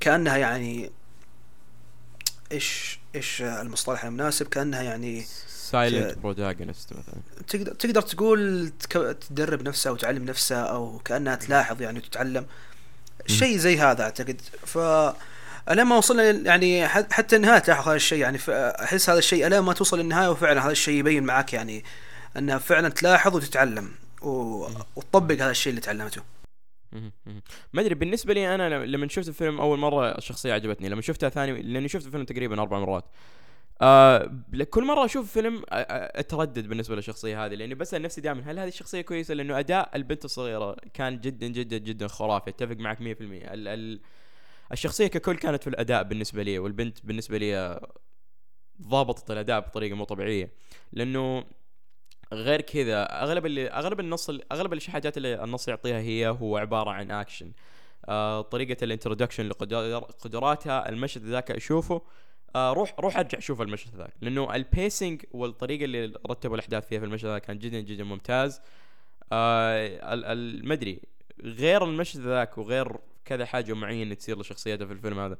كأنها 0.00 0.36
يعني 0.36 0.90
إيش 2.52 2.98
إيش 3.14 3.42
المصطلح 3.42 4.04
المناسب 4.04 4.48
كأنها 4.48 4.82
يعني 4.82 5.24
silent 5.48 6.18
protagonist 6.18 6.92
مثلا. 6.92 7.14
تقدر 7.48 7.74
تقدر 7.74 8.02
تقول 8.02 8.72
تدرب 9.28 9.62
نفسها 9.62 9.92
وتعلم 9.92 10.24
نفسها 10.24 10.62
أو 10.62 10.98
كأنها 11.04 11.34
تلاحظ 11.34 11.82
يعني 11.82 11.98
وتتعلم. 11.98 12.46
شيء 13.26 13.56
زي 13.56 13.78
هذا 13.78 14.02
أعتقد. 14.02 14.40
ف 14.66 14.78
لما 15.70 15.96
وصلنا 15.96 16.30
يعني 16.30 16.88
حتى 16.88 17.36
النهاية 17.36 17.58
تلاحظ 17.58 17.88
هذا 17.88 17.96
الشيء 17.96 18.18
يعني 18.18 18.38
أحس 18.48 19.10
هذا 19.10 19.18
الشيء 19.18 19.46
الين 19.46 19.60
ما 19.60 19.72
توصل 19.72 19.98
للنهاية 19.98 20.30
وفعلا 20.30 20.64
هذا 20.64 20.72
الشيء 20.72 20.94
يبين 20.94 21.24
معك 21.24 21.52
يعني 21.52 21.84
أنها 22.36 22.58
فعلا 22.58 22.88
تلاحظ 22.88 23.36
وتتعلم 23.36 23.90
وتطبق 24.22 25.34
هذا 25.34 25.50
الشيء 25.50 25.70
اللي 25.70 25.80
تعلمته. 25.80 26.22
ما 27.72 27.80
أدري 27.80 27.94
بالنسبة 27.94 28.34
لي 28.34 28.54
أنا 28.54 28.84
لما 28.86 29.08
شفت 29.08 29.28
الفيلم 29.28 29.60
أول 29.60 29.78
مرة 29.78 30.18
الشخصية 30.18 30.52
عجبتني 30.52 30.88
لما 30.88 31.02
شفتها 31.02 31.28
ثاني 31.28 31.62
لأني 31.62 31.88
شفت 31.88 32.06
الفيلم 32.06 32.24
تقريبا 32.24 32.62
أربع 32.62 32.78
مرات. 32.78 33.04
آه 33.82 34.30
كل 34.70 34.84
مرة 34.84 35.04
أشوف 35.04 35.32
فيلم 35.32 35.62
أتردد 35.70 36.68
بالنسبة 36.68 36.96
للشخصية 36.96 37.46
هذه 37.46 37.54
لأني 37.54 37.74
بسال 37.74 38.02
نفسي 38.02 38.20
دائما 38.20 38.50
هل 38.50 38.58
هذه 38.58 38.68
الشخصية 38.68 39.00
كويسة؟ 39.00 39.34
لأنه 39.34 39.58
أداء 39.58 39.90
البنت 39.94 40.24
الصغيرة 40.24 40.76
كان 40.94 41.20
جدا 41.20 41.46
جدا 41.46 41.78
جدا 41.78 42.08
خرافي 42.08 42.50
أتفق 42.50 42.76
معك 42.76 42.98
100% 42.98 43.02
ال 43.02 43.68
ال 43.68 44.00
الشخصية 44.72 45.06
ككل 45.06 45.36
كانت 45.36 45.62
في 45.62 45.70
الأداء 45.70 46.02
بالنسبة 46.02 46.42
لي 46.42 46.58
والبنت 46.58 46.98
بالنسبة 47.04 47.38
لي 47.38 47.80
ضابطت 48.82 49.30
الأداء 49.30 49.60
بطريقة 49.60 49.96
مو 49.96 50.04
طبيعية. 50.04 50.50
لأنه 50.92 51.44
غير 52.34 52.60
كذا. 52.60 53.22
أغلب 53.22 53.46
اللي 53.46 53.68
أغلب 53.68 54.00
النص 54.00 54.30
أغلب 54.52 54.72
الحاجات 54.72 55.16
اللي 55.16 55.44
النص 55.44 55.68
يعطيها 55.68 55.98
هي 56.00 56.28
هو 56.28 56.56
عبارة 56.56 56.90
عن 56.90 57.10
اكشن 57.10 57.52
آه 58.08 58.40
طريقة 58.40 58.84
ال 58.84 58.89
introduction 58.89 59.48
لقدراتها 59.48 60.88
المشهد 60.88 61.24
ذاك 61.24 61.50
أشوفه. 61.50 62.02
آه 62.56 62.72
روح 62.72 62.94
روح 63.00 63.16
أرجع 63.18 63.38
شوف 63.38 63.60
المشهد 63.62 63.96
ذاك 63.96 64.12
لأنه 64.20 64.54
ال 64.54 64.64
pacing 64.64 65.22
والطريقة 65.32 65.84
اللي 65.84 66.12
رتبوا 66.30 66.54
الأحداث 66.54 66.88
فيها 66.88 66.98
في 66.98 67.04
المشهد 67.04 67.28
ذاك 67.30 67.42
كان 67.42 67.58
جدا 67.58 67.80
جدا 67.80 68.04
ممتاز. 68.04 68.60
آه 69.32 70.14
ما 70.64 70.74
أدري 70.74 71.00
غير 71.44 71.84
المشهد 71.84 72.20
ذاك 72.20 72.58
وغير 72.58 72.96
كذا 73.24 73.44
حاجة 73.46 73.72
معينة 73.72 74.14
تصير 74.14 74.40
لشخصيته 74.40 74.86
في 74.86 74.92
الفيلم 74.92 75.18
هذا 75.18 75.38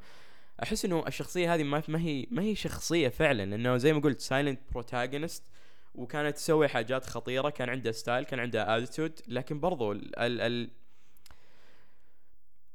أحس 0.63 0.85
إنه 0.85 1.03
الشخصية 1.07 1.53
هذه 1.53 1.63
ما 1.63 1.83
ما 1.87 1.99
هي 1.99 2.27
ما 2.31 2.41
هي 2.41 2.55
شخصية 2.55 3.09
فعلا 3.09 3.45
لأنه 3.45 3.77
زي 3.77 3.93
ما 3.93 3.99
قلت 3.99 4.21
silent 4.21 4.59
protagonist 4.71 5.43
وكانت 5.95 6.35
تسوي 6.35 6.67
حاجات 6.67 7.05
خطيرة 7.05 7.49
كان 7.49 7.69
عندها 7.69 7.91
style 7.91 8.23
كان 8.25 8.39
عندها 8.39 8.77
attitude 8.77 9.19
لكن 9.27 9.59
برضو 9.59 9.91
ال 9.91 10.19
ال, 10.19 10.41
ال 10.41 10.69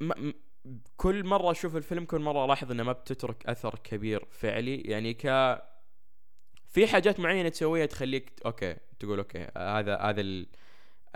م 0.01 0.33
كل 0.97 1.25
مرة 1.25 1.51
أشوف 1.51 1.77
الفيلم 1.77 2.05
كل 2.05 2.21
مرة 2.21 2.45
ألاحظ 2.45 2.71
إنه 2.71 2.83
ما 2.83 2.93
بتترك 2.93 3.47
أثر 3.47 3.79
كبير 3.85 4.25
فعلي. 4.31 4.77
يعني 4.77 5.15
ك 5.15 5.23
في 6.67 6.87
حاجات 6.87 7.21
معينة 7.21 7.49
تسويها 7.49 7.87
تخليك 7.87 8.33
okay 8.47 8.77
تقول 9.01 9.19
okay 9.19 9.49
هذا 9.57 9.97
هذا 9.97 10.21
ال... 10.21 10.47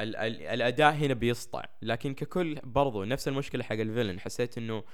ال... 0.00 0.16
ال... 0.16 0.42
الأداء 0.42 0.92
هنا 0.92 1.14
بيسطع. 1.14 1.64
لكن 1.82 2.14
ككل 2.14 2.54
برضو 2.64 3.04
نفس 3.04 3.28
المشكلة 3.28 3.64
حق 3.64 3.72
ال 3.72 3.78
villain 3.78 4.20
حسيت 4.20 4.58
إنه 4.58 4.84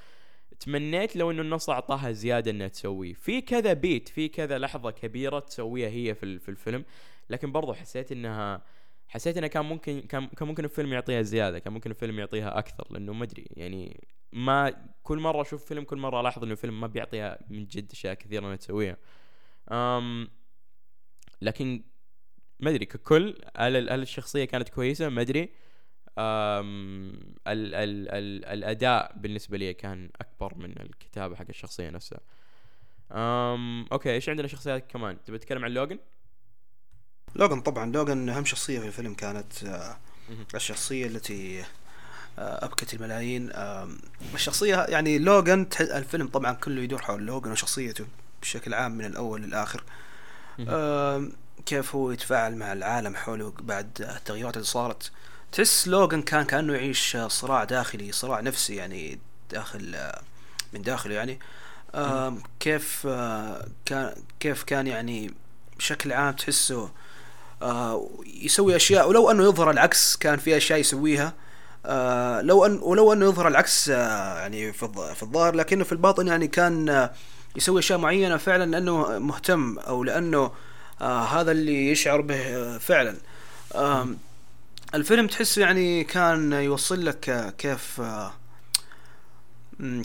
تمنيت 0.60 1.16
لو 1.16 1.30
إنه 1.30 1.42
النص 1.42 1.70
أعطاها 1.70 2.12
زيادة 2.12 2.50
إنها 2.50 2.68
تسويه. 2.68 3.14
في 3.14 3.40
كذا 3.40 3.72
beat 3.72 4.08
في 4.08 4.28
كذا 4.28 4.58
لحظة 4.58 4.90
كبيرة 4.90 5.38
تسويها 5.38 5.88
هي 5.88 6.14
في 6.14 6.38
في 6.38 6.48
الفيلم 6.48 6.84
لكن 7.30 7.52
برضو 7.52 7.72
حسيت 7.72 8.12
إنها 8.12 8.62
حسيت 9.08 9.36
إنه 9.36 9.46
كان 9.46 9.64
ممكن 9.64 10.00
كان 10.00 10.26
كان 10.26 10.48
ممكن 10.48 10.64
الفيلم 10.64 10.92
يعطيها 10.92 11.22
زيادة 11.22 11.58
كان 11.58 11.72
ممكن 11.72 11.90
الفيلم 11.90 12.18
يعطيها 12.18 12.58
أكثر 12.58 12.86
لأنه 12.90 13.12
ما 13.12 13.24
أدري 13.24 13.46
يعني 13.50 14.06
ما 14.32 14.88
كل 15.02 15.18
مرة 15.18 15.42
أشوف 15.42 15.64
فيلم 15.64 15.84
كل 15.84 15.96
مرة 15.96 16.20
ألاحظ 16.20 16.42
إنه 16.42 16.52
الفيلم 16.52 16.80
ما 16.80 16.86
بيعطيها 16.86 17.38
من 17.50 17.66
جد 17.66 17.92
أشياء 17.92 18.14
كثيرة 18.14 18.46
إنها 18.46 18.56
تسويها. 18.56 18.96
أم 19.72 20.28
لكن 21.42 21.82
ما 22.60 22.70
أدري 22.70 22.86
ككل 22.86 23.38
هل 23.56 23.90
هل 23.90 24.02
الشخصية 24.02 24.44
كانت 24.44 24.68
كويسة؟ 24.68 25.08
ما 25.08 25.20
أدري. 25.20 25.50
ال 26.18 27.14
ال 27.46 28.08
ال 28.08 28.44
الأداء 28.44 29.12
بالنسبة 29.16 29.58
لي 29.58 29.74
كان 29.74 30.10
أكبر 30.20 30.54
من 30.54 30.80
الكتابة 30.80 31.36
حق 31.36 31.44
الشخصية 31.48 31.90
نفسها. 31.90 32.20
أم 33.12 33.86
okay 33.92 34.12
إيش 34.12 34.28
عندنا 34.28 34.48
شخصيات 34.48 34.90
كمان؟ 34.90 35.16
تبي 35.24 35.38
تتكلم 35.38 35.64
عن 35.64 35.70
لوجن 35.70 35.98
لوجن 37.34 37.60
طبعا. 37.60 37.92
لوجن 37.92 38.28
أهم 38.28 38.44
شخصية 38.44 38.80
في 38.80 38.86
الفيلم 38.86 39.14
كانت 39.14 39.64
آه، 39.64 39.96
الشخصية 40.54 41.06
التي 41.06 41.60
آه، 42.38 42.64
أبكت 42.64 42.94
الملايين. 42.94 43.50
الشخصية 44.34 44.76
يعني 44.76 45.18
لوجن 45.18 45.66
الفيلم 45.80 46.28
طبعا 46.28 46.52
كله 46.52 46.82
يدور 46.82 47.02
حول 47.02 47.26
لوجن 47.26 47.50
وشخصيته 47.50 48.06
بشكل 48.42 48.74
عام 48.74 48.92
من 48.92 49.04
الأول 49.04 49.42
للآخر. 49.42 49.84
كيف 51.66 51.94
هو 51.94 52.10
يتفاعل 52.10 52.56
مع 52.56 52.72
العالم 52.72 53.16
حوله 53.16 53.52
بعد 53.60 54.00
التغيرات 54.00 54.56
اللي 54.56 54.66
صارت. 54.66 55.12
تحس 55.52 55.88
لوغان 55.88 56.22
كان 56.22 56.44
كأنه 56.44 56.74
يعيش 56.74 57.16
صراع 57.26 57.64
داخلي 57.64 58.12
صراع 58.12 58.40
نفسي 58.40 58.76
يعني 58.76 59.18
داخل 59.50 59.96
من 60.72 60.82
داخله 60.82 61.14
يعني. 61.14 61.38
كيف 62.60 63.06
كان 63.84 64.14
كيف 64.40 64.62
كان 64.62 64.86
يعني 64.86 65.34
بشكل 65.78 66.12
عام 66.12 66.34
تحسه 66.34 66.90
يسوي 68.26 68.76
أشياء. 68.76 69.08
ولو 69.08 69.30
أنه 69.30 69.44
يظهر 69.44 69.70
العكس 69.70 70.16
كان 70.16 70.38
في 70.38 70.56
أشياء 70.56 70.78
يسويها. 70.78 71.32
لو 72.42 72.66
أن 72.66 72.78
ولو 72.82 73.12
أنه 73.12 73.24
يظهر 73.26 73.48
العكس 73.48 73.88
يعني 73.88 74.72
في 74.72 74.88
في 75.14 75.22
الظاهر. 75.22 75.54
لكنه 75.54 75.84
في 75.84 75.92
الباطن 75.92 76.26
يعني 76.26 76.48
كان 76.48 77.08
يسوي 77.56 77.78
أشياء 77.80 77.98
معينة 77.98 78.36
فعلا 78.36 78.70
لأنه 78.70 79.18
مهتم 79.18 79.78
أو 79.78 80.04
لأنه 80.04 80.52
هذا 81.00 81.52
اللي 81.52 81.90
يشعر 81.90 82.20
به 82.20 82.78
فعلا. 82.78 83.16
الفيلم 84.94 85.26
تحس 85.26 85.58
يعني 85.58 86.04
كان 86.04 86.52
يوصل 86.52 87.04
لك 87.04 87.54
كيف 87.58 88.02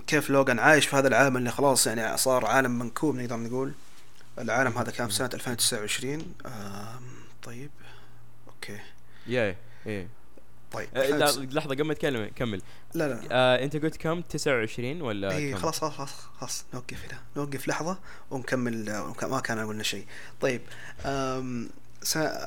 كيف 0.08 0.30
لوغان 0.30 0.60
عايش 0.60 0.88
في 0.88 0.96
هذا 0.96 1.08
العالم 1.08 1.38
اللي 1.38 1.52
خلاص 1.52 1.88
يعني 1.88 2.18
صار 2.18 2.46
عالم 2.46 2.80
منكوب 2.80 3.16
نقدر 3.16 3.38
نقول. 3.38 3.74
العالم 4.40 4.78
هذا 4.78 4.92
كان 4.92 5.08
في 5.08 5.14
سنة 5.14 5.30
2029 5.34 6.34
طيب 7.44 7.72
okay. 8.48 8.80
يا 9.28 9.56
إيه 9.86 10.08
طيب 10.72 10.90
آه 10.96 11.10
لحظة 11.42 11.70
قبل 11.76 11.84
ما 11.84 11.94
تكلم 11.94 12.32
كمل. 12.36 12.62
لا 12.94 13.08
لا 13.08 13.22
آه 13.32 13.64
أنت 13.64 13.76
قلت 13.78 13.98
كم؟ 13.98 14.22
29 14.22 15.02
ولا 15.02 15.32
اي 15.32 15.56
خلاص 15.56 15.80
خلاص 15.80 15.94
خلاص 15.94 16.10
خلاص. 16.40 16.66
نوقف 16.74 17.06
هنا. 17.06 17.20
نوقف 17.38 17.68
لحظة 17.68 17.98
ونكمل 18.32 19.04
ما 19.24 19.40
كان 19.40 19.68
قلنا 19.68 19.84
شيء. 19.84 20.06
طيب 20.42 20.62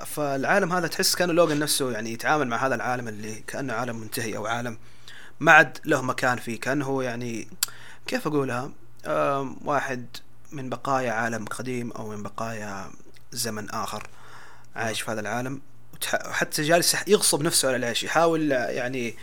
فالعالم 0.06 0.72
هذا 0.72 0.86
تحس 0.86 1.14
كان 1.14 1.30
لوجن 1.30 1.58
نفسه 1.58 1.90
يعني 1.90 2.12
يتعامل 2.12 2.48
مع 2.48 2.66
هذا 2.66 2.74
العالم 2.74 3.08
اللي 3.08 3.34
كأنه 3.46 3.72
عالم 3.72 3.96
منتهي 3.96 4.36
أو 4.36 4.46
عالم 4.46 4.78
ما 5.40 5.52
عاد 5.52 5.78
له 5.84 6.02
مكان 6.02 6.38
فيه 6.38 6.60
كأنه 6.60 6.86
هو 6.86 7.02
يعني 7.02 7.48
كيف 8.06 8.26
أقولها؟ 8.26 8.70
واحد 9.64 10.06
من 10.52 10.68
بقايا 10.68 11.12
عالم 11.12 11.44
قديم 11.44 11.92
أو 11.92 12.08
من 12.08 12.22
بقايا 12.22 12.90
زمن 13.32 13.70
آخر 13.70 14.08
عايش 14.76 15.00
في 15.00 15.10
هذا 15.10 15.20
العالم 15.20 15.60
وحتى 16.12 16.62
جالس 16.62 16.96
يغصب 17.06 17.42
نفسه 17.42 17.68
على 17.68 17.76
العيش 17.76 18.04
يحاول 18.04 18.50
يعني 18.50 19.14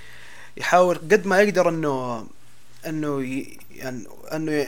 يحاول 0.57 0.95
قد 0.95 1.27
ما 1.27 1.41
يقدر 1.41 1.69
إنه 1.69 2.27
إنه 2.85 3.45
يعني 3.71 4.03
إنه 4.33 4.67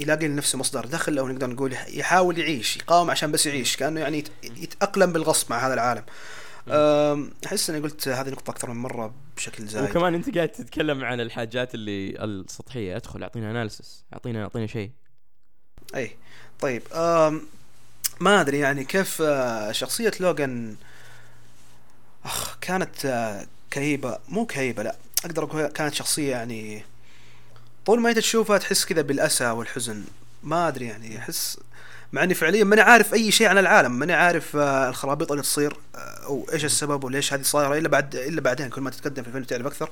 يلاقي 0.00 0.28
لنفسه 0.28 0.58
مصدر 0.58 0.86
دخل 0.86 1.18
أو 1.18 1.28
نقدر 1.28 1.50
نقول 1.50 1.72
يحاول 1.88 2.38
يعيش 2.38 2.76
يقاوم 2.76 3.10
عشان 3.10 3.32
بس 3.32 3.46
يعيش 3.46 3.76
كأنه 3.76 4.00
يعني 4.00 4.24
يتأقلم 4.44 5.12
بالغصب 5.12 5.50
مع 5.50 5.66
هذا 5.66 5.74
العالم. 5.74 6.02
أحس 7.46 7.70
إني 7.70 7.80
قلت 7.80 8.08
هذه 8.08 8.30
نقطة 8.30 8.50
أكثر 8.50 8.70
من 8.70 8.76
مرة 8.76 9.14
بشكل 9.36 9.66
زايد. 9.66 9.90
وكمان 9.90 10.14
أنت 10.14 10.34
قاعد 10.34 10.48
تتكلم 10.48 11.04
عن 11.04 11.20
الحاجات 11.20 11.74
اللي 11.74 12.24
السطحية 12.24 12.96
ادخل 12.96 13.22
أعطينا 13.22 13.50
اناليسس 13.50 14.04
أعطينا 14.12 14.42
أعطينا 14.42 14.66
شيء. 14.66 14.90
أي 15.94 16.16
طيب 16.60 16.82
ما 18.20 18.40
أدري 18.40 18.58
يعني 18.58 18.84
كيف 18.84 19.22
آه، 19.22 19.72
شخصية 19.72 20.12
لوغان 20.20 20.76
أخ 22.24 22.58
كانت 22.60 23.06
آه، 23.06 23.46
كئيبة 23.70 24.18
مو 24.28 24.46
كئيبة 24.46 24.82
لا 24.82 24.96
أقدر 25.24 25.44
أقول 25.44 25.66
كانت 25.66 25.94
شخصية 25.94 26.30
يعني 26.30 26.84
طول 27.86 28.00
ما 28.00 28.08
انت 28.10 28.18
تشوفها 28.18 28.58
تحس 28.58 28.84
كذا 28.84 29.02
بالأسى 29.02 29.50
والحزن. 29.50 30.04
ما 30.42 30.68
أدري 30.68 30.86
يعني 30.86 31.18
أحس 31.18 31.60
مع 32.12 32.22
إني 32.22 32.34
فعليا 32.34 32.64
ماني 32.64 32.82
عارف 32.82 33.14
أي 33.14 33.30
شيء 33.32 33.46
عن 33.48 33.58
العالم 33.58 33.92
ماني 33.98 34.12
عارف 34.12 34.56
آه، 34.56 34.88
الخرابيط 34.88 35.30
اللي 35.32 35.42
تصير 35.42 35.76
آه، 35.94 35.98
أو 35.98 36.46
إيش 36.52 36.64
السبب 36.64 37.04
وليش 37.04 37.32
هذه 37.32 37.42
صايرة 37.42 37.78
إلا 37.78 37.88
بعد 37.88 38.14
إلا 38.14 38.40
بعدين 38.40 38.68
كل 38.68 38.80
ما 38.80 38.90
تتقدم 38.90 39.22
في 39.22 39.28
الفيلم 39.28 39.44
تعرف 39.44 39.66
أكثر. 39.66 39.90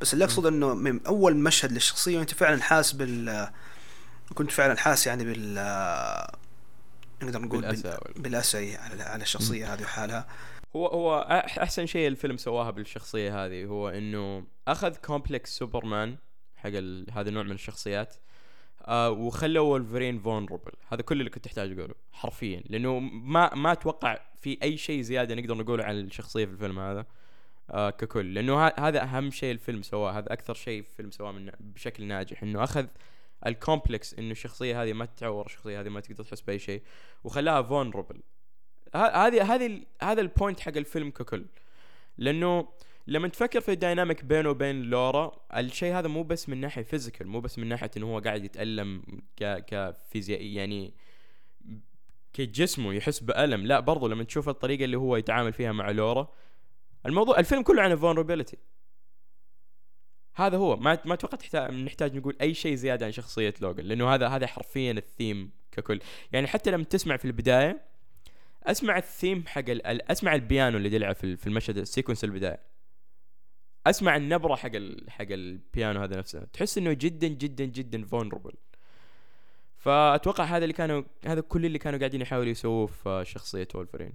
بس 0.00 0.12
اللي 0.14 0.24
اقصد 0.24 0.46
إنه 0.46 0.74
من 0.74 1.00
أول 1.06 1.36
مشهد 1.36 1.72
للشخصية 1.72 2.18
وأنت 2.18 2.34
فعلا 2.34 2.62
حاس 2.62 2.92
بال 2.92 3.28
آه، 3.28 3.52
كنت 4.34 4.50
فعلا 4.50 4.76
حاس 4.76 5.06
يعني 5.06 5.24
بال 5.24 5.58
آه، 5.58 6.32
نقدر 7.22 7.40
نقول 7.42 7.60
بالأسى 7.60 7.82
بال- 7.82 7.98
وال- 8.02 8.22
بالأسى 8.22 8.76
على 8.76 9.02
على 9.02 9.22
الشخصية 9.22 9.74
هذه 9.74 9.82
وحالها. 9.82 10.26
هو 10.76 10.86
هو 10.86 11.18
أحسن 11.62 11.86
شيء 11.86 12.08
الفيلم 12.08 12.36
سواها 12.36 12.70
بالشخصية 12.70 13.44
هذه 13.44 13.64
هو 13.64 13.88
إنه 13.88 14.44
أخذ 14.68 14.94
complex 14.96 15.50
سوبرمان 15.58 16.16
حق 16.62 16.70
هذا 17.12 17.28
النوع 17.28 17.42
من 17.42 17.52
الشخصيات. 17.52 18.14
آه 18.82 19.10
وخلوا 19.10 19.66
وولفرين 19.66 20.18
vulnerable 20.18 20.72
هذا 20.88 21.02
كل 21.02 21.18
اللي 21.20 21.30
كنت 21.30 21.46
احتاج 21.46 21.78
أقوله 21.78 21.94
حرفيا. 22.12 22.62
لأنه 22.68 22.98
ما 22.98 23.54
ما 23.54 23.72
أتوقع 23.72 24.20
في 24.36 24.58
أي 24.62 24.76
شيء 24.76 25.00
زيادة 25.02 25.34
نقدر 25.34 25.54
نقوله 25.54 25.84
عن 25.84 26.00
الشخصية 26.00 26.44
في 26.44 26.52
الفيلم 26.52 26.78
هذا 26.78 27.06
آه 27.70 27.90
ككل. 27.90 28.34
لأنه 28.34 28.66
هذا 28.66 29.02
أهم 29.02 29.30
شيء 29.30 29.52
الفيلم 29.52 29.82
سواه. 29.82 30.18
هذا 30.18 30.32
أكثر 30.32 30.54
شيء 30.54 30.78
الفيلم 30.78 31.10
سواه 31.10 31.32
من 31.32 31.50
بشكل 31.60 32.04
ناجح. 32.04 32.42
إنه 32.42 32.64
أخذ 32.64 32.86
ال 33.46 33.55
complex 33.55 34.14
إنه 34.14 34.30
الشخصية 34.30 34.82
هذه 34.82 34.92
ما 34.92 35.04
تتعور 35.04 35.46
الشخصية 35.46 35.80
هذه 35.80 35.88
ما 35.88 36.00
تقدر 36.00 36.24
تحس 36.24 36.40
بأي 36.40 36.58
شيء 36.58 36.82
وخلاها 37.24 37.62
vulnerable 37.62 38.20
هذه 38.94 39.54
هذه 39.54 39.82
هذا 40.02 40.20
ال 40.20 40.27
point 40.27 40.60
حق 40.60 40.76
الفيلم 40.76 41.10
ككل. 41.10 41.44
لأنه 42.18 42.68
لما 43.06 43.28
تفكر 43.28 43.60
في 43.60 43.72
ال 43.72 43.79
dynamic 43.79 44.24
بينه 44.24 44.50
وبين 44.50 44.82
لورا 44.82 45.32
الشيء 45.56 45.94
هذا 45.94 46.08
مو 46.08 46.22
بس 46.22 46.48
من 46.48 46.60
ناحية 46.60 46.82
physical 46.82 47.26
مو 47.26 47.40
بس 47.40 47.58
من 47.58 47.66
ناحية 47.66 47.90
إنه 47.96 48.06
هو 48.06 48.18
قاعد 48.18 48.44
يتألم 48.44 49.02
ك 49.36 49.64
كفيزيائي 49.66 50.54
يعني 50.54 50.94
كجسمه 52.32 52.94
يحس 52.94 53.20
بألم. 53.20 53.66
لا 53.66 53.80
برضو 53.80 54.08
لما 54.08 54.24
تشوف 54.24 54.48
الطريقة 54.48 54.84
اللي 54.84 54.96
هو 54.96 55.16
يتعامل 55.16 55.52
فيها 55.52 55.72
مع 55.72 55.90
لورا. 55.90 56.32
الموضوع 57.06 57.38
الفيلم 57.38 57.62
كله 57.62 57.82
عن 57.82 57.92
ال 57.92 57.97
vulnerability 57.97 58.56
هذا 60.34 60.56
هو. 60.56 60.76
ما 60.76 60.98
ما 61.04 61.14
أتوقع 61.14 61.70
نحتاج 61.70 62.16
نقول 62.16 62.36
أي 62.40 62.54
شيء 62.54 62.74
زيادة 62.74 63.06
عن 63.06 63.12
شخصية 63.12 63.54
لوجان 63.60 63.86
لأنه 63.86 64.14
هذا 64.14 64.28
هذا 64.28 64.46
حرفيا 64.46 64.92
الثيم 64.92 65.50
ككل. 65.72 66.00
يعني 66.32 66.46
حتى 66.46 66.70
لما 66.70 66.84
تسمع 66.84 67.16
في 67.16 67.24
البداية 67.24 67.80
أسمع 68.64 68.98
الثيم 68.98 69.44
حق 69.46 69.64
أسمع 70.10 70.34
البيانو 70.34 70.76
اللي 70.76 70.96
ال- 70.96 71.14
في 71.14 71.46
المشهد 71.46 71.78
ال 71.78 71.83
sequence 71.83 72.24
البداية. 72.24 72.71
أسمع 73.86 74.16
النبرة 74.16 74.54
حق 74.54 74.70
ال... 74.74 75.10
حق 75.10 75.26
البيانو 75.30 76.00
هذا 76.00 76.18
نفسه. 76.18 76.44
تحس 76.52 76.78
إنه 76.78 76.92
جدا 76.92 77.28
جدا 77.28 77.64
جدا 77.64 78.04
vulnerable 78.04 78.52
فأتوقع 79.76 80.44
هذا 80.44 80.62
اللي 80.64 80.72
كانوا 80.72 81.02
هذا 81.26 81.40
كل 81.40 81.66
اللي 81.66 81.78
كانوا 81.78 81.98
قاعدين 81.98 82.20
يحاولوا 82.20 82.50
يسووه 82.50 82.86
في 82.86 83.22
شخصية 83.26 83.68
وولفرين 83.74 84.12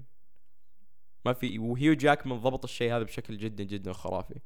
ما 1.26 1.34
في 1.34 1.60
وهيو 1.60 1.94
جاكمان 1.94 2.40
ضبط 2.40 2.64
الشيء 2.64 2.94
هذا 2.96 3.04
بشكل 3.04 3.38
جدا 3.38 3.64
جدا 3.64 3.94
خرافي. 3.94 4.40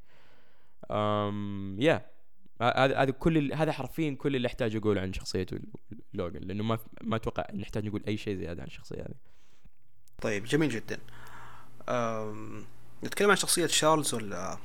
أم 0.91 1.75
يا 1.79 2.05
هذا 2.61 3.01
هذا 3.01 3.11
كل 3.11 3.37
ال- 3.37 3.53
هذا 3.53 3.71
حرفيا 3.71 4.15
كل 4.15 4.35
اللي 4.35 4.47
أحتاج 4.47 4.75
أقوله 4.75 5.01
عن 5.01 5.13
شخصية 5.13 5.45
لوجان 6.13 6.43
لأنه 6.43 6.63
ما 6.63 6.79
ما 7.01 7.15
أتوقع 7.15 7.45
نحتاج 7.53 7.85
نقول 7.85 8.03
أي 8.07 8.17
شيء 8.17 8.37
زيادة 8.37 8.61
عن 8.61 8.67
الشخصية 8.67 9.01
هذه. 9.01 9.15
طيب 10.21 10.43
جميل 10.43 10.69
جدا. 10.69 10.99
أم... 11.89 12.65
نتكلم 13.03 13.29
عن 13.29 13.35
شخصية 13.35 13.67
شارلز 13.67 14.13
ولا 14.13 14.57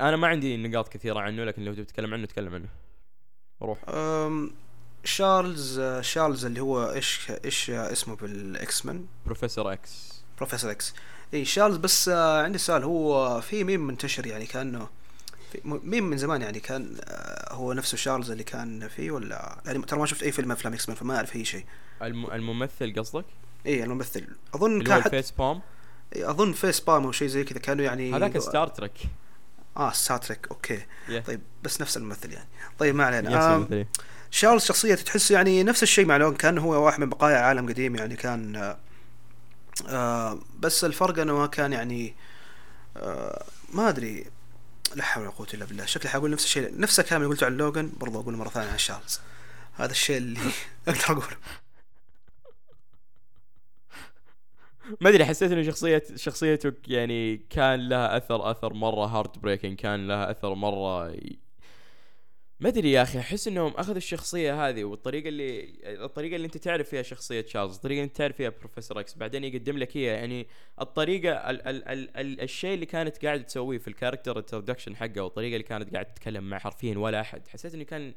أنا 0.00 0.16
ما 0.16 0.28
عندي 0.28 0.56
نقاط 0.56 0.88
كثيرة 0.88 1.20
عنه 1.20 1.44
لكن 1.44 1.64
لو 1.64 1.74
تتكلم 1.74 2.14
عنه 2.14 2.26
تكلم 2.26 2.54
عنه. 2.54 2.68
روح. 3.62 3.78
أم... 3.88 4.50
شارلز 5.04 5.80
شارلز 6.00 6.44
اللي 6.44 6.60
هو 6.60 6.92
إيش 6.92 7.32
إيش 7.44 7.70
اسمه 7.70 8.16
بالاكس 8.16 8.86
مان 8.86 9.06
بروفيسور 9.26 9.72
إكس. 9.72 10.22
بروفيسور 10.36 10.70
إكس. 10.70 10.94
إي 11.34 11.44
شارلز 11.44 11.76
بس 11.76 12.08
آه، 12.08 12.42
عندي 12.42 12.58
سؤال. 12.58 12.84
هو 12.84 13.40
في 13.40 13.64
ميم 13.64 13.86
منتشر 13.86 14.26
يعني 14.26 14.46
كأنه 14.46 14.88
ميم 15.64 16.04
من 16.04 16.16
زمان 16.16 16.42
يعني 16.42 16.60
كان 16.60 16.96
آه، 17.04 17.54
هو 17.54 17.72
نفسه 17.72 17.96
شارلز 17.96 18.30
اللي 18.30 18.44
كان 18.44 18.88
فيه 18.88 19.10
ولا؟ 19.10 19.62
يعني 19.66 19.82
ترى 19.82 19.98
ما 19.98 20.06
شفت 20.06 20.22
أي 20.22 20.32
فيلم 20.32 20.48
من 20.48 20.52
أفلام 20.52 20.74
إكس 20.74 20.88
مان 20.88 20.96
فما 20.96 21.16
أعرف 21.16 21.36
أي 21.36 21.44
شيء. 21.44 21.64
الم... 22.02 22.30
الممثل 22.30 22.94
قصدك؟ 22.98 23.24
إي 23.66 23.84
الممثل. 23.84 24.26
أظن 24.54 24.82
كان 24.82 25.22
بوم 25.38 25.60
إيه، 26.16 26.30
أظن 26.30 26.52
فيس 26.52 26.80
بام 26.80 27.04
أو 27.04 27.12
شيء 27.12 27.28
زي 27.28 27.44
كذا 27.44 27.58
كانوا 27.58 27.84
يعني 27.84 28.14
هذاك 28.14 28.38
ستار 28.38 28.68
تريك 28.68 28.92
آه 29.76 29.92
ستار 29.92 30.18
تريك 30.18 30.46
أوكي. 30.50 30.78
Yeah. 31.08 31.12
طيب 31.26 31.40
بس 31.62 31.80
نفس 31.80 31.96
الممثل 31.96 32.32
يعني. 32.32 32.48
طيب 32.78 32.94
ما 32.94 33.04
علينا. 33.04 33.86
شارلز 34.30 34.64
شخصية 34.64 34.94
تحس 34.94 35.30
يعني 35.30 35.62
نفس 35.62 35.82
الشيء 35.82 36.06
مع 36.06 36.16
لوجن 36.16 36.34
كان 36.34 36.58
هو 36.58 36.84
واحد 36.86 37.00
من 37.00 37.08
بقايا 37.08 37.36
عالم 37.38 37.68
قديم 37.68 37.96
يعني 37.96 38.16
كان 38.16 38.56
آه 38.56 38.78
آه 39.88 40.38
بس 40.58 40.84
الفرق 40.84 41.18
إنه 41.18 41.38
ما 41.38 41.46
كان 41.46 41.72
يعني 41.72 42.14
آه 42.96 43.44
ما 43.74 43.88
أدري 43.88 44.26
لا 44.94 45.02
حول 45.04 45.22
ولا 45.22 45.32
قوة 45.32 45.46
إلا 45.54 45.64
بالله. 45.64 45.84
شكلي 45.86 46.10
حقول 46.10 46.30
نفس 46.30 46.44
الشيء 46.44 46.80
نفس 46.80 47.00
الكلام 47.00 47.22
اللي 47.22 47.32
قلته 47.34 47.46
عن 47.46 47.56
لوجان 47.56 47.92
برضو 47.96 48.20
أقوله 48.20 48.36
مرة 48.38 48.48
ثانية 48.48 48.70
عن 48.70 48.78
شارلز. 48.78 49.20
هذا 49.74 49.90
الشيء 49.90 50.16
اللي 50.16 50.40
أقدر 50.88 51.04
أقوله. 51.04 51.36
ما 55.00 55.08
أدري 55.08 55.24
حسيت 55.24 55.52
إنه 55.52 55.62
شخصية 55.62 56.02
شخصيته 56.16 56.72
يعني 56.88 57.36
كان 57.36 57.88
لها 57.88 58.16
أثر 58.16 58.50
أثر 58.50 58.74
مرة 58.74 59.06
heartbreaking 59.06 59.76
كان 59.76 60.08
لها 60.08 60.30
أثر 60.30 60.54
مرة 60.54 61.16
ما 62.60 62.68
أدري 62.68 62.92
يا 62.92 63.02
أخي 63.02 63.18
أحس 63.18 63.48
إنهم 63.48 63.72
أخذوا 63.76 63.96
الشخصية 63.96 64.68
هذه 64.68 64.84
والطريقة 64.84 65.28
اللي 65.28 65.72
الطريقة 66.04 66.36
اللي 66.36 66.46
أنت 66.46 66.56
تعرف 66.56 66.88
فيها 66.88 67.02
شخصية 67.02 67.40
تشارلز 67.40 67.74
الطريقة 67.76 67.96
اللي 67.96 68.04
أنت 68.04 68.16
تعرف 68.16 68.36
فيها 68.36 68.48
بروفيسور 68.48 69.00
إكس 69.00 69.14
بعدين 69.14 69.44
يقدم 69.44 69.78
لك 69.78 69.96
هي 69.96 70.02
يعني 70.04 70.46
الطريقة 70.80 71.32
ال 71.50 71.68
ال 71.68 71.88
ال 71.88 72.16
ال 72.16 72.40
الشيء 72.40 72.74
اللي 72.74 72.86
كانت 72.86 73.24
قاعدة 73.24 73.42
تسويه 73.42 73.78
في 73.78 73.88
ال 73.88 73.93
character 73.93 74.38
introduction 74.38 74.96
حقه 74.96 75.20
والطريقة 75.20 75.52
اللي 75.52 75.62
كانت 75.62 75.92
قاعدة 75.92 76.08
تتكلم 76.08 76.50
مع 76.50 76.58
حرفيا 76.58 76.98
ولا 76.98 77.20
أحد 77.20 77.48
حسيت 77.48 77.74
إنه 77.74 77.84
كان 77.84 78.14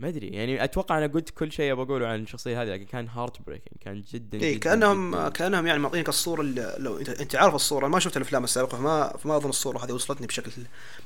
ما 0.00 0.08
أدري 0.08 0.28
يعني 0.28 0.64
أتوقع 0.64 0.98
أنا 0.98 1.06
قلت 1.06 1.30
كل 1.30 1.52
شيء 1.52 1.74
بقوله 1.74 2.06
عن 2.06 2.22
الشخصية 2.22 2.62
هذه 2.62 2.68
لكن 2.68 2.84
كان 2.84 3.08
heartbreaking 3.08 3.76
كان 3.80 4.02
جدا 4.12 4.40
اي 4.40 4.54
كأنهم 4.54 5.16
جداً 5.16 5.28
كأنهم 5.28 5.66
يعني 5.66 5.78
معطينك 5.78 6.08
الصورة 6.08 6.40
اللي 6.40 6.74
لو 6.78 6.98
انت 6.98 7.08
أنت 7.08 7.36
عارف 7.36 7.54
الصورة 7.54 7.88
ما 7.88 8.00
شفت 8.00 8.16
الأفلام 8.16 8.44
السابقة 8.44 8.76
فما 8.76 9.16
فما 9.16 9.36
أظن 9.36 9.48
الصورة 9.48 9.84
هذه 9.84 9.92
وصلتني 9.92 10.26
بشكل 10.26 10.50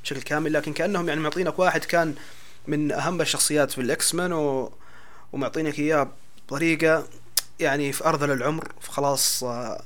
بشكل 0.02 0.22
كامل 0.22 0.52
لكن 0.52 0.72
كأنهم 0.72 1.09
يعني 1.09 1.20
معطينك 1.20 1.59
واحد 1.59 1.85
كان 1.85 2.14
من 2.66 2.92
أهم 2.92 3.20
الشخصيات 3.20 3.70
في 3.70 3.80
الاكس 3.80 4.14
مان 4.14 4.33
و... 4.33 4.72
ومعطينك 5.33 5.78
إياه 5.78 6.09
بطريقة 6.46 7.04
يعني 7.61 7.92
في 7.92 8.07
أرذل 8.07 8.30
العمر 8.30 8.72
فخلاص 8.80 9.44
آه، 9.44 9.83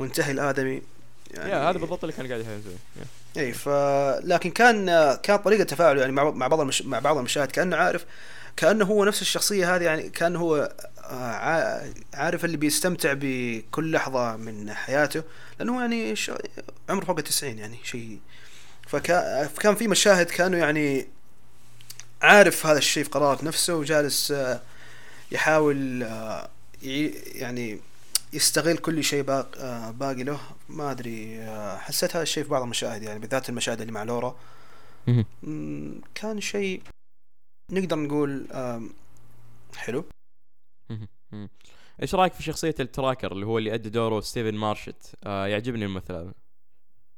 منتهي 0.00 0.32
الآدمي 0.32 0.82
يعني 1.30 1.50
يا 1.50 1.70
هذا 1.70 1.78
بالضبط 1.78 2.04
اللي 2.04 2.16
كان 2.16 2.26
قاعد 2.26 2.40
يسويه. 2.40 2.76
اي 3.36 3.52
ف 3.52 3.68
لكن 4.24 4.50
كان 4.50 4.86
كان 5.22 5.36
طريقة 5.36 5.64
تفاعله 5.64 6.00
يعني 6.00 6.12
مع 6.12 6.30
مع 6.30 6.46
بعض 6.46 6.60
المش... 6.60 6.82
مع 6.82 6.98
بعض 6.98 7.16
المشاهد 7.16 7.50
كأنه 7.50 7.76
عارف 7.76 8.04
كأنه 8.56 8.84
هو 8.84 9.04
نفس 9.04 9.22
الشخصية 9.22 9.76
هذه 9.76 9.82
يعني 9.82 10.10
كان 10.10 10.36
هو 10.36 10.72
آه، 11.10 11.92
عارف 12.14 12.44
اللي 12.44 12.56
بيستمتع 12.56 13.12
بكل 13.16 13.92
لحظة 13.92 14.36
من 14.36 14.72
حياته 14.72 15.22
لأنه 15.58 15.80
يعني. 15.80 16.14
عمره 16.88 17.04
فوق 17.04 17.18
التسعين 17.18 17.58
يعني 17.58 17.78
شيء. 17.84 18.18
فكان 18.88 19.74
في 19.74 19.88
مشاهد 19.88 20.26
كانوا 20.26 20.58
يعني 20.58 21.08
عارف 22.22 22.66
هذا 22.66 22.78
الشيء 22.78 23.04
في 23.04 23.10
قرارة 23.10 23.44
نفسه 23.44 23.74
وجالس 23.74 24.30
آه، 24.30 24.60
يحاول 25.32 26.02
آه، 26.02 26.48
يعني 27.34 27.80
يستغل 28.32 28.76
كل 28.76 29.04
شيء 29.04 29.22
باق 29.22 29.58
باقي 29.90 30.22
له. 30.22 30.40
ما 30.68 30.90
أدري 30.90 31.46
حسيت 31.78 32.16
هذا 32.16 32.22
الشيء 32.22 32.44
في 32.44 32.50
بعض 32.50 32.62
المشاهد 32.62 33.02
يعني 33.02 33.18
بالذات 33.18 33.48
المشاهد 33.48 33.80
اللي 33.80 33.92
مع 33.92 34.02
لورا. 34.02 34.36
كان 36.14 36.40
شيء 36.40 36.82
نقدر 37.70 37.98
نقول 37.98 38.46
حلو. 39.76 40.04
إيش 42.02 42.14
رأيك 42.14 42.32
في 42.32 42.42
شخصية 42.42 42.74
ال 42.80 42.87
tracker 42.87 43.32
اللي 43.32 43.46
هو 43.46 43.58
اللي 43.58 43.74
ادى 43.74 43.88
دوره 43.88 44.20
ستيفن 44.20 44.54
مارشنت 44.54 45.14
آه 45.24 45.46
يعجبني 45.46 45.84
الممثل 45.84 46.14
هذا 46.14 46.32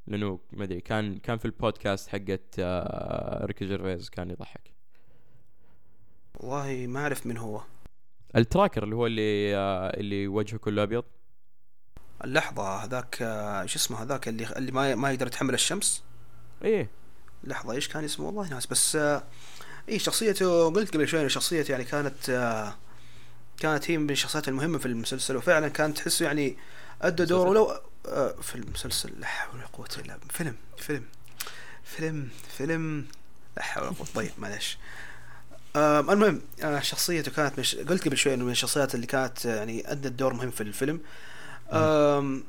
لأنه 0.06 0.38
ما 0.52 0.64
أدري 0.64 0.80
كان 0.80 1.18
كان 1.18 1.38
في 1.38 1.44
البودكاست 1.44 2.08
حقت 2.08 2.54
آه 2.58 3.44
ريكي 3.46 3.66
جيرفيز 3.66 4.08
كان 4.10 4.30
يضحك. 4.30 4.72
والله 6.40 6.86
ما 6.86 7.00
أعرف 7.00 7.26
من 7.26 7.36
هو. 7.36 7.60
ال 8.36 8.42
tracker 8.42 8.84
اللي 8.84 8.94
هو 8.94 9.06
اللي 9.06 9.56
آه 9.56 9.90
اللي 10.00 10.28
وجهه 10.28 10.58
كله 10.58 10.82
أبيض؟ 10.82 11.04
اللحظة 12.24 12.84
هذاك 12.84 13.18
آه، 13.22 13.66
شو 13.66 13.76
اسمه 13.76 14.02
هذاك 14.02 14.28
اللي 14.28 14.46
اللي 14.56 14.72
ما 14.72 14.94
ما 14.94 15.10
يقدر 15.10 15.26
يتحمل 15.26 15.54
الشمس؟ 15.54 16.02
إيه. 16.64 16.88
لحظة 17.44 17.72
إيش 17.72 17.88
كان 17.88 18.04
اسمه؟ 18.04 18.26
والله 18.26 18.48
ناس 18.48 18.66
بس 18.66 18.96
آه، 18.96 19.22
إي 19.88 19.98
شخصيته 19.98 20.70
قلت 20.70 20.94
قبل 20.94 21.08
شوي 21.08 21.28
شخصيته 21.28 21.72
يعني 21.72 21.84
كانت 21.84 22.30
آه، 22.30 22.74
كانت 23.58 23.90
هي 23.90 23.98
من 23.98 24.10
الشخصيات 24.10 24.48
المهمة 24.48 24.78
في 24.78 24.86
المسلسل 24.86 25.36
وفعلا 25.36 25.68
كانت 25.68 25.96
تحسه 25.98 26.24
يعني 26.24 26.56
أدى 27.02 27.24
دوره 27.24 27.48
ولو 27.50 27.80
آه، 28.06 28.34
في 28.42 28.54
المسلسل 28.54 29.12
لا 29.20 29.26
حول 29.26 29.56
ولا 29.56 29.66
قوة 29.66 29.88
إلا 29.96 30.16
بالله. 30.16 30.32
فيلم 30.32 30.54
فيلم 30.76 31.04
فيلم 31.84 32.28
فيلم. 32.58 33.06
لا 33.56 33.62
حول 33.62 33.84
ولا 33.84 33.92
قوة 33.92 34.06
طيب 34.14 34.30
معلش 34.38 34.78
آه 35.76 36.00
المهم 36.00 36.40
آه 36.62 36.80
شخصيته 36.80 37.30
كانت 37.30 37.58
مش 37.58 37.74
قلت 37.74 38.04
قبل 38.04 38.16
شوي 38.16 38.34
إنه 38.34 38.44
من 38.44 38.50
الشخصيات 38.50 38.94
اللي 38.94 39.06
كانت 39.06 39.46
آه، 39.46 39.56
يعني 39.56 39.92
أدت 39.92 40.12
دور 40.12 40.34
مهم 40.34 40.50
في 40.50 40.60
الفيلم. 40.60 41.00
آه 41.72 42.40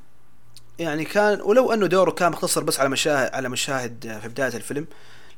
يعني 0.79 1.05
كان 1.05 1.41
ولو 1.41 1.73
أنه 1.73 1.87
دوره 1.87 2.11
كان 2.11 2.31
مختصر 2.31 2.63
بس 2.63 2.79
على 2.79 2.89
مشاهد 2.89 3.33
على 3.33 3.49
مشاهد 3.49 4.05
آه، 4.05 4.19
في 4.19 4.27
بداية 4.27 4.55
الفيلم 4.55 4.87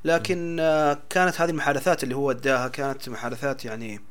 لكن 0.06 0.58
آه 0.60 1.00
كانت 1.10 1.42
هذه 1.42 1.50
المحادثات 1.50 2.04
اللي 2.04 2.16
هو 2.16 2.32
اداها 2.32 2.68
كانت 2.68 3.10
محادثات 3.10 3.66
يعني 3.66 4.02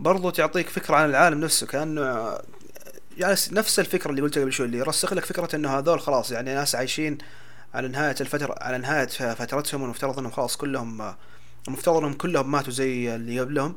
برضو 0.00 0.30
تعطيك 0.30 0.68
فكرة 0.68 0.96
عن 0.96 1.10
العالم 1.10 1.40
نفسه 1.40 1.66
كأنه 1.66 2.00
آه، 2.02 2.42
يعني 3.18 3.36
نفس 3.52 3.80
الفكرة 3.80 4.10
اللي 4.10 4.22
قلتها 4.22 4.40
قبل 4.40 4.52
شوي 4.52 4.66
اللي 4.66 4.78
يرسخ 4.78 5.12
لك 5.12 5.24
فكرة 5.24 5.56
إنه 5.56 5.78
هذول 5.78 6.00
خلاص 6.00 6.30
يعني 6.32 6.54
ناس 6.54 6.74
عايشين 6.74 7.18
على 7.74 7.88
نهاية 7.88 8.14
الفترة 8.20 8.54
على 8.60 8.78
نهاية 8.78 9.06
فترتهم 9.06 9.82
والمفترض 9.82 10.18
إنهم 10.18 10.32
خلاص 10.32 10.56
كلهم 10.56 11.00
آه، 11.02 11.16
المفترض 11.68 11.96
إنهم 11.96 12.12
كلهم 12.12 12.50
ماتوا 12.50 12.72
زي 12.72 13.14
اللي 13.14 13.40
قبلهم 13.40 13.74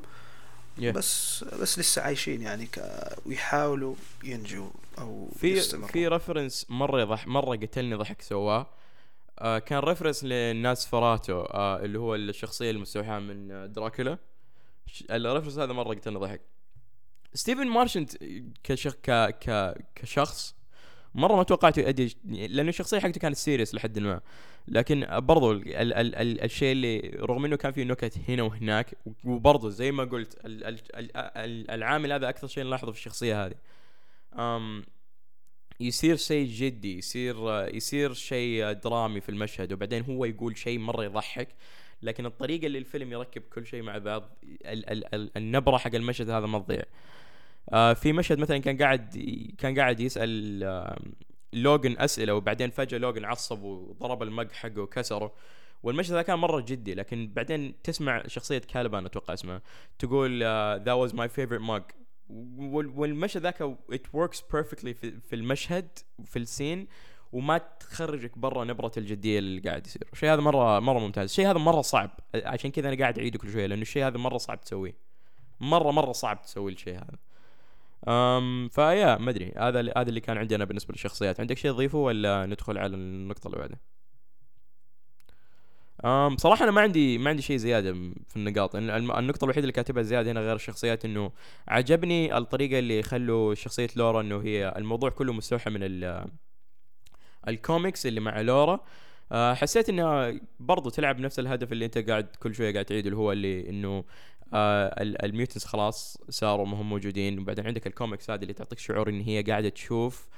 Yeah. 0.77 0.83
بس 0.83 1.43
بس 1.61 1.79
لسه 1.79 2.01
عايشين 2.01 2.41
يعني 2.41 2.65
ك... 2.65 2.79
ويحاولوا 3.25 3.95
ينجوا 4.23 4.69
أو 4.99 5.29
في 5.39 5.47
يستمروا. 5.47 5.87
في 5.87 6.07
ريفرنس 6.07 6.65
مرة 6.69 7.01
يضح 7.01 7.27
مرة 7.27 7.55
قتلني 7.55 7.95
ضحك 7.95 8.21
سواه 8.21 8.67
آه 9.39 9.59
كان 9.59 9.79
reference 9.79 10.23
لنوسفراتو 10.23 11.41
آه 11.41 11.79
اللي 11.79 11.99
هو 11.99 12.15
الشخصية 12.15 12.71
المستوحاة 12.71 13.19
من 13.19 13.51
آه، 13.51 13.65
دراكولا. 13.65 14.17
ال 15.11 15.16
reference 15.16 15.59
هذا 15.59 15.73
مرة 15.73 15.93
قتلني 15.93 16.19
ضحك. 16.19 16.41
ستيفن 17.33 17.67
مارشنت 17.67 18.11
كشخ 18.63 18.93
ك 19.03 19.11
ك 19.29 19.75
كشخص 19.95 20.55
مرة 21.15 21.35
ما 21.35 21.43
توقعته 21.43 21.79
يؤدي 21.79 22.17
لأنه 22.23 22.69
الشخصية 22.69 22.99
حقته 22.99 23.19
كانت 23.19 23.35
serious 23.35 23.75
لحد 23.75 23.99
ما. 23.99 24.21
لكن 24.67 25.07
برضو 25.11 25.51
ال 25.51 25.75
ال 25.75 25.93
ال 25.93 26.15
ال 26.15 26.43
الشيء 26.43 26.71
اللي 26.71 26.99
رغم 27.19 27.45
إنه 27.45 27.55
كان 27.55 27.71
فيه 27.71 27.83
نكت 27.83 28.17
هنا 28.29 28.43
وهناك 28.43 28.97
وبرضو 29.23 29.69
زي 29.69 29.91
ما 29.91 30.03
قلت 30.03 30.45
ال 30.45 30.63
ال 30.63 30.79
ال 30.95 31.17
ال 31.17 31.71
العامل 31.71 32.11
هذا 32.11 32.29
أكثر 32.29 32.47
شيء 32.47 32.63
نلاحظه 32.63 32.91
في 32.91 32.97
الشخصية 32.97 33.45
هذه. 33.45 33.55
أم 34.33 34.85
يصير 35.79 36.15
شيء 36.15 36.47
جدي 36.47 36.97
يصير 36.97 37.35
يصير 37.75 38.13
شيء 38.13 38.71
درامي 38.71 39.21
في 39.21 39.29
المشهد 39.29 39.73
وبعدين 39.73 40.03
هو 40.03 40.25
يقول 40.25 40.57
شيء 40.57 40.79
مرة 40.79 41.03
يضحك. 41.03 41.47
لكن 42.01 42.25
الطريقة 42.25 42.65
اللي 42.65 42.77
الفيلم 42.77 43.11
يركب 43.11 43.41
كل 43.41 43.65
شيء 43.65 43.81
مع 43.81 43.97
بعض 43.97 44.37
ال 44.43 44.89
ال 44.89 45.15
ال 45.15 45.31
النبرة 45.37 45.77
حق 45.77 45.95
المشهد 45.95 46.29
هذا 46.29 46.45
ما 46.45 46.59
تضيع. 46.59 46.83
آه 47.69 47.93
في 47.93 48.13
مشهد 48.13 48.37
مثلا 48.39 48.57
كان 48.57 48.77
قاعد 48.77 49.17
كان 49.57 49.79
قاعد 49.79 49.99
يسأل 49.99 50.63
آه 50.63 50.99
لوجن 51.53 51.95
أسئلة 51.99 52.33
وبعدين 52.33 52.69
فجأة 52.69 52.97
لوجن 52.97 53.25
عصب 53.25 53.63
وضرب 53.63 54.23
ال 54.23 54.30
mug 54.30 54.51
حقه 54.51 54.81
وكسره. 54.81 55.33
والمشهد 55.83 56.13
ذا 56.13 56.21
كان 56.21 56.39
مرة 56.39 56.59
جدي 56.67 56.93
لكن 56.93 57.31
بعدين 57.35 57.73
تسمع 57.83 58.23
شخصية 58.27 58.57
كالبان 58.57 59.05
أتوقع 59.05 59.33
اسمها 59.33 59.61
تقول 59.99 60.43
was 61.07 61.11
my 61.11 61.27
favorite 61.37 61.61
mug. 61.69 61.83
وال- 61.93 62.06
والمشهد 62.29 63.41
ذاك 63.41 63.77
it 63.91 64.17
works 64.17 64.37
perfectly 64.37 64.91
في, 64.91 65.33
المشهد 65.33 65.87
في 66.25 66.39
السين 66.39 66.87
وما 67.31 67.57
تخرجك 67.57 68.37
برا 68.37 68.63
نبرة 68.63 68.91
الجدية 68.97 69.39
اللي 69.39 69.61
قاعد 69.61 69.87
يصير. 69.87 70.03
الشيء 70.13 70.33
هذا 70.33 70.41
مرة 70.41 70.79
مرة 70.79 70.99
ممتاز. 70.99 71.29
الشيء 71.29 71.49
هذا 71.49 71.57
مرة 71.57 71.81
صعب. 71.81 72.19
عشان 72.35 72.71
كذا 72.71 72.89
أنا 72.89 72.97
قاعد 72.97 73.19
اعيده 73.19 73.39
كل 73.39 73.51
شوية 73.51 73.65
لأنه 73.65 73.81
الشيء 73.81 74.07
هذا 74.07 74.17
مرة 74.17 74.37
صعب 74.37 74.61
تسويه. 74.61 74.95
مرة 75.59 75.91
مرة 75.91 76.11
صعب 76.11 76.41
تسوي 76.41 76.71
الشيء 76.71 76.95
هذا. 76.95 77.17
أم 78.07 78.69
فيا 78.69 79.17
ما 79.17 79.29
أدري. 79.29 79.53
هذا 79.57 79.79
هذا 79.79 80.09
اللي 80.09 80.19
كان 80.19 80.37
عندي 80.37 80.55
أنا 80.55 80.65
بالنسبة 80.65 80.91
للشخصيات. 80.91 81.39
عندك 81.39 81.57
شيء 81.57 81.71
تضيفه 81.71 81.97
ولا 81.97 82.45
ندخل 82.45 82.77
على 82.77 82.95
النقطة 82.95 83.47
اللي 83.47 83.57
بعدها؟ 83.57 83.79
أم 86.05 86.37
صراحة 86.37 86.63
أنا 86.63 86.71
ما 86.71 86.81
عندي 86.81 87.17
ما 87.17 87.29
عندي 87.29 87.41
شيء 87.41 87.57
زيادة 87.57 87.93
م- 87.93 88.15
في 88.29 88.35
النقاط. 88.37 88.75
الن- 88.75 88.89
الم- 88.89 89.11
النقطة 89.11 89.45
الوحيدة 89.45 89.63
اللي 89.63 89.71
كاتبها 89.73 90.03
زيادة 90.03 90.31
هنا 90.31 90.39
غير 90.39 90.55
الشخصيات 90.55 91.05
إنه 91.05 91.31
عجبني 91.67 92.37
الطريقة 92.37 92.79
اللي 92.79 93.03
خلوا 93.03 93.53
شخصية 93.55 93.87
لورا 93.95 94.21
إنه 94.21 94.39
هي 94.41 94.73
الموضوع 94.77 95.09
كله 95.09 95.33
مستوحى 95.33 95.69
من 95.69 95.79
ال 95.83 96.25
الكوميكس 97.47 98.05
اللي 98.05 98.19
مع 98.19 98.41
لورا. 98.41 98.79
أه 99.31 99.53
حسيت 99.53 99.89
إنها 99.89 100.33
برضو 100.59 100.89
تلعب 100.89 101.19
نفس 101.19 101.39
الهدف 101.39 101.71
اللي 101.71 101.85
أنت 101.85 101.97
قاعد 101.97 102.27
كل 102.39 102.55
شوية 102.55 102.73
قاعد 102.73 102.85
تعيد 102.85 103.05
اللي 103.05 103.17
هو 103.17 103.31
اللي 103.31 103.69
إنه 103.69 104.03
آه 104.53 104.95
ال 105.01 105.09
mutants 105.09 105.65
خلاص 105.65 106.17
صاروا 106.29 106.65
ما 106.65 106.81
هم 106.81 106.89
موجودين. 106.89 107.39
وبعدين 107.39 107.65
عندك 107.67 107.87
الكوميكس 107.87 108.31
هذه 108.31 108.41
اللي 108.41 108.53
تعطيك 108.53 108.79
شعور 108.79 109.09
إن 109.09 109.21
هي 109.21 109.41
قاعدة 109.43 109.69
تشوف 109.69 110.27
آه 110.27 110.37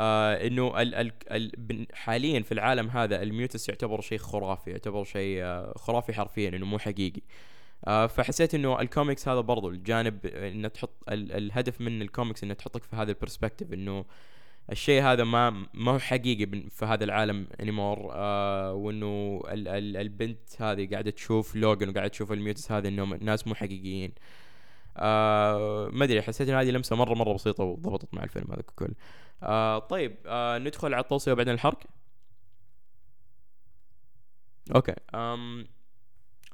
إنه 0.00 0.82
ال 0.82 0.94
ال 0.94 1.12
ال 1.30 1.86
حاليا 1.94 2.42
في 2.42 2.52
العالم 2.52 2.88
هذا 2.88 3.22
ال 3.22 3.28
mutants 3.28 3.68
يعتبر 3.68 4.00
شيء 4.00 4.18
خرافي 4.18 4.70
يعتبر 4.70 5.04
شيء 5.04 5.42
آه 5.44 5.74
خرافي 5.76 6.12
حرفيا 6.12 6.48
إنه 6.48 6.66
مو 6.66 6.78
حقيقي. 6.78 7.22
آه 7.86 8.06
فحسيت 8.06 8.54
إنه 8.54 8.80
الكوميكس 8.80 9.28
هذا 9.28 9.40
برضو 9.40 9.68
الجانب 9.68 10.26
انه 10.26 10.68
تحط 10.68 10.90
ال 11.08 11.32
الهدف 11.32 11.80
من 11.80 12.02
الكوميكس 12.02 12.44
إنه 12.44 12.54
تحطك 12.54 12.84
في 12.84 12.96
هذا 12.96 13.10
ال 13.10 13.15
perspective 13.15 13.72
إنه 13.72 14.04
الشيء 14.72 15.02
هذا 15.02 15.24
ما 15.24 15.66
ما 15.74 15.92
هو 15.92 15.98
حقيقي 15.98 16.46
في 16.70 16.84
هذا 16.84 17.04
العالم 17.04 17.46
anymore 17.60 18.08
آه 18.12 18.72
وإنه 18.74 19.42
ال 19.48 19.68
ال 19.68 19.96
البنت 19.96 20.38
هذه 20.62 20.88
قاعدة 20.90 21.10
تشوف 21.10 21.56
لوجن 21.56 21.88
وقاعدة 21.88 22.08
تشوف 22.08 22.32
ال 22.32 22.37
mutants 22.37 22.72
هذه 22.72 22.88
إنهم 22.88 23.14
ناس 23.14 23.46
مو 23.46 23.54
حقيقيين. 23.54 24.12
آه 24.96 25.88
ما 25.92 26.04
أدري 26.04 26.22
حسيت 26.22 26.48
ان 26.48 26.54
هذه 26.54 26.70
لمسة 26.70 26.96
مرة 26.96 27.14
مرة 27.14 27.32
بسيطة 27.34 27.64
وضبطت 27.64 28.14
مع 28.14 28.22
الفيلم 28.24 28.46
هذا 28.52 28.62
ككل. 28.62 28.94
آه 29.42 29.78
طيب 29.78 30.16
آه 30.26 30.58
ندخل 30.58 30.94
على 30.94 31.02
التوصية 31.02 31.32
وبعدين 31.32 31.54
الحرق 31.54 31.78
okay 34.74 34.94
um 35.14 35.66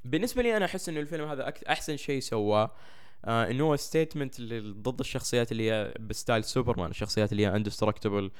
بالنسبة 0.04 0.42
لي 0.42 0.56
أنا 0.56 0.64
أحس 0.64 0.88
إنه 0.88 1.00
الفيلم 1.00 1.24
هذا 1.28 1.52
أحسن 1.68 1.96
شيء 1.96 2.20
سواه 2.20 2.70
آه 3.24 3.50
إنه 3.50 3.64
هو 3.64 3.76
statement 3.76 4.40
ضد 4.62 5.00
الشخصيات 5.00 5.52
اللي 5.52 5.70
هي 5.70 5.94
ب 6.00 6.08
style 6.08 6.44
سوبرمان 6.44 6.90
الشخصيات 6.90 7.32
اللي 7.32 7.46
هي 7.46 7.56
indestructible 7.56 8.30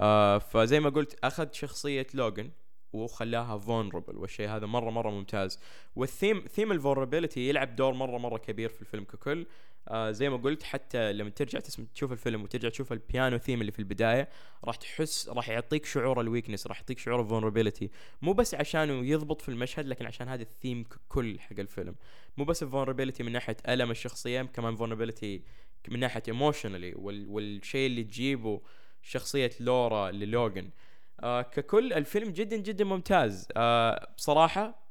آه 0.00 0.38
فزي 0.38 0.80
ما 0.80 0.90
قلت 0.90 1.18
أخذ 1.24 1.52
شخصية 1.52 2.06
لوجن 2.14 2.50
وخلاها 2.94 3.58
vulnerable 3.58 4.16
والشيء 4.16 4.48
هذا 4.48 4.66
مرة 4.66 4.90
مرة 4.90 5.10
ممتاز. 5.10 5.60
وال 5.96 6.09
theme 6.09 6.40
theme 6.40 6.72
ال 6.72 6.77
vulnerability 6.77 7.48
يلعب 7.48 7.76
دور 7.76 7.94
مرة 7.94 8.18
مرة 8.18 8.38
كبير 8.38 8.68
في 8.68 8.80
الفيلم 8.80 9.04
ككل. 9.04 9.46
آه 9.88 10.10
زي 10.10 10.28
ما 10.28 10.36
قلت 10.36 10.62
حتى 10.62 11.12
لما 11.12 11.30
ترجع 11.30 11.60
تسمع 11.60 11.86
تشوف 11.94 12.12
الفيلم 12.12 12.42
وترجع 12.42 12.68
تشوف 12.68 12.92
ال 12.92 13.00
piano 13.00 13.38
theme 13.38 13.60
اللي 13.60 13.72
في 13.72 13.78
البداية 13.78 14.28
راح 14.64 14.76
تحس 14.76 15.28
راح 15.28 15.48
يعطيك 15.48 15.86
شعور 15.86 16.20
ال 16.20 16.25
weakness 16.25 16.66
راح 16.66 16.76
يعطيك 16.78 16.98
شعور 16.98 17.20
ال 17.20 17.25
vulnerability 17.25 17.90
مو 18.22 18.32
بس 18.32 18.54
عشانه 18.54 19.06
يضبط 19.06 19.42
في 19.42 19.48
المشهد 19.48 19.86
لكن 19.86 20.06
عشان 20.06 20.28
هذا 20.28 20.42
الثيم 20.42 20.84
ككل 20.84 21.40
حق 21.40 21.58
الفيلم. 21.58 21.94
مو 22.36 22.44
بس 22.44 22.62
ال 22.62 22.66
vulnerability 22.66 23.22
من 23.22 23.32
ناحية 23.32 23.56
ألم 23.68 23.90
الشخصية 23.90 24.42
كمان 24.42 24.76
vulnerability 24.76 25.42
من 25.88 26.00
ناحية 26.00 26.22
emotionally 26.28 26.94
وال 26.96 27.28
والشيء 27.28 27.86
اللي 27.86 28.04
تجيبه 28.04 28.60
شخصية 29.02 29.50
لورا 29.60 30.10
للوجن 30.10 30.70
آه 31.20 31.42
ككل 31.42 31.92
الفيلم 31.92 32.30
جدا 32.30 32.56
جدا 32.56 32.84
ممتاز. 32.84 33.48
آه 33.56 34.14
بصراحة 34.16 34.84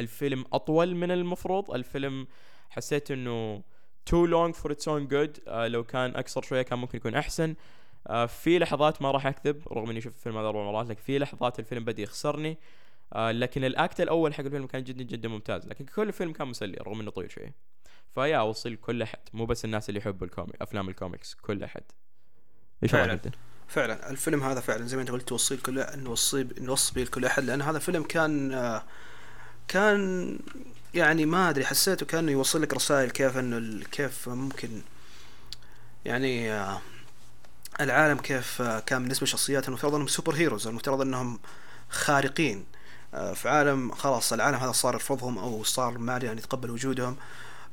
الفيلم 0.00 0.44
أطول 0.52 0.94
من 0.94 1.10
المفروض. 1.10 1.70
الفيلم 1.70 2.26
حسيت 2.70 3.10
إنه 3.10 3.62
long 4.10 4.52
for 4.52 4.70
its 4.70 4.86
own 4.86 5.12
good. 5.12 5.40
آه 5.48 5.66
لو 5.68 5.84
كان 5.84 6.10
أقصر 6.16 6.42
شوية 6.42 6.62
كان 6.62 6.78
ممكن 6.78 6.98
يكون 6.98 7.14
أحسن. 7.14 7.54
آه 8.06 8.26
في 8.26 8.58
لحظات 8.58 9.02
ما 9.02 9.10
راح 9.10 9.26
أكذب 9.26 9.62
رغم 9.72 9.90
إني 9.90 10.00
شفت 10.00 10.16
الفيلم 10.16 10.38
هذا 10.38 10.46
أربع 10.48 10.64
مرات 10.64 10.88
لكن 10.88 11.02
في 11.02 11.18
لحظات 11.18 11.58
الفيلم 11.58 11.84
بدأ 11.84 12.02
يخسرني. 12.02 12.58
آه 13.12 13.32
لكن 13.32 13.64
ال 13.64 13.73
act 13.73 14.00
الأول 14.00 14.34
حق 14.34 14.44
الفيلم 14.44 14.66
كان 14.66 14.84
جدا 14.84 15.04
جدا 15.04 15.28
ممتاز 15.28 15.66
لكن 15.66 15.84
كل 15.84 16.08
الفيلم 16.08 16.32
كان 16.32 16.48
مسلي 16.48 16.76
رغم 16.76 17.00
إنه 17.00 17.10
طويل 17.10 17.30
شوية 17.30 17.54
فيا 18.14 18.36
اوصي 18.36 18.68
لكل 18.68 19.02
أحد. 19.02 19.18
مو 19.32 19.46
بس 19.46 19.64
الناس 19.64 19.88
اللي 19.88 20.00
يحبوا 20.00 20.26
ال 20.26 20.32
comic 20.32 20.62
أفلام 20.62 20.88
الكوميكس 20.88 21.34
كل 21.34 21.62
أحد. 21.62 21.82
إيش. 22.82 22.94
رايك 22.94 23.10
أنت؟ 23.10 23.28
فعلا. 23.68 24.10
الفيلم 24.10 24.42
هذا 24.42 24.60
فعلا 24.60 24.86
زي 24.86 24.96
ما 24.96 25.02
أنت 25.02 25.10
قلت 25.10 25.28
توصي 25.28 25.54
لكل 25.54 25.84
نوصي 25.94 26.48
نوصي 26.60 26.94
به 26.94 27.02
لكل 27.02 27.24
أحد 27.24 27.44
لأن 27.44 27.62
هذا 27.62 27.76
الفيلم 27.76 28.02
كان 28.02 28.52
آه، 28.52 28.84
كان 29.68 30.38
يعني 30.94 31.26
ما 31.26 31.50
أدري 31.50 31.66
حسيته 31.66 32.06
كأنه 32.06 32.32
يوصل 32.32 32.62
لك 32.62 32.74
رسائل 32.74 33.10
كيف 33.10 33.38
إنه 33.38 33.84
كيف 33.92 34.28
ممكن 34.28 34.68
يعني 36.04 36.52
آه، 36.52 36.80
العالم 37.80 38.18
كيف 38.18 38.62
آه، 38.62 38.80
كان 38.80 39.02
بالنسبة 39.02 39.24
لشخصيات 39.24 39.68
المفترض 39.68 39.94
إنهم 39.94 40.06
superheroes 40.06 40.66
المفترض 40.66 41.00
إنهم 41.00 41.38
خارقين. 41.90 42.64
آه، 43.14 43.32
في 43.34 43.48
عالم 43.48 43.92
خلاص 43.92 44.32
العالم 44.32 44.56
هذا 44.56 44.72
صار 44.72 44.94
يرفضهم 44.94 45.38
أو 45.38 45.64
صار 45.64 45.98
ما 45.98 46.12
يعني 46.12 46.38
يتقبل 46.38 46.70
وجودهم. 46.70 47.16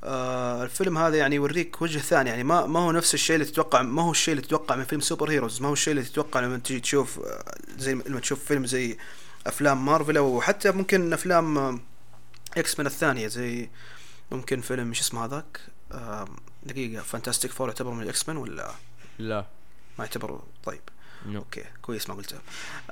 الفيلم 0.03 0.97
هذا 0.97 1.17
يعني 1.17 1.35
يوريك 1.35 1.81
وجه 1.81 1.99
ثاني. 1.99 2.29
يعني 2.29 2.43
ما 2.43 2.65
ما 2.65 2.79
هو 2.79 2.91
نفس 2.91 3.13
الشيء 3.13 3.35
اللي 3.35 3.45
تتوقع 3.45 3.81
ما 3.81 4.01
هو 4.01 4.11
الشيء 4.11 4.31
اللي 4.31 4.45
تتوقع 4.45 4.75
من 4.75 4.83
فيلم 4.83 5.01
superheroes. 5.01 5.61
ما 5.61 5.67
هو 5.67 5.73
الشيء 5.73 5.91
اللي 5.91 6.03
تتوقع 6.03 6.39
لما 6.39 6.57
تجي 6.57 6.79
تشوف 6.79 7.19
زي 7.77 7.93
لما 7.93 8.19
تشوف 8.19 8.45
فيلم 8.45 8.65
زي 8.65 8.97
أفلام 9.47 9.85
مارفل 9.85 10.17
أو 10.17 10.41
حتى 10.41 10.71
ممكن 10.71 11.13
أفلام 11.13 11.79
إكس 12.57 12.79
مان 12.79 12.85
الثانية 12.85 13.27
زي 13.27 13.69
ممكن 14.31 14.61
فيلم 14.61 14.93
شو 14.93 15.01
اسمه 15.01 15.25
هذاك؟ 15.25 15.59
دقيقة 16.63 17.03
فانتاستيك 17.03 17.51
فور 17.51 17.67
يعتبر 17.67 17.91
من 17.91 18.03
الاكس 18.03 18.27
مان 18.29 18.37
ولا؟ 18.37 18.71
لا. 19.19 19.45
ما 19.99 20.05
يعتبر 20.05 20.41
طيب. 20.63 20.81
No. 21.25 21.39
Okay 21.39 21.63
كويس 21.81 22.09
ما 22.09 22.15
قلتهم. 22.15 22.41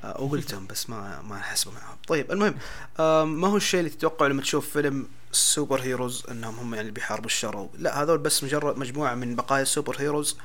آه، 0.00 0.06
أو 0.06 0.28
قلتهم 0.28 0.66
بس 0.66 0.90
ما 0.90 1.22
ما 1.22 1.36
احسبه 1.36 1.72
معهم 1.72 1.96
طيب 2.08 2.32
المهم 2.32 2.54
ما 3.40 3.48
هو 3.48 3.56
الشيء 3.56 3.80
اللي 3.80 3.90
تتوقعه 3.90 4.26
لما 4.28 4.42
تشوف 4.42 4.70
فيلم 4.70 5.08
superheroes 5.32 6.26
إنهم 6.30 6.58
هم 6.58 6.74
يعني 6.74 6.90
بيحاربوا 6.90 7.26
الشر؟ 7.26 7.68
لا 7.78 8.02
هذول 8.02 8.18
بس 8.18 8.44
مجرد 8.44 8.78
مجموعة 8.78 9.14
من 9.14 9.36
بقايا 9.36 9.62
ال 9.62 9.96
superheroes 10.00 10.38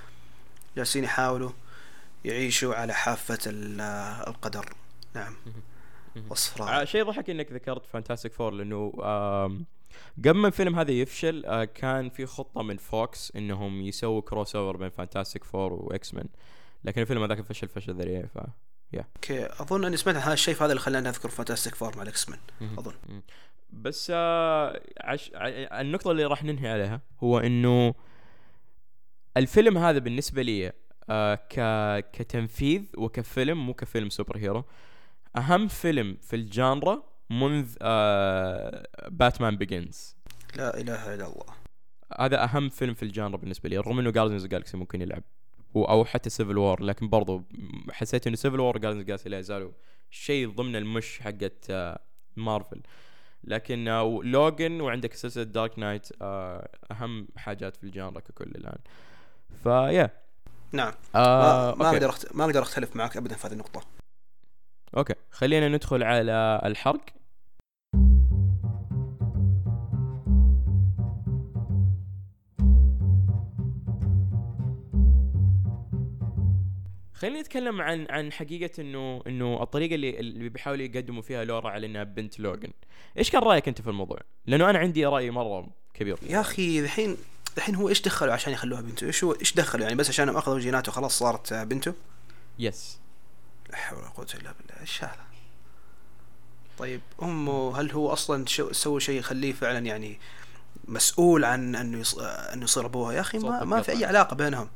جالسين 0.78 1.04
يحاولوا 1.04 1.52
يعيشوا 2.26 2.76
على 2.76 2.94
حافة 2.94 3.40
آه، 3.82 4.30
القدر. 4.30 4.74
نعم. 5.16 5.36
وصف 6.30 6.62
رائع 6.62 6.82
آه، 6.82 6.86
شيء 6.86 7.04
ضحك 7.04 7.30
إنك 7.30 7.52
ذكرت 7.52 7.86
فانتاستيك 7.86 8.34
فور 8.34 8.54
لأنه 8.54 8.92
قبل 10.18 10.38
ما 10.38 10.48
الفيلم 10.48 10.80
هذا 10.80 10.92
يفشل 10.92 11.46
آه، 11.46 11.66
كان 11.66 12.10
في 12.10 12.26
خطة 12.26 12.64
من 12.64 12.78
فوكس 12.78 13.32
إنهم 13.36 13.82
يسووا 13.82 14.22
crossover 14.22 14.78
بين 14.78 14.90
فانتاستيك 14.90 15.44
فور 15.44 15.74
واكس 15.74 16.14
مان 16.14 16.28
لكن 16.84 17.02
الفيلم 17.02 17.24
هذاك 17.24 17.42
فشل 17.42 17.68
فشل 17.68 17.94
ذريع 17.94 18.26
ف 18.26 18.38
okay 18.96 19.46
أظن 19.46 19.86
إني 19.86 19.98
سمعت 19.98 20.16
عن 20.16 20.22
هذا 20.22 20.34
الشيء 20.34 20.54
فهذا 20.54 20.72
اللي 20.72 20.82
خلاني 20.82 21.10
أذكر 21.10 21.30
فانتاستيك 21.30 21.76
فور 21.76 21.98
مع 21.98 22.04
الاكس 22.04 22.30
مان 22.30 22.40
أظن. 22.78 22.94
بس 23.70 24.12
آه 24.16 24.82
عش... 25.02 25.32
النقطة 25.36 26.12
اللي 26.12 26.26
راح 26.26 26.44
ننهي 26.44 26.70
عليها 26.70 27.02
هو 27.24 27.40
إنه 27.40 27.94
الفيلم 29.38 29.78
هذا 29.78 30.00
بالنسبة 30.00 30.42
لي 30.42 30.72
آه 31.10 31.36
ك... 31.36 32.10
كتنفيذ 32.12 32.82
وكفيلم 32.98 33.66
مو 33.66 33.74
كفيلم 33.74 34.10
superhero 34.10 34.64
أهم 35.38 35.68
فيلم 35.68 36.18
في 36.22 36.36
ال 36.36 36.47
genre 36.47 37.04
منذ 37.30 37.76
آه 37.82 38.88
باتمان 39.08 39.58
بيجنز 39.58 40.16
لا 40.56 40.78
إله 40.80 41.14
إلا 41.14 41.26
الله. 41.26 41.46
هذا 42.20 42.44
أهم 42.44 42.70
فيلم 42.70 42.94
في 42.94 43.04
ال 43.04 43.10
genre 43.10 43.38
بالنسبة 43.38 43.70
لي 43.70 43.78
رغم 43.78 44.00
إنه 44.00 44.12
جارديانز 44.12 44.46
جالكسي 44.46 44.78
ممكن 44.78 45.02
يلعب 45.02 45.24
أو 45.76 46.06
حتى 46.06 46.30
سيفيل 46.30 46.58
وور 46.58 46.84
لكن 46.84 47.10
برضو 47.10 47.44
حسيت 47.92 48.28
إنه 48.28 48.36
سيفيل 48.36 48.60
وور 48.60 48.78
وجارديانز 48.78 49.04
جالكسي 49.04 49.30
لا 49.30 49.40
يزالوا 49.40 49.72
شيء 50.10 50.50
ضمن 50.50 50.76
ال 50.76 50.85
mesh 50.85 51.20
حقت 51.20 51.66
آه 51.70 52.00
مارفل 52.36 52.82
لكن 53.44 53.88
آه، 53.88 54.20
لوجن 54.24 54.82
وعندك 54.82 55.14
سلسلة 55.14 55.44
دارك 55.44 55.80
نايت 55.80 56.08
آه، 56.22 56.70
أهم 56.92 57.28
حاجات 57.38 57.78
في 57.78 57.84
ال 57.84 57.90
genre 57.90 58.20
ككل 58.20 58.52
الآن. 58.56 58.78
فيا 59.64 60.10
نعم. 60.72 60.94
آه 61.16 61.76
ما, 61.76 61.84
ما. 61.84 61.90
أقدر. 61.90 62.16
ما 62.34 62.46
أقدر 62.46 62.62
أختلف 62.62 62.96
معك 62.96 63.18
ابدا 63.18 63.36
في 63.36 63.48
هذه 63.48 63.54
النقطة. 63.54 63.82
okay 64.98 65.14
خلينا 65.32 65.70
ندخل 65.70 66.04
على 66.04 66.62
الحرق. 66.66 67.02
خلينا 77.14 77.42
نتكلم 77.42 77.82
عن 77.82 78.08
عن 78.10 78.32
حقيقة 78.32 78.82
إنه 78.82 79.22
إنه 79.28 79.64
الطريقة 79.64 79.96
اللي 79.96 80.20
اللي 80.20 80.50
بيحاولوا 80.50 80.86
يقدموا 80.86 81.22
فيها 81.22 81.44
لورا 81.44 81.70
على 81.70 81.86
إنها 81.88 82.04
بنت 82.04 82.40
لوجن 82.40 82.70
إيش 83.18 83.32
كان 83.32 83.42
رأيك 83.42 83.68
أنت 83.68 83.82
في 83.82 83.90
الموضوع؟ 83.90 84.20
لأنه 84.46 84.70
أنا 84.70 84.80
عندي 84.80 85.06
رأي 85.06 85.32
مرة 85.32 85.68
كبير. 85.94 86.18
يا 86.30 86.42
أخي 86.42 86.80
الحين 86.80 87.18
الحين 87.58 87.76
هو 87.76 87.90
إيش 87.90 88.02
دخلوا 88.02 88.34
عشان 88.34 88.54
يخلوها 88.54 88.82
بنته؟ 88.82 89.08
إيش 89.08 89.24
هو 89.24 89.32
إيش 89.32 89.54
دخلوا 89.54 89.84
يعني 89.84 89.96
بس 89.96 90.10
عشان 90.10 90.30
أخذوا 90.30 90.60
جيناته 90.60 90.92
خلاص 90.92 91.20
صارت 91.20 91.54
بنته؟ 91.54 91.94
yes 92.60 93.05
لا 93.70 93.76
حول 93.76 94.00
ولا 94.00 94.08
قوة 94.08 94.28
إلا 94.34 94.54
بالله 94.60 94.82
إيش 94.82 95.04
هذا؟ 95.04 95.26
طيب 96.78 97.02
أمه 97.22 97.80
هل 97.80 97.92
هو 97.92 98.14
أصلا 98.14 98.46
شو 98.46 98.72
سوى 98.72 99.00
شيء 99.00 99.20
يخليه 99.20 99.54
فعلا 99.54 99.80
يعني 99.80 100.20
مسؤول 100.88 101.46
عن 101.46 101.76
انه 101.76 101.98
يص... 102.00 102.18
انه 102.20 102.64
يصير 102.64 102.86
أبوها 102.86 103.14
يا 103.14 103.22
أخي 103.22 103.40
ما, 103.40 103.64
ما 103.64 103.82
في 103.82 103.92
أي 103.92 103.96
القطع. 103.96 104.08
علاقة 104.08 104.36
بينهم 104.36 104.70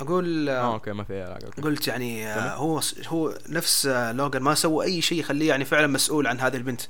أقول 0.00 0.48
آه 0.48 0.72
okay 0.74 0.92
ما 0.92 1.04
في 1.04 1.22
علاقة 1.22 1.46
okay. 1.46 1.62
قلت 1.62 1.88
يعني 1.88 2.26
آه،. 2.26 2.54
هو 2.54 2.80
هو 3.06 3.38
نفس 3.48 3.86
آه، 3.86 4.12
لوجان 4.12 4.42
ما 4.42 4.54
سوى 4.54 4.84
أي 4.84 5.02
شيء 5.02 5.18
يخليه 5.20 5.48
يعني 5.48 5.64
فعلا 5.64 5.86
مسؤول 5.86 6.26
عن 6.26 6.40
هذه 6.40 6.56
البنت 6.56 6.80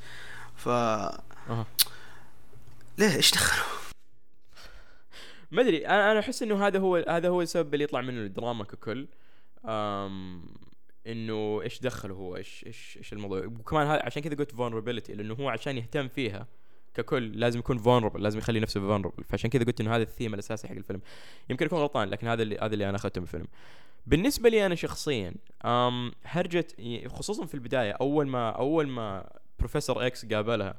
ف. 0.56 0.68
ليه 2.98 3.16
إيش 3.16 3.30
دخلوا؟ 3.30 3.66
ما 5.50 5.62
أدري 5.62 5.86
أنا 5.86 6.12
أنا 6.12 6.20
أحس 6.20 6.42
إنه 6.42 6.66
هذا 6.66 6.78
هو 6.78 7.04
هذا 7.08 7.28
هو 7.28 7.42
السبب 7.42 7.74
اللي 7.74 7.84
يطلع 7.84 8.00
منه 8.00 8.20
الدراما 8.20 8.64
ككل 8.64 9.06
إنه 11.06 11.62
إيش 11.62 11.80
دخله 11.80 12.14
هو؟ 12.14 12.36
إيش 12.36 12.64
إيش 12.66 12.96
إيش 12.98 13.12
الموضوع؟ 13.12 13.46
وكمان 13.46 13.86
هذا 13.86 14.02
عشان 14.04 14.22
كذا 14.22 14.34
قلت 14.34 14.52
vulnerability 14.52 15.10
لأنه 15.10 15.34
هو 15.34 15.48
عشان 15.48 15.78
يهتم 15.78 16.08
فيها 16.08 16.46
ككل 16.94 17.40
لازم 17.40 17.58
يكون 17.58 17.82
vulnerable 17.82 18.20
لازم 18.20 18.38
يخلي 18.38 18.60
نفسه 18.60 18.98
vulnerable. 18.98 19.22
فعشان 19.28 19.50
كذا 19.50 19.64
قلت 19.64 19.80
إنه 19.80 19.96
هذا 19.96 20.02
الثيم 20.02 20.34
الأساسي 20.34 20.68
حق 20.68 20.74
الفيلم. 20.74 21.00
يمكن 21.50 21.66
أكون 21.66 21.78
غلطان 21.78 22.08
لكن 22.08 22.26
هذا 22.26 22.42
اللي 22.42 22.58
هذا 22.58 22.72
اللي 22.74 22.88
أنا 22.88 22.96
أخذته 22.96 23.20
من 23.20 23.26
الفيلم. 23.26 23.46
بالنسبة 24.06 24.48
لي 24.48 24.66
أنا 24.66 24.74
شخصيا 24.74 25.34
Um 25.64 26.12
هرجة 26.24 26.66
خصوصا 27.06 27.46
في 27.46 27.54
البداية 27.54 27.92
أول 27.92 28.26
ما 28.26 28.50
أول 28.50 28.88
ما 28.88 29.30
بروفيسور 29.58 30.06
إكس 30.06 30.26
قابلها 30.26 30.74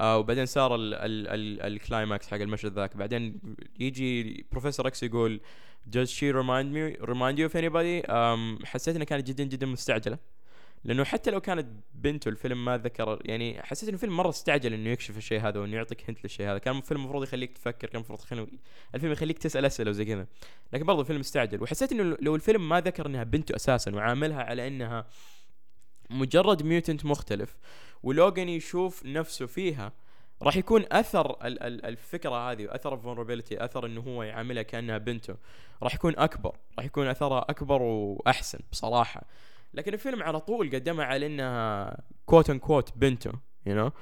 آه 0.00 0.18
وبعدين 0.18 0.46
صار 0.46 0.74
ال 0.74 0.94
ال 0.94 1.28
ال 1.28 1.62
ال 1.62 1.71
climax 1.71 2.28
حق 2.28 2.36
المشهد 2.36 2.72
ذاك 2.72 2.96
بعدين 2.96 3.40
يجي 3.80 4.46
بروفيسور 4.52 4.86
إكس 4.86 5.02
يقول 5.02 5.40
does 5.90 6.10
she 6.10 6.32
remind 6.32 6.72
me 6.72 6.96
remind 7.00 7.38
you 7.38 7.46
of 7.46 7.54
anybody? 7.54 8.02
Um, 8.08 8.66
حسيت 8.66 8.94
إنها 8.96 9.04
كانت 9.04 9.26
جدا 9.26 9.44
جدا 9.44 9.66
مستعجلة. 9.66 10.18
لأنه 10.84 11.04
حتى 11.04 11.30
لو 11.30 11.40
كانت 11.40 11.66
بنته 11.94 12.28
الفيلم 12.28 12.64
ما 12.64 12.78
ذكر 12.78 13.22
يعني 13.24 13.62
حسيت 13.62 13.88
إنه 13.88 13.94
الفيلم 13.94 14.16
مرة 14.16 14.28
استعجل 14.28 14.72
إنه 14.74 14.90
يكشف 14.90 15.16
الشيء 15.16 15.40
هذا 15.40 15.60
وإنه 15.60 15.76
يعطيك 15.76 16.10
hint 16.10 16.24
للشيء 16.24 16.46
هذا. 16.46 16.58
كان 16.58 16.76
الفيلم 16.76 17.00
المفروض 17.00 17.22
يخليك 17.22 17.52
تفكر 17.52 17.88
كان 17.88 17.96
المفروض 17.96 18.20
يخلي 18.20 18.46
الفيلم 18.94 19.12
يخليك 19.12 19.38
تسأل 19.38 19.64
أسئلة 19.64 19.90
وزي 19.90 20.04
كذا. 20.04 20.26
لكن 20.72 20.84
برضو 20.84 21.00
الفيلم 21.00 21.20
استعجل. 21.20 21.62
وحسيت 21.62 21.92
إنه 21.92 22.16
لو 22.20 22.34
الفيلم 22.34 22.68
ما 22.68 22.80
ذكر 22.80 23.06
إنها 23.06 23.24
بنته 23.24 23.56
أساسا 23.56 23.94
وعاملها 23.94 24.42
على 24.42 24.68
إنها 24.68 25.06
مجرد 26.10 26.62
mutant 26.62 27.04
مختلف 27.04 27.56
ولوجان 28.02 28.48
يشوف 28.48 29.06
نفسه 29.06 29.46
فيها 29.46 29.92
راح 30.42 30.56
يكون 30.56 30.84
أثر 30.92 31.46
ال- 31.46 31.62
ال- 31.62 31.84
الفكرة 31.86 32.50
هذه 32.52 32.66
واثر 32.66 32.94
ال 32.94 32.99
vulnerability 32.99 33.64
أثر 33.64 33.86
إنه 33.86 34.00
هو 34.00 34.22
يعاملها 34.22 34.62
كأنها 34.62 34.98
بنته. 34.98 35.34
راح 35.82 35.94
يكون 35.94 36.14
أكبر 36.18 36.56
راح 36.78 36.84
يكون 36.86 37.06
أثرها 37.06 37.46
أكبر 37.48 37.82
وأحسن 37.82 38.58
بصراحة. 38.72 39.22
لكن 39.74 39.94
الفيلم 39.94 40.22
على 40.22 40.40
طول 40.40 40.70
قدمها 40.74 41.04
على 41.04 41.26
انها 41.26 41.96
quote 42.26 42.50
unquote 42.50 42.92
بنته 42.96 43.32
you 43.66 43.88
you 43.88 43.90
know? 43.90 43.92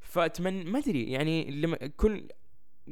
فاتمنى 0.00 0.64
ما 0.64 0.78
أدري 0.78 1.04
يعني 1.10 1.50
لما 1.50 1.76
كل 1.76 2.28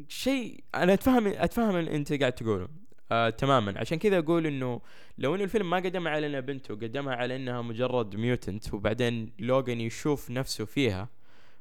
شيء 0.08 0.64
أنا 0.74 0.92
اتفهم 0.94 1.26
أتفهم 1.26 1.76
اللي 1.76 1.96
أنت 1.96 2.12
قاعد 2.12 2.32
تقوله 2.32 2.68
آه 3.12 3.30
تماما. 3.30 3.74
عشان 3.78 3.98
كذا 3.98 4.18
أقول 4.18 4.46
إنه 4.46 4.80
لو 5.18 5.34
إنه 5.34 5.44
الفيلم 5.44 5.70
ما 5.70 5.76
قدمها 5.76 6.12
على 6.12 6.26
انها 6.26 6.40
بنته 6.40 6.74
قدمها 6.74 7.14
على 7.14 7.36
انها 7.36 7.62
مجرد 7.62 8.16
mutant 8.16 8.74
وبعدين 8.74 9.32
لوجان 9.38 9.80
يشوف 9.80 10.30
نفسه 10.30 10.64
فيها 10.64 11.08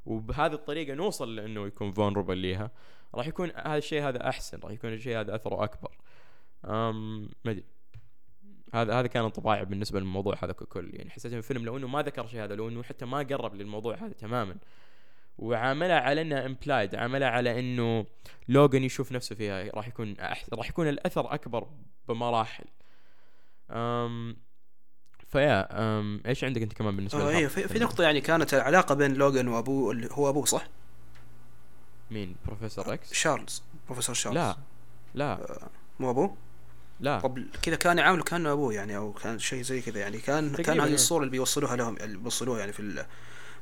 وبهذه 0.06 0.54
الطريقة 0.54 0.94
نوصل 0.94 1.36
لأنه 1.36 1.68
يكون 1.68 1.92
vulnerable 1.92 2.38
ليها. 2.38 2.72
راح 3.16 3.28
يكون 3.28 3.52
هذا 3.56 3.78
الشيء 3.78 4.04
هذا 4.04 4.30
أحسن 4.30 4.60
راح 4.64 4.72
يكون 4.72 4.94
الشيء 4.94 5.20
هذا 5.20 5.36
أثره 5.36 5.64
أكبر. 5.64 5.92
Um 6.66 7.30
ما 7.46 7.52
أدري. 7.52 7.64
هذا 8.74 9.00
هذا 9.00 9.08
كان 9.08 9.24
انطباعي 9.24 9.66
بالنسبة 9.66 10.00
للموضوع 10.00 10.36
هذا 10.44 10.54
ككل. 10.54 10.90
يعني 10.94 11.10
حسيت 11.10 11.32
ان 11.32 11.38
الفيلم 11.38 11.66
لو 11.66 11.78
إنه 11.78 11.88
ما 11.88 12.02
ذكر 12.02 12.28
شيء 12.28 12.44
هذا 12.44 12.56
لو 12.56 12.70
إنه 12.70 12.84
حتى 12.84 13.06
ما 13.06 13.18
قرب 13.18 13.56
للموضوع 13.56 13.96
هذا 13.96 14.14
تماما. 14.14 14.56
وعاملها 15.38 16.00
على 16.00 16.22
انها 16.22 16.46
implied 16.46 16.96
عاملها 16.96 17.28
على 17.28 17.60
إنه 17.60 18.06
لوجان 18.50 18.84
يشوف 18.84 19.12
نفسه 19.12 19.36
فيها 19.36 19.70
راح 19.76 19.88
يكون. 19.88 20.16
راح 20.54 20.70
يكون 20.70 20.88
الأثر 20.88 21.34
أكبر 21.34 21.68
بمراحل. 22.08 22.66
أم 23.72 24.38
ف 25.34 25.40
yeah 25.40 25.68
إيش 26.30 26.44
عندك 26.44 26.62
أنت 26.62 26.74
كمان 26.74 26.96
بالنسبة 26.96 27.20
آه 27.22 27.24
للحرب؟ 27.24 27.36
إيه 27.36 27.48
في, 27.48 27.68
في 27.68 27.80
نقطة 27.80 28.04
يعني 28.04 28.22
كانت 28.22 28.54
العلاقة 28.54 28.96
بين 28.96 29.14
لوجان 29.14 29.48
وابوه 29.48 29.92
اللي 29.92 30.10
هو 30.12 30.30
أبوه 30.30 30.46
صح؟ 30.46 30.68
مين 32.12 32.36
بروفيسور 32.46 32.94
X 32.94 33.14
شارلز 33.14 33.64
بروفيسور 33.88 34.16
شارلز 34.16 34.38
لا 34.38 34.58
لا 35.16 35.60
مو 36.00 36.10
أبوه؟ 36.10 36.36
لا 37.00 37.20
طب 37.20 37.44
كذا 37.62 37.76
كان 37.76 37.98
يعامله 37.98 38.24
كانه 38.24 38.52
أبوه 38.52 38.74
يعني 38.74 38.98
أو 38.98 39.14
كان 39.14 39.40
شيء 39.40 39.62
زي 39.62 39.82
كذا 39.82 40.00
يعني 40.00 40.18
كان 40.18 40.56
كان 40.56 40.80
هذه 40.80 40.88
إيه. 40.88 40.94
الصورة 40.94 41.20
اللي 41.22 41.32
بيوصلوها 41.32 41.76
لهم 41.76 41.98
اللي 41.98 42.18
بيوصلوها 42.18 42.60
يعني 42.60 42.74
في 42.74 42.80
ال- 42.80 43.06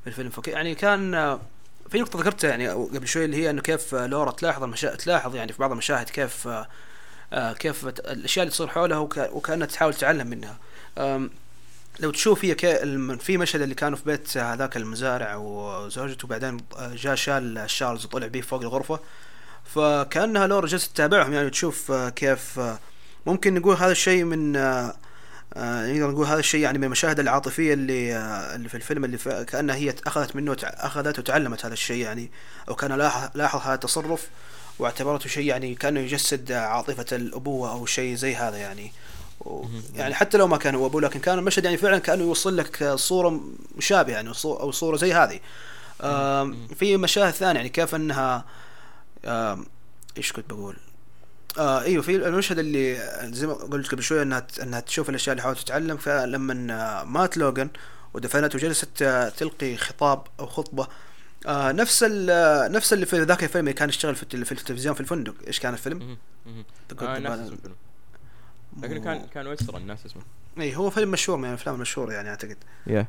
في 0.04 0.08
الفيلم 0.08 0.30
فك 0.30 0.48
يعني 0.48 0.76
كان 0.76 1.14
آه، 1.16 1.40
في 1.90 2.00
نقطة 2.00 2.20
ذكرتها 2.20 2.50
يعني 2.50 2.68
قبل 2.70 3.08
شوي 3.08 3.26
اللي 3.26 3.38
هي 3.38 3.50
إنه 3.50 3.62
كيف 3.62 3.96
آه، 3.96 4.08
لورا 4.08 4.32
تلاحظ 4.32 4.64
المشا... 4.64 4.96
تلاحظ 4.96 5.36
يعني 5.36 5.54
في 5.54 5.60
بعض 5.60 5.72
المشاهد 5.72 6.10
كيف 6.10 6.48
آه، 6.48 6.68
آه، 7.34 7.54
كيف 7.54 7.88
الأشياء 7.88 8.44
اللي 8.44 8.52
تصير 8.52 8.68
حولها 8.68 8.98
وك... 8.98 9.18
وكأنها 9.18 9.68
تحاول 9.68 9.94
تتعلم 9.94 10.28
منها 10.28 10.58
لو 12.00 12.12
تشوف 12.12 12.46
هي 12.46 12.56
في 13.20 13.38
مشهد 13.38 13.62
اللي 13.62 13.76
كانوا 13.76 13.98
في 13.98 14.04
بيت 14.06 14.38
هذاك 14.38 14.78
المزارع 14.78 15.36
وزوجته 15.36 16.26
وبعدين 16.26 16.58
آه، 16.78 16.96
جاء 16.96 17.16
شال 17.16 17.70
شارلز 17.70 18.06
وطلع 18.06 18.28
بيه 18.28 18.42
فوق 18.42 18.62
الغرفة. 18.62 19.00
فكأنها 19.76 20.48
لورا 20.48 20.68
جالسة 20.68 20.90
تتابعهم 20.94 21.34
يعني 21.34 21.50
تشوف 21.50 21.92
كيف 21.92 22.60
ممكن 23.26 23.54
نقول 23.54 23.76
هذا 23.76 23.92
الشيء 23.92 24.24
من 24.24 24.52
نقدر 25.58 26.12
نقول 26.12 26.26
هذا 26.26 26.40
الشيء 26.40 26.62
يعني 26.62 26.78
من 26.78 26.84
المشاهد 26.84 27.20
العاطفية 27.20 27.74
اللي 27.74 28.18
اللي 28.56 28.70
في 28.70 28.76
الفيلم 28.76 29.06
اللي 29.06 29.18
كأنها 29.48 29.76
هي 29.76 29.96
أخذت 30.08 30.36
منه 30.36 30.58
اخذت 30.64 31.20
وتعلمت 31.20 31.66
هذا 31.66 31.74
الشيء 31.74 32.04
يعني 32.04 32.32
أو 32.70 32.76
كان 32.76 32.92
لاحظ 33.36 33.62
هذا 33.62 33.74
التصرف 33.74 34.28
واعتبرته 34.80 35.30
شيء 35.30 35.46
يعني 35.46 35.76
كأنه 35.76 36.00
يجسد 36.00 36.52
عاطفة 36.52 37.06
الأبوة 37.18 37.72
أو 37.72 37.86
شيء 37.86 38.16
زي 38.16 38.36
هذا 38.36 38.58
يعني. 38.58 38.92
يعني 39.96 40.14
حتى 40.14 40.38
لو 40.38 40.48
ما 40.48 40.58
كان 40.58 40.76
هو 40.76 40.86
أبوه 40.86 41.02
لكن 41.02 41.20
كان 41.20 41.40
المشهد 41.40 41.66
يعني 41.66 41.78
فعلا 41.78 41.98
كأنه 41.98 42.24
يوصل 42.24 42.58
لك 42.58 42.94
صورة 42.96 43.42
مشابهة 43.76 44.14
يعني 44.14 44.30
أو 44.46 44.72
صورة 44.72 44.98
زي 44.98 45.14
هذه. 45.14 45.40
في 46.76 46.98
مشاهد 46.98 47.34
ثانية 47.34 47.56
يعني 47.56 47.70
كيف 47.70 47.96
أنها 47.96 48.46
إيش 50.18 50.32
كنت 50.32 50.50
بقول؟ 50.54 50.78
آه 51.58 51.82
إيوه 51.82 52.04
في 52.04 52.16
المشهد 52.16 52.60
اللي 52.60 52.96
زي 53.34 53.48
ما 53.48 53.54
قلت 53.54 53.92
قبل 53.92 54.04
شوية 54.04 54.22
إنها 54.22 54.48
إنها 54.62 54.80
تشوف 54.80 55.10
الأشياء 55.10 55.32
اللي 55.34 55.44
حاولت 55.44 55.60
تتعلم 55.60 55.98
فلما 55.98 57.04
مات 57.04 57.38
لوغان 57.38 57.70
ودفنته 58.14 58.56
وجلست 58.56 59.02
آه، 59.02 59.30
تلقي 59.30 59.78
خطاب 59.78 60.24
أو 60.40 60.48
خطبة. 60.48 60.88
آه 61.48 61.72
نفس 61.72 62.04
نفس 62.72 62.94
اللي 62.94 63.06
في 63.06 63.20
ذاك 63.22 63.44
الفيلم 63.44 63.68
اللي 63.68 63.74
كان 63.74 63.90
يشتغل 63.90 64.16
في, 64.16 64.24
التل- 64.24 64.46
في 64.46 64.52
التلفزيون 64.52 64.96
في 64.96 65.02
الفندق. 65.02 65.34
إيش 65.48 65.60
كان 65.60 65.74
الفيلم؟ 65.74 66.18
آه 67.08 67.18
اسمه 67.46 67.58
الفيلم. 67.58 67.76
لكنه 68.82 69.00
كان 69.00 69.26
كان 69.34 69.48
western 69.48 69.88
ناسي 69.88 70.06
اسمه. 70.06 70.22
إي 70.60 70.76
هو 70.76 70.90
فيلم 70.90 71.12
مشهور 71.12 71.38
من 71.38 71.50
الأفلام 71.50 71.76
المشهورة 71.76 72.14
يعني 72.14 72.30
أعتقد. 72.30 72.58
yeah 72.88 73.06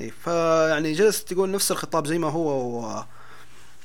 إي 0.00 0.10
فيعني 0.24 0.92
جلس 0.92 1.24
تقول 1.24 1.50
نفس 1.50 1.70
الخطاب 1.72 2.06
زي 2.06 2.18
ما 2.18 2.28
هو 2.30 2.48
و 2.86 3.02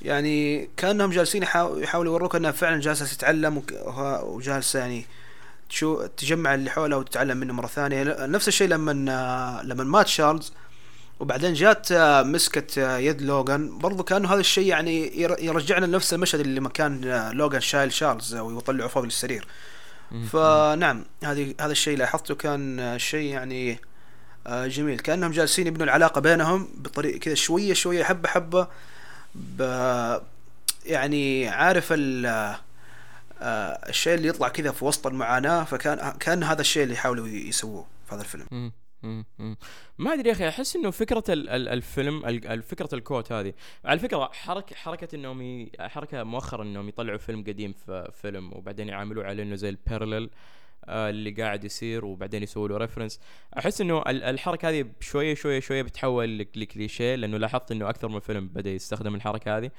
يعني 0.01 0.69
كأنهم 0.77 1.09
جالسين 1.09 1.43
يحاو- 1.45 1.77
يحاولوا 1.77 2.11
يوروك 2.13 2.35
إنها 2.35 2.51
فعلا 2.51 2.79
جالسة 2.81 3.05
تتعلم 3.05 3.63
وجالسة 4.23 4.79
يعني 4.79 5.05
تشو 5.69 6.05
تجمع 6.17 6.53
اللي 6.55 6.69
حولها 6.69 6.97
وتتعلم 6.97 7.37
منه 7.37 7.53
مرة 7.53 7.67
ثانية. 7.67 8.03
نفس 8.25 8.47
الشيء 8.47 8.67
لما 8.67 8.91
لما 9.63 9.83
مات 9.83 10.07
شارلز 10.07 10.53
وبعدين 11.19 11.53
جات 11.53 11.87
مسكت 12.25 12.77
يد 12.77 13.21
لوغان. 13.21 13.77
برضو 13.77 14.03
كأنه 14.03 14.33
هذا 14.33 14.39
الشيء 14.39 14.67
يعني 14.67 15.21
ير- 15.21 15.39
يرجعنا 15.39 15.85
لنفس 15.85 16.13
المشهد 16.13 16.39
اللي 16.39 16.55
لما 16.59 16.69
كان 16.69 17.03
آه، 17.07 17.31
لوغان 17.31 17.61
شايل 17.61 17.93
شارلز 17.93 18.35
ويطلعه 18.35 18.87
فوق 18.87 19.03
السرير. 19.03 19.47
فنعم 20.31 21.05
هذه 21.23 21.53
هذا 21.61 21.71
الشيء 21.71 21.97
لاحظته 21.97 22.35
كان 22.35 22.95
شيء 22.99 23.33
يعني 23.33 23.79
آه، 24.47 24.67
جميل. 24.67 24.99
كأنهم 24.99 25.31
جالسين 25.31 25.67
يبنوا 25.67 25.83
العلاقة 25.83 26.21
بينهم 26.21 26.67
بطريقه 26.77 27.19
كذا 27.19 27.35
شوية 27.35 27.73
شوية 27.73 28.03
حبه 28.03 28.29
حبة. 28.29 28.67
ب 29.35 29.61
يعني 30.85 31.49
عارف 31.49 31.93
آه، 31.93 32.59
الشيء 33.89 34.13
اللي 34.13 34.27
يطلع 34.27 34.47
كذا 34.47 34.71
في 34.71 34.85
وسط 34.85 35.07
المعاناة 35.07 35.63
فكان 35.63 36.13
كأن 36.19 36.43
هذا 36.43 36.61
الشيء 36.61 36.83
اللي 36.83 36.93
يحاولوا 36.93 37.27
يسووه 37.27 37.85
في 38.09 38.15
هذا 38.15 38.21
الفيلم. 38.21 38.71
ما 39.97 40.13
أدري 40.13 40.29
يا 40.29 40.33
أخي 40.33 40.47
أحس 40.47 40.75
إنه 40.75 40.91
فكرة 40.91 41.23
ال- 41.29 41.49
ال- 41.49 41.67
الفيلم 41.69 42.25
ال- 42.25 42.47
ال- 42.47 42.61
فكرة 42.63 42.89
الكوت 42.95 43.31
هذه. 43.31 43.53
على 43.85 43.99
فكرة 43.99 44.29
حركه 44.33 44.75
حركة 44.75 45.15
إنهم. 45.15 45.67
حركة 45.79 46.23
مؤخرا 46.23 46.63
إنهم 46.63 46.87
يطلعوا 46.89 47.17
فيلم 47.17 47.43
قديم 47.43 47.73
في 47.73 48.11
فيلم 48.21 48.53
وبعدين 48.53 48.89
يعاملوه 48.89 49.25
على 49.25 49.41
إنه 49.43 49.55
زي 49.55 49.69
البارلل 49.69 50.29
آه 50.85 51.09
اللي 51.09 51.31
قاعد 51.31 51.63
يصير 51.63 52.05
وبعدين 52.05 52.43
يسووا 52.43 52.67
له 52.67 52.77
ريفرنس 52.77 53.19
أحس 53.57 53.81
إنه 53.81 54.01
ال- 54.01 54.23
الحركة 54.23 54.69
هذه 54.69 54.85
شوية 54.99 55.35
شوية 55.35 55.59
شوية 55.59 55.81
بتحول 55.81 56.39
لك- 56.39 56.57
لكليشيه 56.57 57.15
لأنه 57.15 57.37
لاحظت 57.37 57.71
إنه 57.71 57.89
أكثر 57.89 58.07
من 58.07 58.19
فيلم 58.19 58.47
بدأ 58.47 58.69
يستخدم 58.69 59.15
الحركة 59.15 59.57
هذه. 59.57 59.71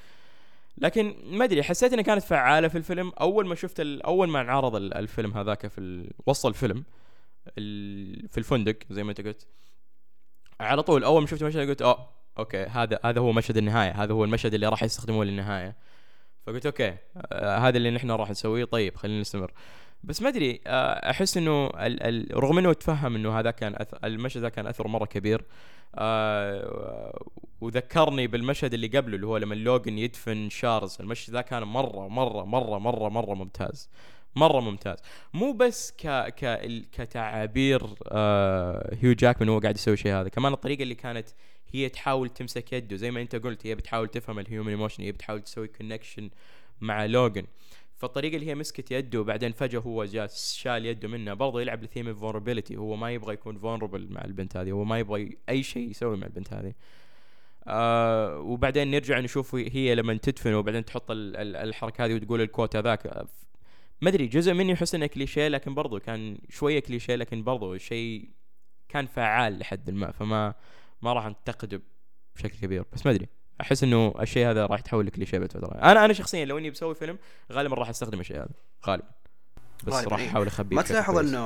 لكن 0.78 1.14
ما 1.24 1.44
أدري 1.44 1.62
حسيت 1.62 1.92
إنها 1.92 2.04
كانت 2.04 2.22
فعالة 2.22 2.68
في 2.68 2.78
الفيلم. 2.78 3.12
أول 3.20 3.46
ما 3.46 3.54
شفت 3.54 3.80
أول 3.80 4.28
ما 4.28 4.40
انعرض 4.40 4.76
ال- 4.76 4.94
الفيلم 4.94 5.32
هذاك 5.32 5.66
في 5.66 6.10
وسط 6.26 6.46
الفيلم 6.46 6.76
ال- 6.78 6.84
في 8.30 8.38
الفندق 8.38 8.76
زي 8.90 9.04
ما 9.04 9.10
انت 9.10 9.20
قلت. 9.20 9.46
على 10.60 10.82
طول 10.82 11.04
أول 11.04 11.20
ما 11.20 11.26
شفت 11.26 11.42
المشهد 11.42 11.68
قلت 11.68 11.82
آه 11.82 12.08
okay 12.38 12.62
هذا 12.64 12.98
هذا 13.04 13.20
هو 13.20 13.32
مشهد 13.32 13.56
النهاية 13.56 13.90
هذا 14.02 14.12
هو 14.12 14.24
المشهد 14.24 14.54
اللي 14.54 14.68
راح 14.68 14.82
يستخدموه 14.82 15.24
للنهاية. 15.24 15.76
فقلت 16.46 16.66
okay 16.66 16.96
آه 17.16 17.58
هذا 17.58 17.76
اللي 17.76 17.90
نحن 17.90 18.10
راح 18.10 18.30
نسويه 18.30 18.64
طيب 18.64 18.96
خلينا 18.96 19.20
نستمر. 19.20 19.52
بس 20.04 20.22
ما 20.22 20.28
أدري 20.28 20.60
آه 20.66 21.10
أحس 21.10 21.36
إنه 21.36 21.66
ال 21.66 22.02
ال 22.02 22.42
رغم 22.44 22.58
إنه 22.58 22.72
تفهم 22.72 23.14
إنه 23.14 23.38
هذا 23.38 23.50
كان. 23.50 23.86
المشهد 24.04 24.42
ذا 24.42 24.48
كان 24.48 24.66
أثره 24.66 24.88
مرة 24.88 25.04
كبير 25.04 25.44
آه 25.94 27.18
وذكرني 27.60 28.26
بالمشهد 28.26 28.74
اللي 28.74 28.86
قبله 28.86 29.16
اللي 29.16 29.26
هو 29.26 29.36
لما 29.36 29.54
لوجن 29.54 29.98
يدفن 29.98 30.48
شارلز 30.48 30.96
المشهد 31.00 31.34
ذا 31.34 31.40
كان 31.40 31.62
مرة 31.62 32.08
مرة 32.08 32.44
مرة 32.44 32.78
مرة 32.78 33.08
مرة 33.08 33.34
ممتاز. 33.34 33.90
مرة 34.36 34.60
ممتاز. 34.60 34.98
مو 35.34 35.52
بس 35.52 35.92
ك 35.98 36.06
ك 36.08 36.60
كتعابير 36.92 37.82
آه 38.08 38.96
هيو 39.02 39.12
جاكمان 39.12 39.48
وهو 39.48 39.58
قاعد 39.60 39.74
يسوي 39.76 39.96
شيء 39.96 40.12
هذا 40.12 40.28
كمان 40.28 40.52
الطريقة 40.52 40.82
اللي 40.82 40.94
كانت 40.94 41.28
هي 41.72 41.88
تحاول 41.88 42.28
تمسك 42.28 42.72
يده 42.72 42.96
زي 42.96 43.10
ما 43.10 43.20
انت 43.20 43.36
قلت 43.36 43.66
هي 43.66 43.74
بتحاول 43.74 44.08
تفهم 44.08 44.38
ال 44.38 44.43
human 44.43 44.68
emotion 44.70 45.02
هي 45.02 45.12
بتحاول 45.12 45.40
تسوي 45.42 45.68
connection 45.68 46.30
مع 46.80 47.04
لوجن 47.06 47.44
فالطريقة 47.96 48.34
اللي 48.34 48.46
هي 48.46 48.54
مسكت 48.54 48.90
يده 48.90 49.20
وبعدين 49.20 49.52
فجأة 49.52 49.78
هو 49.80 50.04
جاء 50.04 50.30
شال 50.34 50.86
يده 50.86 51.08
منه 51.08 51.34
برضه 51.34 51.60
يلعب 51.60 51.82
ل 51.84 51.88
theme 51.88 52.08
ال 52.08 52.13
vulnerability 52.13 52.76
هو 52.76 52.96
ما 52.96 53.10
يبغى 53.10 53.34
يكون 53.34 53.58
vulnerable 53.58 54.06
مع 54.10 54.24
البنت 54.24 54.56
هذه 54.56 54.70
هو 54.72 54.84
ما 54.84 54.98
يبغى 54.98 55.36
أي 55.48 55.62
شيء 55.62 55.90
يسوي 55.90 56.16
مع 56.16 56.26
البنت 56.26 56.52
هذه. 56.52 56.72
آه 57.66 58.38
وبعدين 58.38 58.90
نرجع 58.90 59.20
نشوف 59.20 59.54
هي 59.54 59.94
لما 59.94 60.14
تدفن 60.14 60.54
وبعدين 60.54 60.84
تحط 60.84 61.10
ال- 61.10 61.36
ال- 61.36 61.56
الحركة 61.56 62.04
هذه 62.04 62.14
وتقول 62.14 62.40
الكوت 62.40 62.76
هذاك. 62.76 63.26
ما 64.04 64.10
أدري 64.10 64.26
جزء 64.26 64.52
مني 64.52 64.72
يحس 64.72 64.94
إنه 64.94 65.06
كليشيه 65.06 65.48
لكن 65.48 65.74
برضو 65.74 65.98
كان 66.00 66.38
شوية 66.50 66.80
كليشيه 66.80 67.14
لكن 67.14 67.44
برضو 67.44 67.76
شيء 67.78 68.28
كان 68.88 69.06
فعال 69.06 69.58
لحد 69.58 69.90
ما 69.90 70.12
فما 70.12 70.54
ما 71.02 71.12
راح 71.12 71.24
أنتقده 71.26 71.82
بشكل 72.36 72.58
كبير 72.58 72.84
بس 72.92 73.06
ما 73.06 73.12
أدري 73.12 73.28
أحس 73.60 73.82
إنه 73.82 74.14
الشيء 74.20 74.50
هذا 74.50 74.66
راح 74.66 74.80
يتحول 74.80 75.06
لكليشيه 75.06 75.38
بعد 75.38 75.52
فتره 75.52 75.74
أنا 75.74 76.04
أنا 76.04 76.12
شخصيا 76.12 76.44
لو 76.44 76.58
إني 76.58 76.70
بسوي 76.70 76.94
فيلم 76.94 77.18
غالبا 77.52 77.74
راح 77.76 77.88
أستخدم 77.88 78.20
الشيء 78.20 78.36
هذا 78.36 78.48
غالبا 78.86 79.08
بس 79.84 79.92
غالباً، 79.92 80.10
راح 80.10 80.20
إيه. 80.20 80.28
أحاول 80.28 80.46
أخبيه 80.46 80.76
ما 80.76 80.82
تلاحظ. 80.82 81.18
إنه 81.18 81.38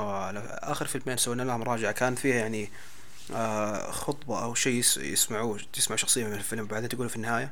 آخر 0.72 0.86
فيلمين 0.86 1.16
سوينا 1.16 1.42
لها 1.42 1.56
مراجعه 1.56 1.92
كان 1.92 2.14
فيها 2.14 2.34
يعني 2.36 2.68
آه 3.34 3.90
خطبة 3.90 4.44
أو 4.44 4.54
شيء 4.54 4.78
يس- 4.78 4.96
يسمعوه 4.96 5.60
تسمع 5.72 5.96
شخصية 5.96 6.26
من 6.26 6.32
الفيلم 6.32 6.66
بعدين 6.66 6.88
تقوله 6.88 7.08
في 7.08 7.16
النهاية 7.16 7.50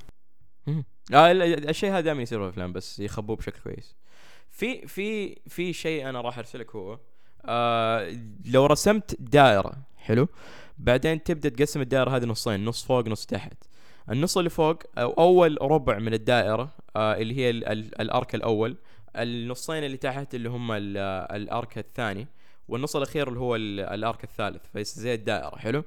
مم. 0.66 0.84
آه 1.14 1.30
ال- 1.30 1.42
ال- 1.42 1.68
الشيء 1.68 1.90
هذا 1.90 2.00
دائما 2.00 2.22
يصير 2.22 2.38
في 2.38 2.44
الأفلام 2.44 2.72
بس 2.72 2.98
يخبوه 2.98 3.36
بشكل 3.36 3.60
كويس 3.64 3.94
في 4.56 4.86
في 4.86 5.36
في 5.48 5.72
شيء 5.72 6.08
أنا 6.08 6.20
راح 6.20 6.38
أرسلك 6.38 6.76
هو. 6.76 6.98
آه 7.44 8.16
لو 8.44 8.66
رسمت 8.66 9.16
دائرة 9.20 9.72
حلو. 9.96 10.28
بعدين 10.78 11.22
تبدأ 11.22 11.48
تقسم 11.48 11.80
الدائرة 11.80 12.10
هذه 12.16 12.24
نصين 12.24 12.64
نص 12.64 12.84
فوق 12.84 13.08
نص 13.08 13.26
تحت. 13.26 13.52
النص 14.10 14.38
اللي 14.38 14.50
فوق 14.50 14.78
أو 14.98 15.10
أول 15.12 15.58
ربع 15.62 15.98
من 15.98 16.14
الدائرة 16.14 16.70
آه 16.96 17.14
اللي 17.16 17.36
هي 17.36 17.50
ال 17.50 17.64
ال 17.68 18.00
الأرك 18.00 18.34
الأول. 18.34 18.76
النصين 19.16 19.84
اللي 19.84 19.96
تحت 19.96 20.34
اللي 20.34 20.48
هم 20.48 20.72
ال- 20.72 20.96
ال 21.36 21.47
arc 21.47 21.78
الثاني 21.78 22.26
والنص 22.68 22.96
الأخير 22.96 23.28
اللي 23.28 23.40
هو 23.40 23.56
ال- 23.56 23.80
ال 23.80 23.91
arc 23.91 24.24
الثالث 24.24 24.62
زي 24.78 25.14
الدائرة 25.14 25.56
حلو. 25.56 25.84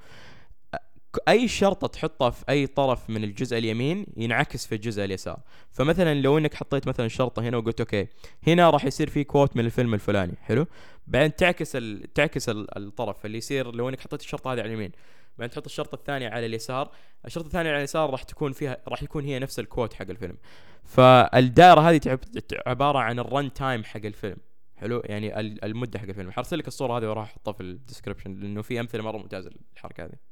أي 1.27 1.47
شرطة 1.47 1.87
تحطها 1.87 2.29
في 2.29 2.45
أي 2.49 2.67
طرف 2.67 3.09
من 3.09 3.23
الجزء 3.23 3.57
اليمين 3.57 4.05
ينعكس 4.17 4.67
في 4.67 4.75
الجزء 4.75 5.03
اليسار. 5.03 5.39
فمثلا 5.71 6.21
لو 6.21 6.37
إنك 6.37 6.53
حطيت 6.53 6.87
مثلا 6.87 7.07
شرطة 7.07 7.41
هنا 7.41 7.57
وقلت 7.57 7.79
okay 7.79 8.07
هنا 8.47 8.69
راح 8.69 8.85
يصير 8.85 9.09
في 9.09 9.23
quote 9.23 9.57
من 9.57 9.65
الفيلم 9.65 9.93
الفلاني 9.93 10.33
حلو؟ 10.41 10.65
بعدين 11.07 11.35
تعكس 11.35 11.75
ال... 11.75 12.13
تعكس 12.13 12.49
ال... 12.49 12.77
الطرف 12.77 13.25
اللي 13.25 13.37
يصير 13.37 13.75
لو 13.75 13.89
إنك 13.89 13.99
حطيت 13.99 14.21
الشرطة 14.21 14.53
هذه 14.53 14.59
على 14.59 14.67
اليمين. 14.67 14.91
بعدين 15.37 15.51
تحط 15.51 15.65
الشرطة 15.65 15.95
الثانية 15.95 16.29
على 16.29 16.45
اليسار 16.45 16.91
الشرطة 17.25 17.45
الثانية 17.45 17.69
على 17.69 17.79
اليسار 17.79 18.09
راح 18.09 18.23
تكون 18.23 18.51
فيها 18.51 18.77
راح 18.87 19.03
يكون 19.03 19.25
هي 19.25 19.39
نفس 19.39 19.59
ال 19.59 19.65
quote 19.65 19.93
حق 19.93 20.09
الفيلم. 20.09 20.37
فالدائرة 20.83 21.81
هذه 21.81 21.97
تعب... 21.97 22.19
عبارة 22.67 22.99
عن 22.99 23.19
ال 23.19 23.53
runtime 23.53 23.83
حق 23.83 24.05
الفيلم 24.05 24.37
حلو؟ 24.75 25.01
يعني 25.05 25.39
ال- 25.39 25.65
المدة 25.65 25.99
حق 25.99 26.07
الفيلم. 26.07 26.31
حرسل 26.31 26.57
لك 26.57 26.67
الصورة 26.67 26.97
هذه 26.97 27.05
وراح 27.09 27.29
أحطها 27.29 27.51
في 27.51 27.63
ال 27.63 27.69
description 27.69 28.33
لأنه 28.33 28.61
في 28.61 28.79
أمثلة 28.79 29.03
مرة 29.03 29.17
ممتازة 29.17 29.49
للحركة 29.73 30.05
هذه. 30.05 30.28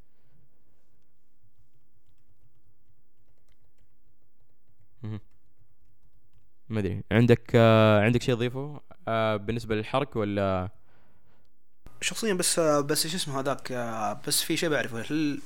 ما 6.69 6.79
أدري. 6.79 7.03
عندك 7.11 7.51
آه 7.55 8.01
عندك 8.01 8.21
شيء 8.21 8.35
تضيفه؟ 8.35 8.81
آه 9.07 9.35
بالنسبة 9.35 9.75
للحرق 9.75 10.17
ولا؟ 10.17 10.69
شخصيا 12.01 12.33
بس 12.33 12.59
آه 12.59 12.81
بس 12.81 13.07
شو 13.07 13.15
اسمه 13.15 13.39
هذاك 13.39 13.71
آه 13.71 14.21
بس 14.27 14.41
في 14.41 14.57
شيء 14.57 14.69
بعرفه. 14.69 15.01
هل 15.01 15.41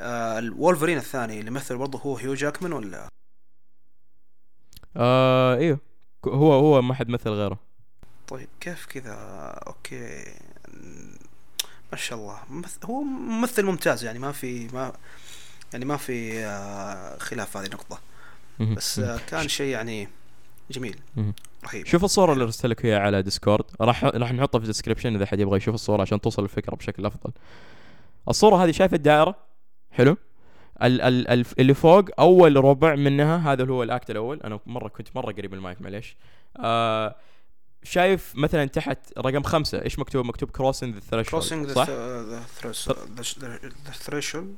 آه 0.00 0.38
الولفرين 0.38 0.98
الثاني 0.98 1.40
اللي 1.40 1.50
مثل 1.50 1.76
برضه 1.78 1.98
هو 1.98 2.16
هيو 2.16 2.34
جاكمان 2.34 2.72
ولا؟ 2.72 3.08
آه 4.96 5.56
أيوه 5.56 5.80
هو 6.26 6.52
هو 6.52 6.82
ما 6.82 6.94
حد 6.94 7.08
مثل 7.08 7.30
غيره. 7.30 7.58
طيب 8.28 8.48
كيف 8.60 8.86
كذا؟ 8.86 9.14
okay. 9.66 10.34
ما 11.92 11.96
شاء 11.96 12.18
الله. 12.18 12.38
هو 12.84 13.02
ممثل 13.02 13.64
ممتاز 13.64 14.04
يعني 14.04 14.18
ما 14.18 14.32
في 14.32 14.68
ما 14.68 14.92
يعني 15.72 15.84
ما 15.84 15.96
في 15.96 16.44
خلاف 17.20 17.56
هذه 17.56 17.66
النقطة. 17.66 17.96
مهم. 17.96 18.09
بس 18.60 19.00
كان 19.00 19.48
شيء 19.48 19.66
يعني 19.66 20.08
جميل. 20.70 21.00
رهيب. 21.64 21.86
شوف 21.86 22.04
الصورة 22.04 22.32
اللي 22.32 22.44
ارسلت 22.44 22.66
لك 22.66 22.84
اياها 22.84 23.00
على 23.00 23.22
Discord. 23.22 23.64
راح 23.80 24.04
راح 24.04 24.32
نحطها 24.32 24.58
في 24.58 24.64
ال 24.64 24.68
description 24.68 25.14
إذا 25.14 25.26
حد 25.26 25.40
يبغى 25.40 25.56
يشوف 25.56 25.74
الصورة 25.74 26.02
عشان 26.02 26.20
توصل 26.20 26.44
الفكرة 26.44 26.74
بشكل 26.74 27.06
أفضل. 27.06 27.32
الصورة 28.28 28.64
هذه 28.64 28.70
شايف 28.70 28.94
الدائرة؟ 28.94 29.34
حلو. 29.90 30.16
ال 30.82 31.00
ال 31.00 31.28
ال 31.28 31.46
اللي 31.58 31.74
فوق 31.74 32.04
أول 32.18 32.64
ربع 32.64 32.94
منها 32.94 33.52
هذا 33.52 33.64
هو 33.64 33.82
ال 33.82 33.89
act 33.89 34.10
الأول. 34.10 34.40
أنا 34.40 34.60
مرة 34.66 34.88
كنت 34.88 35.08
مرة 35.14 35.32
قريب 35.32 35.54
المايك 35.54 35.82
معليش. 35.82 36.16
آه 36.56 37.16
شايف 37.82 38.32
مثلا 38.36 38.64
تحت 38.64 38.98
رقم 39.18 39.42
خمسة. 39.42 39.82
إيش 39.82 39.98
مكتوب؟ 39.98 40.26
مكتوب 40.26 40.50
crossing 40.50 40.94
the 40.94 41.00
threshold 41.00 41.30
crossing؟ 41.30 41.66
the 41.66 42.42
threshold 43.92 44.56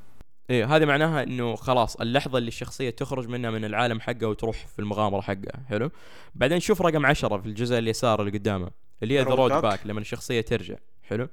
إيه 0.52 0.76
هذه 0.76 0.84
معناها 0.84 1.22
إنه 1.22 1.54
خلاص 1.56 1.96
اللحظة 1.96 2.38
اللي 2.38 2.48
الشخصية 2.48 2.90
تخرج 2.90 3.28
منها 3.28 3.50
من 3.50 3.64
العالم 3.64 4.00
حقه 4.00 4.26
وتروح 4.26 4.66
في 4.66 4.78
المغامرة 4.78 5.20
حقها 5.20 5.62
حلو؟ 5.68 5.90
بعدين 6.34 6.60
شوف 6.60 6.82
رقم 6.82 7.06
عشرة 7.06 7.38
في 7.38 7.46
الجزء 7.46 7.78
اليسار 7.78 8.20
اللي 8.20 8.38
قدامه 8.38 8.70
اللي 9.02 9.14
هي 9.18 9.22
the 9.22 9.30
road. 9.30 9.52
back 9.52 9.80
لما 9.86 10.00
الشخصية 10.00 10.40
ترجع 10.40 10.76
حلو؟ 11.02 11.28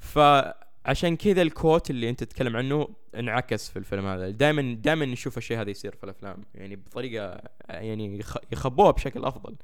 فعشان 0.00 1.16
كذا 1.16 1.42
ال 1.42 1.50
quote 1.50 1.90
اللي 1.90 2.08
أنت 2.08 2.24
تتكلم 2.24 2.56
عنه 2.56 2.88
انعكس 3.14 3.70
في 3.70 3.78
الفيلم 3.78 4.06
هذا. 4.06 4.30
دائما 4.30 4.74
دائما 4.74 5.06
نشوف 5.06 5.38
الشيء 5.38 5.60
هذا 5.60 5.70
يصير 5.70 5.94
في 5.96 6.04
الأفلام 6.04 6.36
يعني 6.54 6.76
بطريقة 6.76 7.40
يعني 7.68 8.18
يخ- 8.18 8.36
يخبوها 8.52 8.90
بشكل 8.90 9.24
أفضل. 9.24 9.56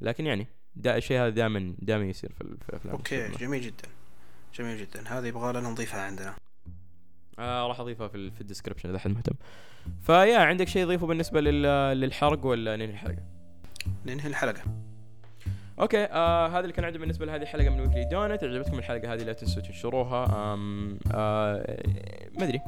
لكن 0.00 0.26
يعني 0.26 0.46
دا 0.76 0.96
الشيء 0.96 1.18
هذا 1.20 1.28
دائما 1.28 1.74
دائما 1.78 2.04
يصير 2.04 2.32
في, 2.32 2.40
ال- 2.40 2.58
في 2.62 2.68
الأفلام. 2.68 2.94
okay. 2.94 3.28
جميل 3.28 3.62
جدا 3.62 3.88
جميل 4.54 4.78
جدا. 4.78 5.08
هذه 5.08 5.26
يبغى 5.26 5.52
لنا 5.52 5.70
نضيفها 5.70 6.00
عندنا. 6.00 6.34
آه 7.38 7.66
راح 7.66 7.80
أضيفها 7.80 8.08
في, 8.08 8.30
في 8.30 8.40
ال 8.40 8.44
description 8.44 8.88
إذا 8.88 8.98
حد 8.98 9.10
مهتم. 9.10 9.34
ف 10.02 10.09
yeah 10.09 10.38
عندك 10.38 10.68
شيء 10.68 10.84
تضيفه 10.84 11.06
بالنسبة 11.06 11.40
لل 11.40 11.62
للحرق 12.00 12.46
ولا 12.46 12.76
ننهي 12.76 12.90
الحلقة؟ 12.90 13.22
ننهي 14.06 14.26
الحلقة. 14.26 14.60
okay 15.80 16.04
آه 16.04 16.48
هذا 16.48 16.60
اللي 16.60 16.72
كان 16.72 16.84
عندي 16.84 16.98
بالنسبة 16.98 17.26
لهذه 17.26 17.42
الحلقة 17.42 17.68
من 17.68 17.80
Weekly 17.80 18.04
Donut. 18.04 18.44
عجبتكم 18.44 18.78
الحلقة 18.78 19.14
هذه 19.14 19.22
لا 19.22 19.32
تنسوا 19.32 19.62
تنشروها. 19.62 20.52
آم 20.54 20.98
آه 21.14 21.76
ما 22.38 22.44
أدري. 22.44 22.60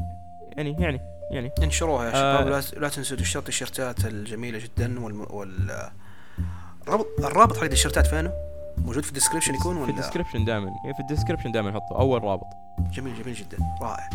يعني 0.57 0.77
يعني 0.79 1.01
يعني. 1.31 1.51
انشروها 1.63 2.05
يا 2.05 2.11
آه. 2.11 2.13
شباب 2.13 2.49
لا, 2.49 2.81
لا 2.81 2.89
تنسوا 2.89 3.17
تشتروا 3.17 3.41
التيشيرتات 3.41 4.05
الجميلة 4.05 4.59
جدا 4.59 5.01
وال, 5.01 5.27
وال... 5.31 5.91
الرابط 6.83 7.07
الرابط 7.19 7.57
حق 7.57 7.63
التيشيرتات 7.63 8.07
فينه؟ 8.07 8.33
موجود 8.79 9.03
في 9.03 9.09
ال 9.09 9.12
description 9.12 9.55
يكون 9.55 9.75
في 9.75 9.83
ولا؟ 9.83 9.91
ال 9.91 9.95
description 9.95 10.45
دائما. 10.45 10.71
في 10.97 11.01
ال 11.01 11.05
description 11.05 11.53
دائما 11.53 11.73
حطه 11.73 12.01
أول 12.01 12.25
رابط. 12.25 12.47
جميل 12.93 13.23
جميل 13.23 13.35
جدا. 13.35 13.59
رائع. 13.83 14.09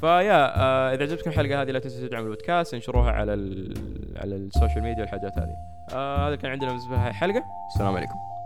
ف 0.00 0.12
yeah 0.12 0.60
آه 0.60 0.94
إذا 0.94 1.02
عجبتكم 1.02 1.30
الحلقة 1.30 1.62
هذه 1.62 1.70
لا 1.70 1.78
تنسوا 1.78 2.08
تدعموا 2.08 2.26
البودكاست 2.26 2.74
انشروها 2.74 3.10
على 3.10 3.34
ال 3.34 3.74
على 4.16 4.36
ال 4.36 4.43
social 4.43 4.82
media 4.82 5.00
والحاجات 5.00 5.38
هذه. 5.38 5.56
آه 5.92 6.28
هذا 6.28 6.36
كان 6.36 6.50
عندنا 6.50 6.70
بالنسبة 6.70 6.96
لهذه 6.96 7.08
الحلقة 7.08 7.42
السلام 7.74 7.96
عليكم. 7.96 8.37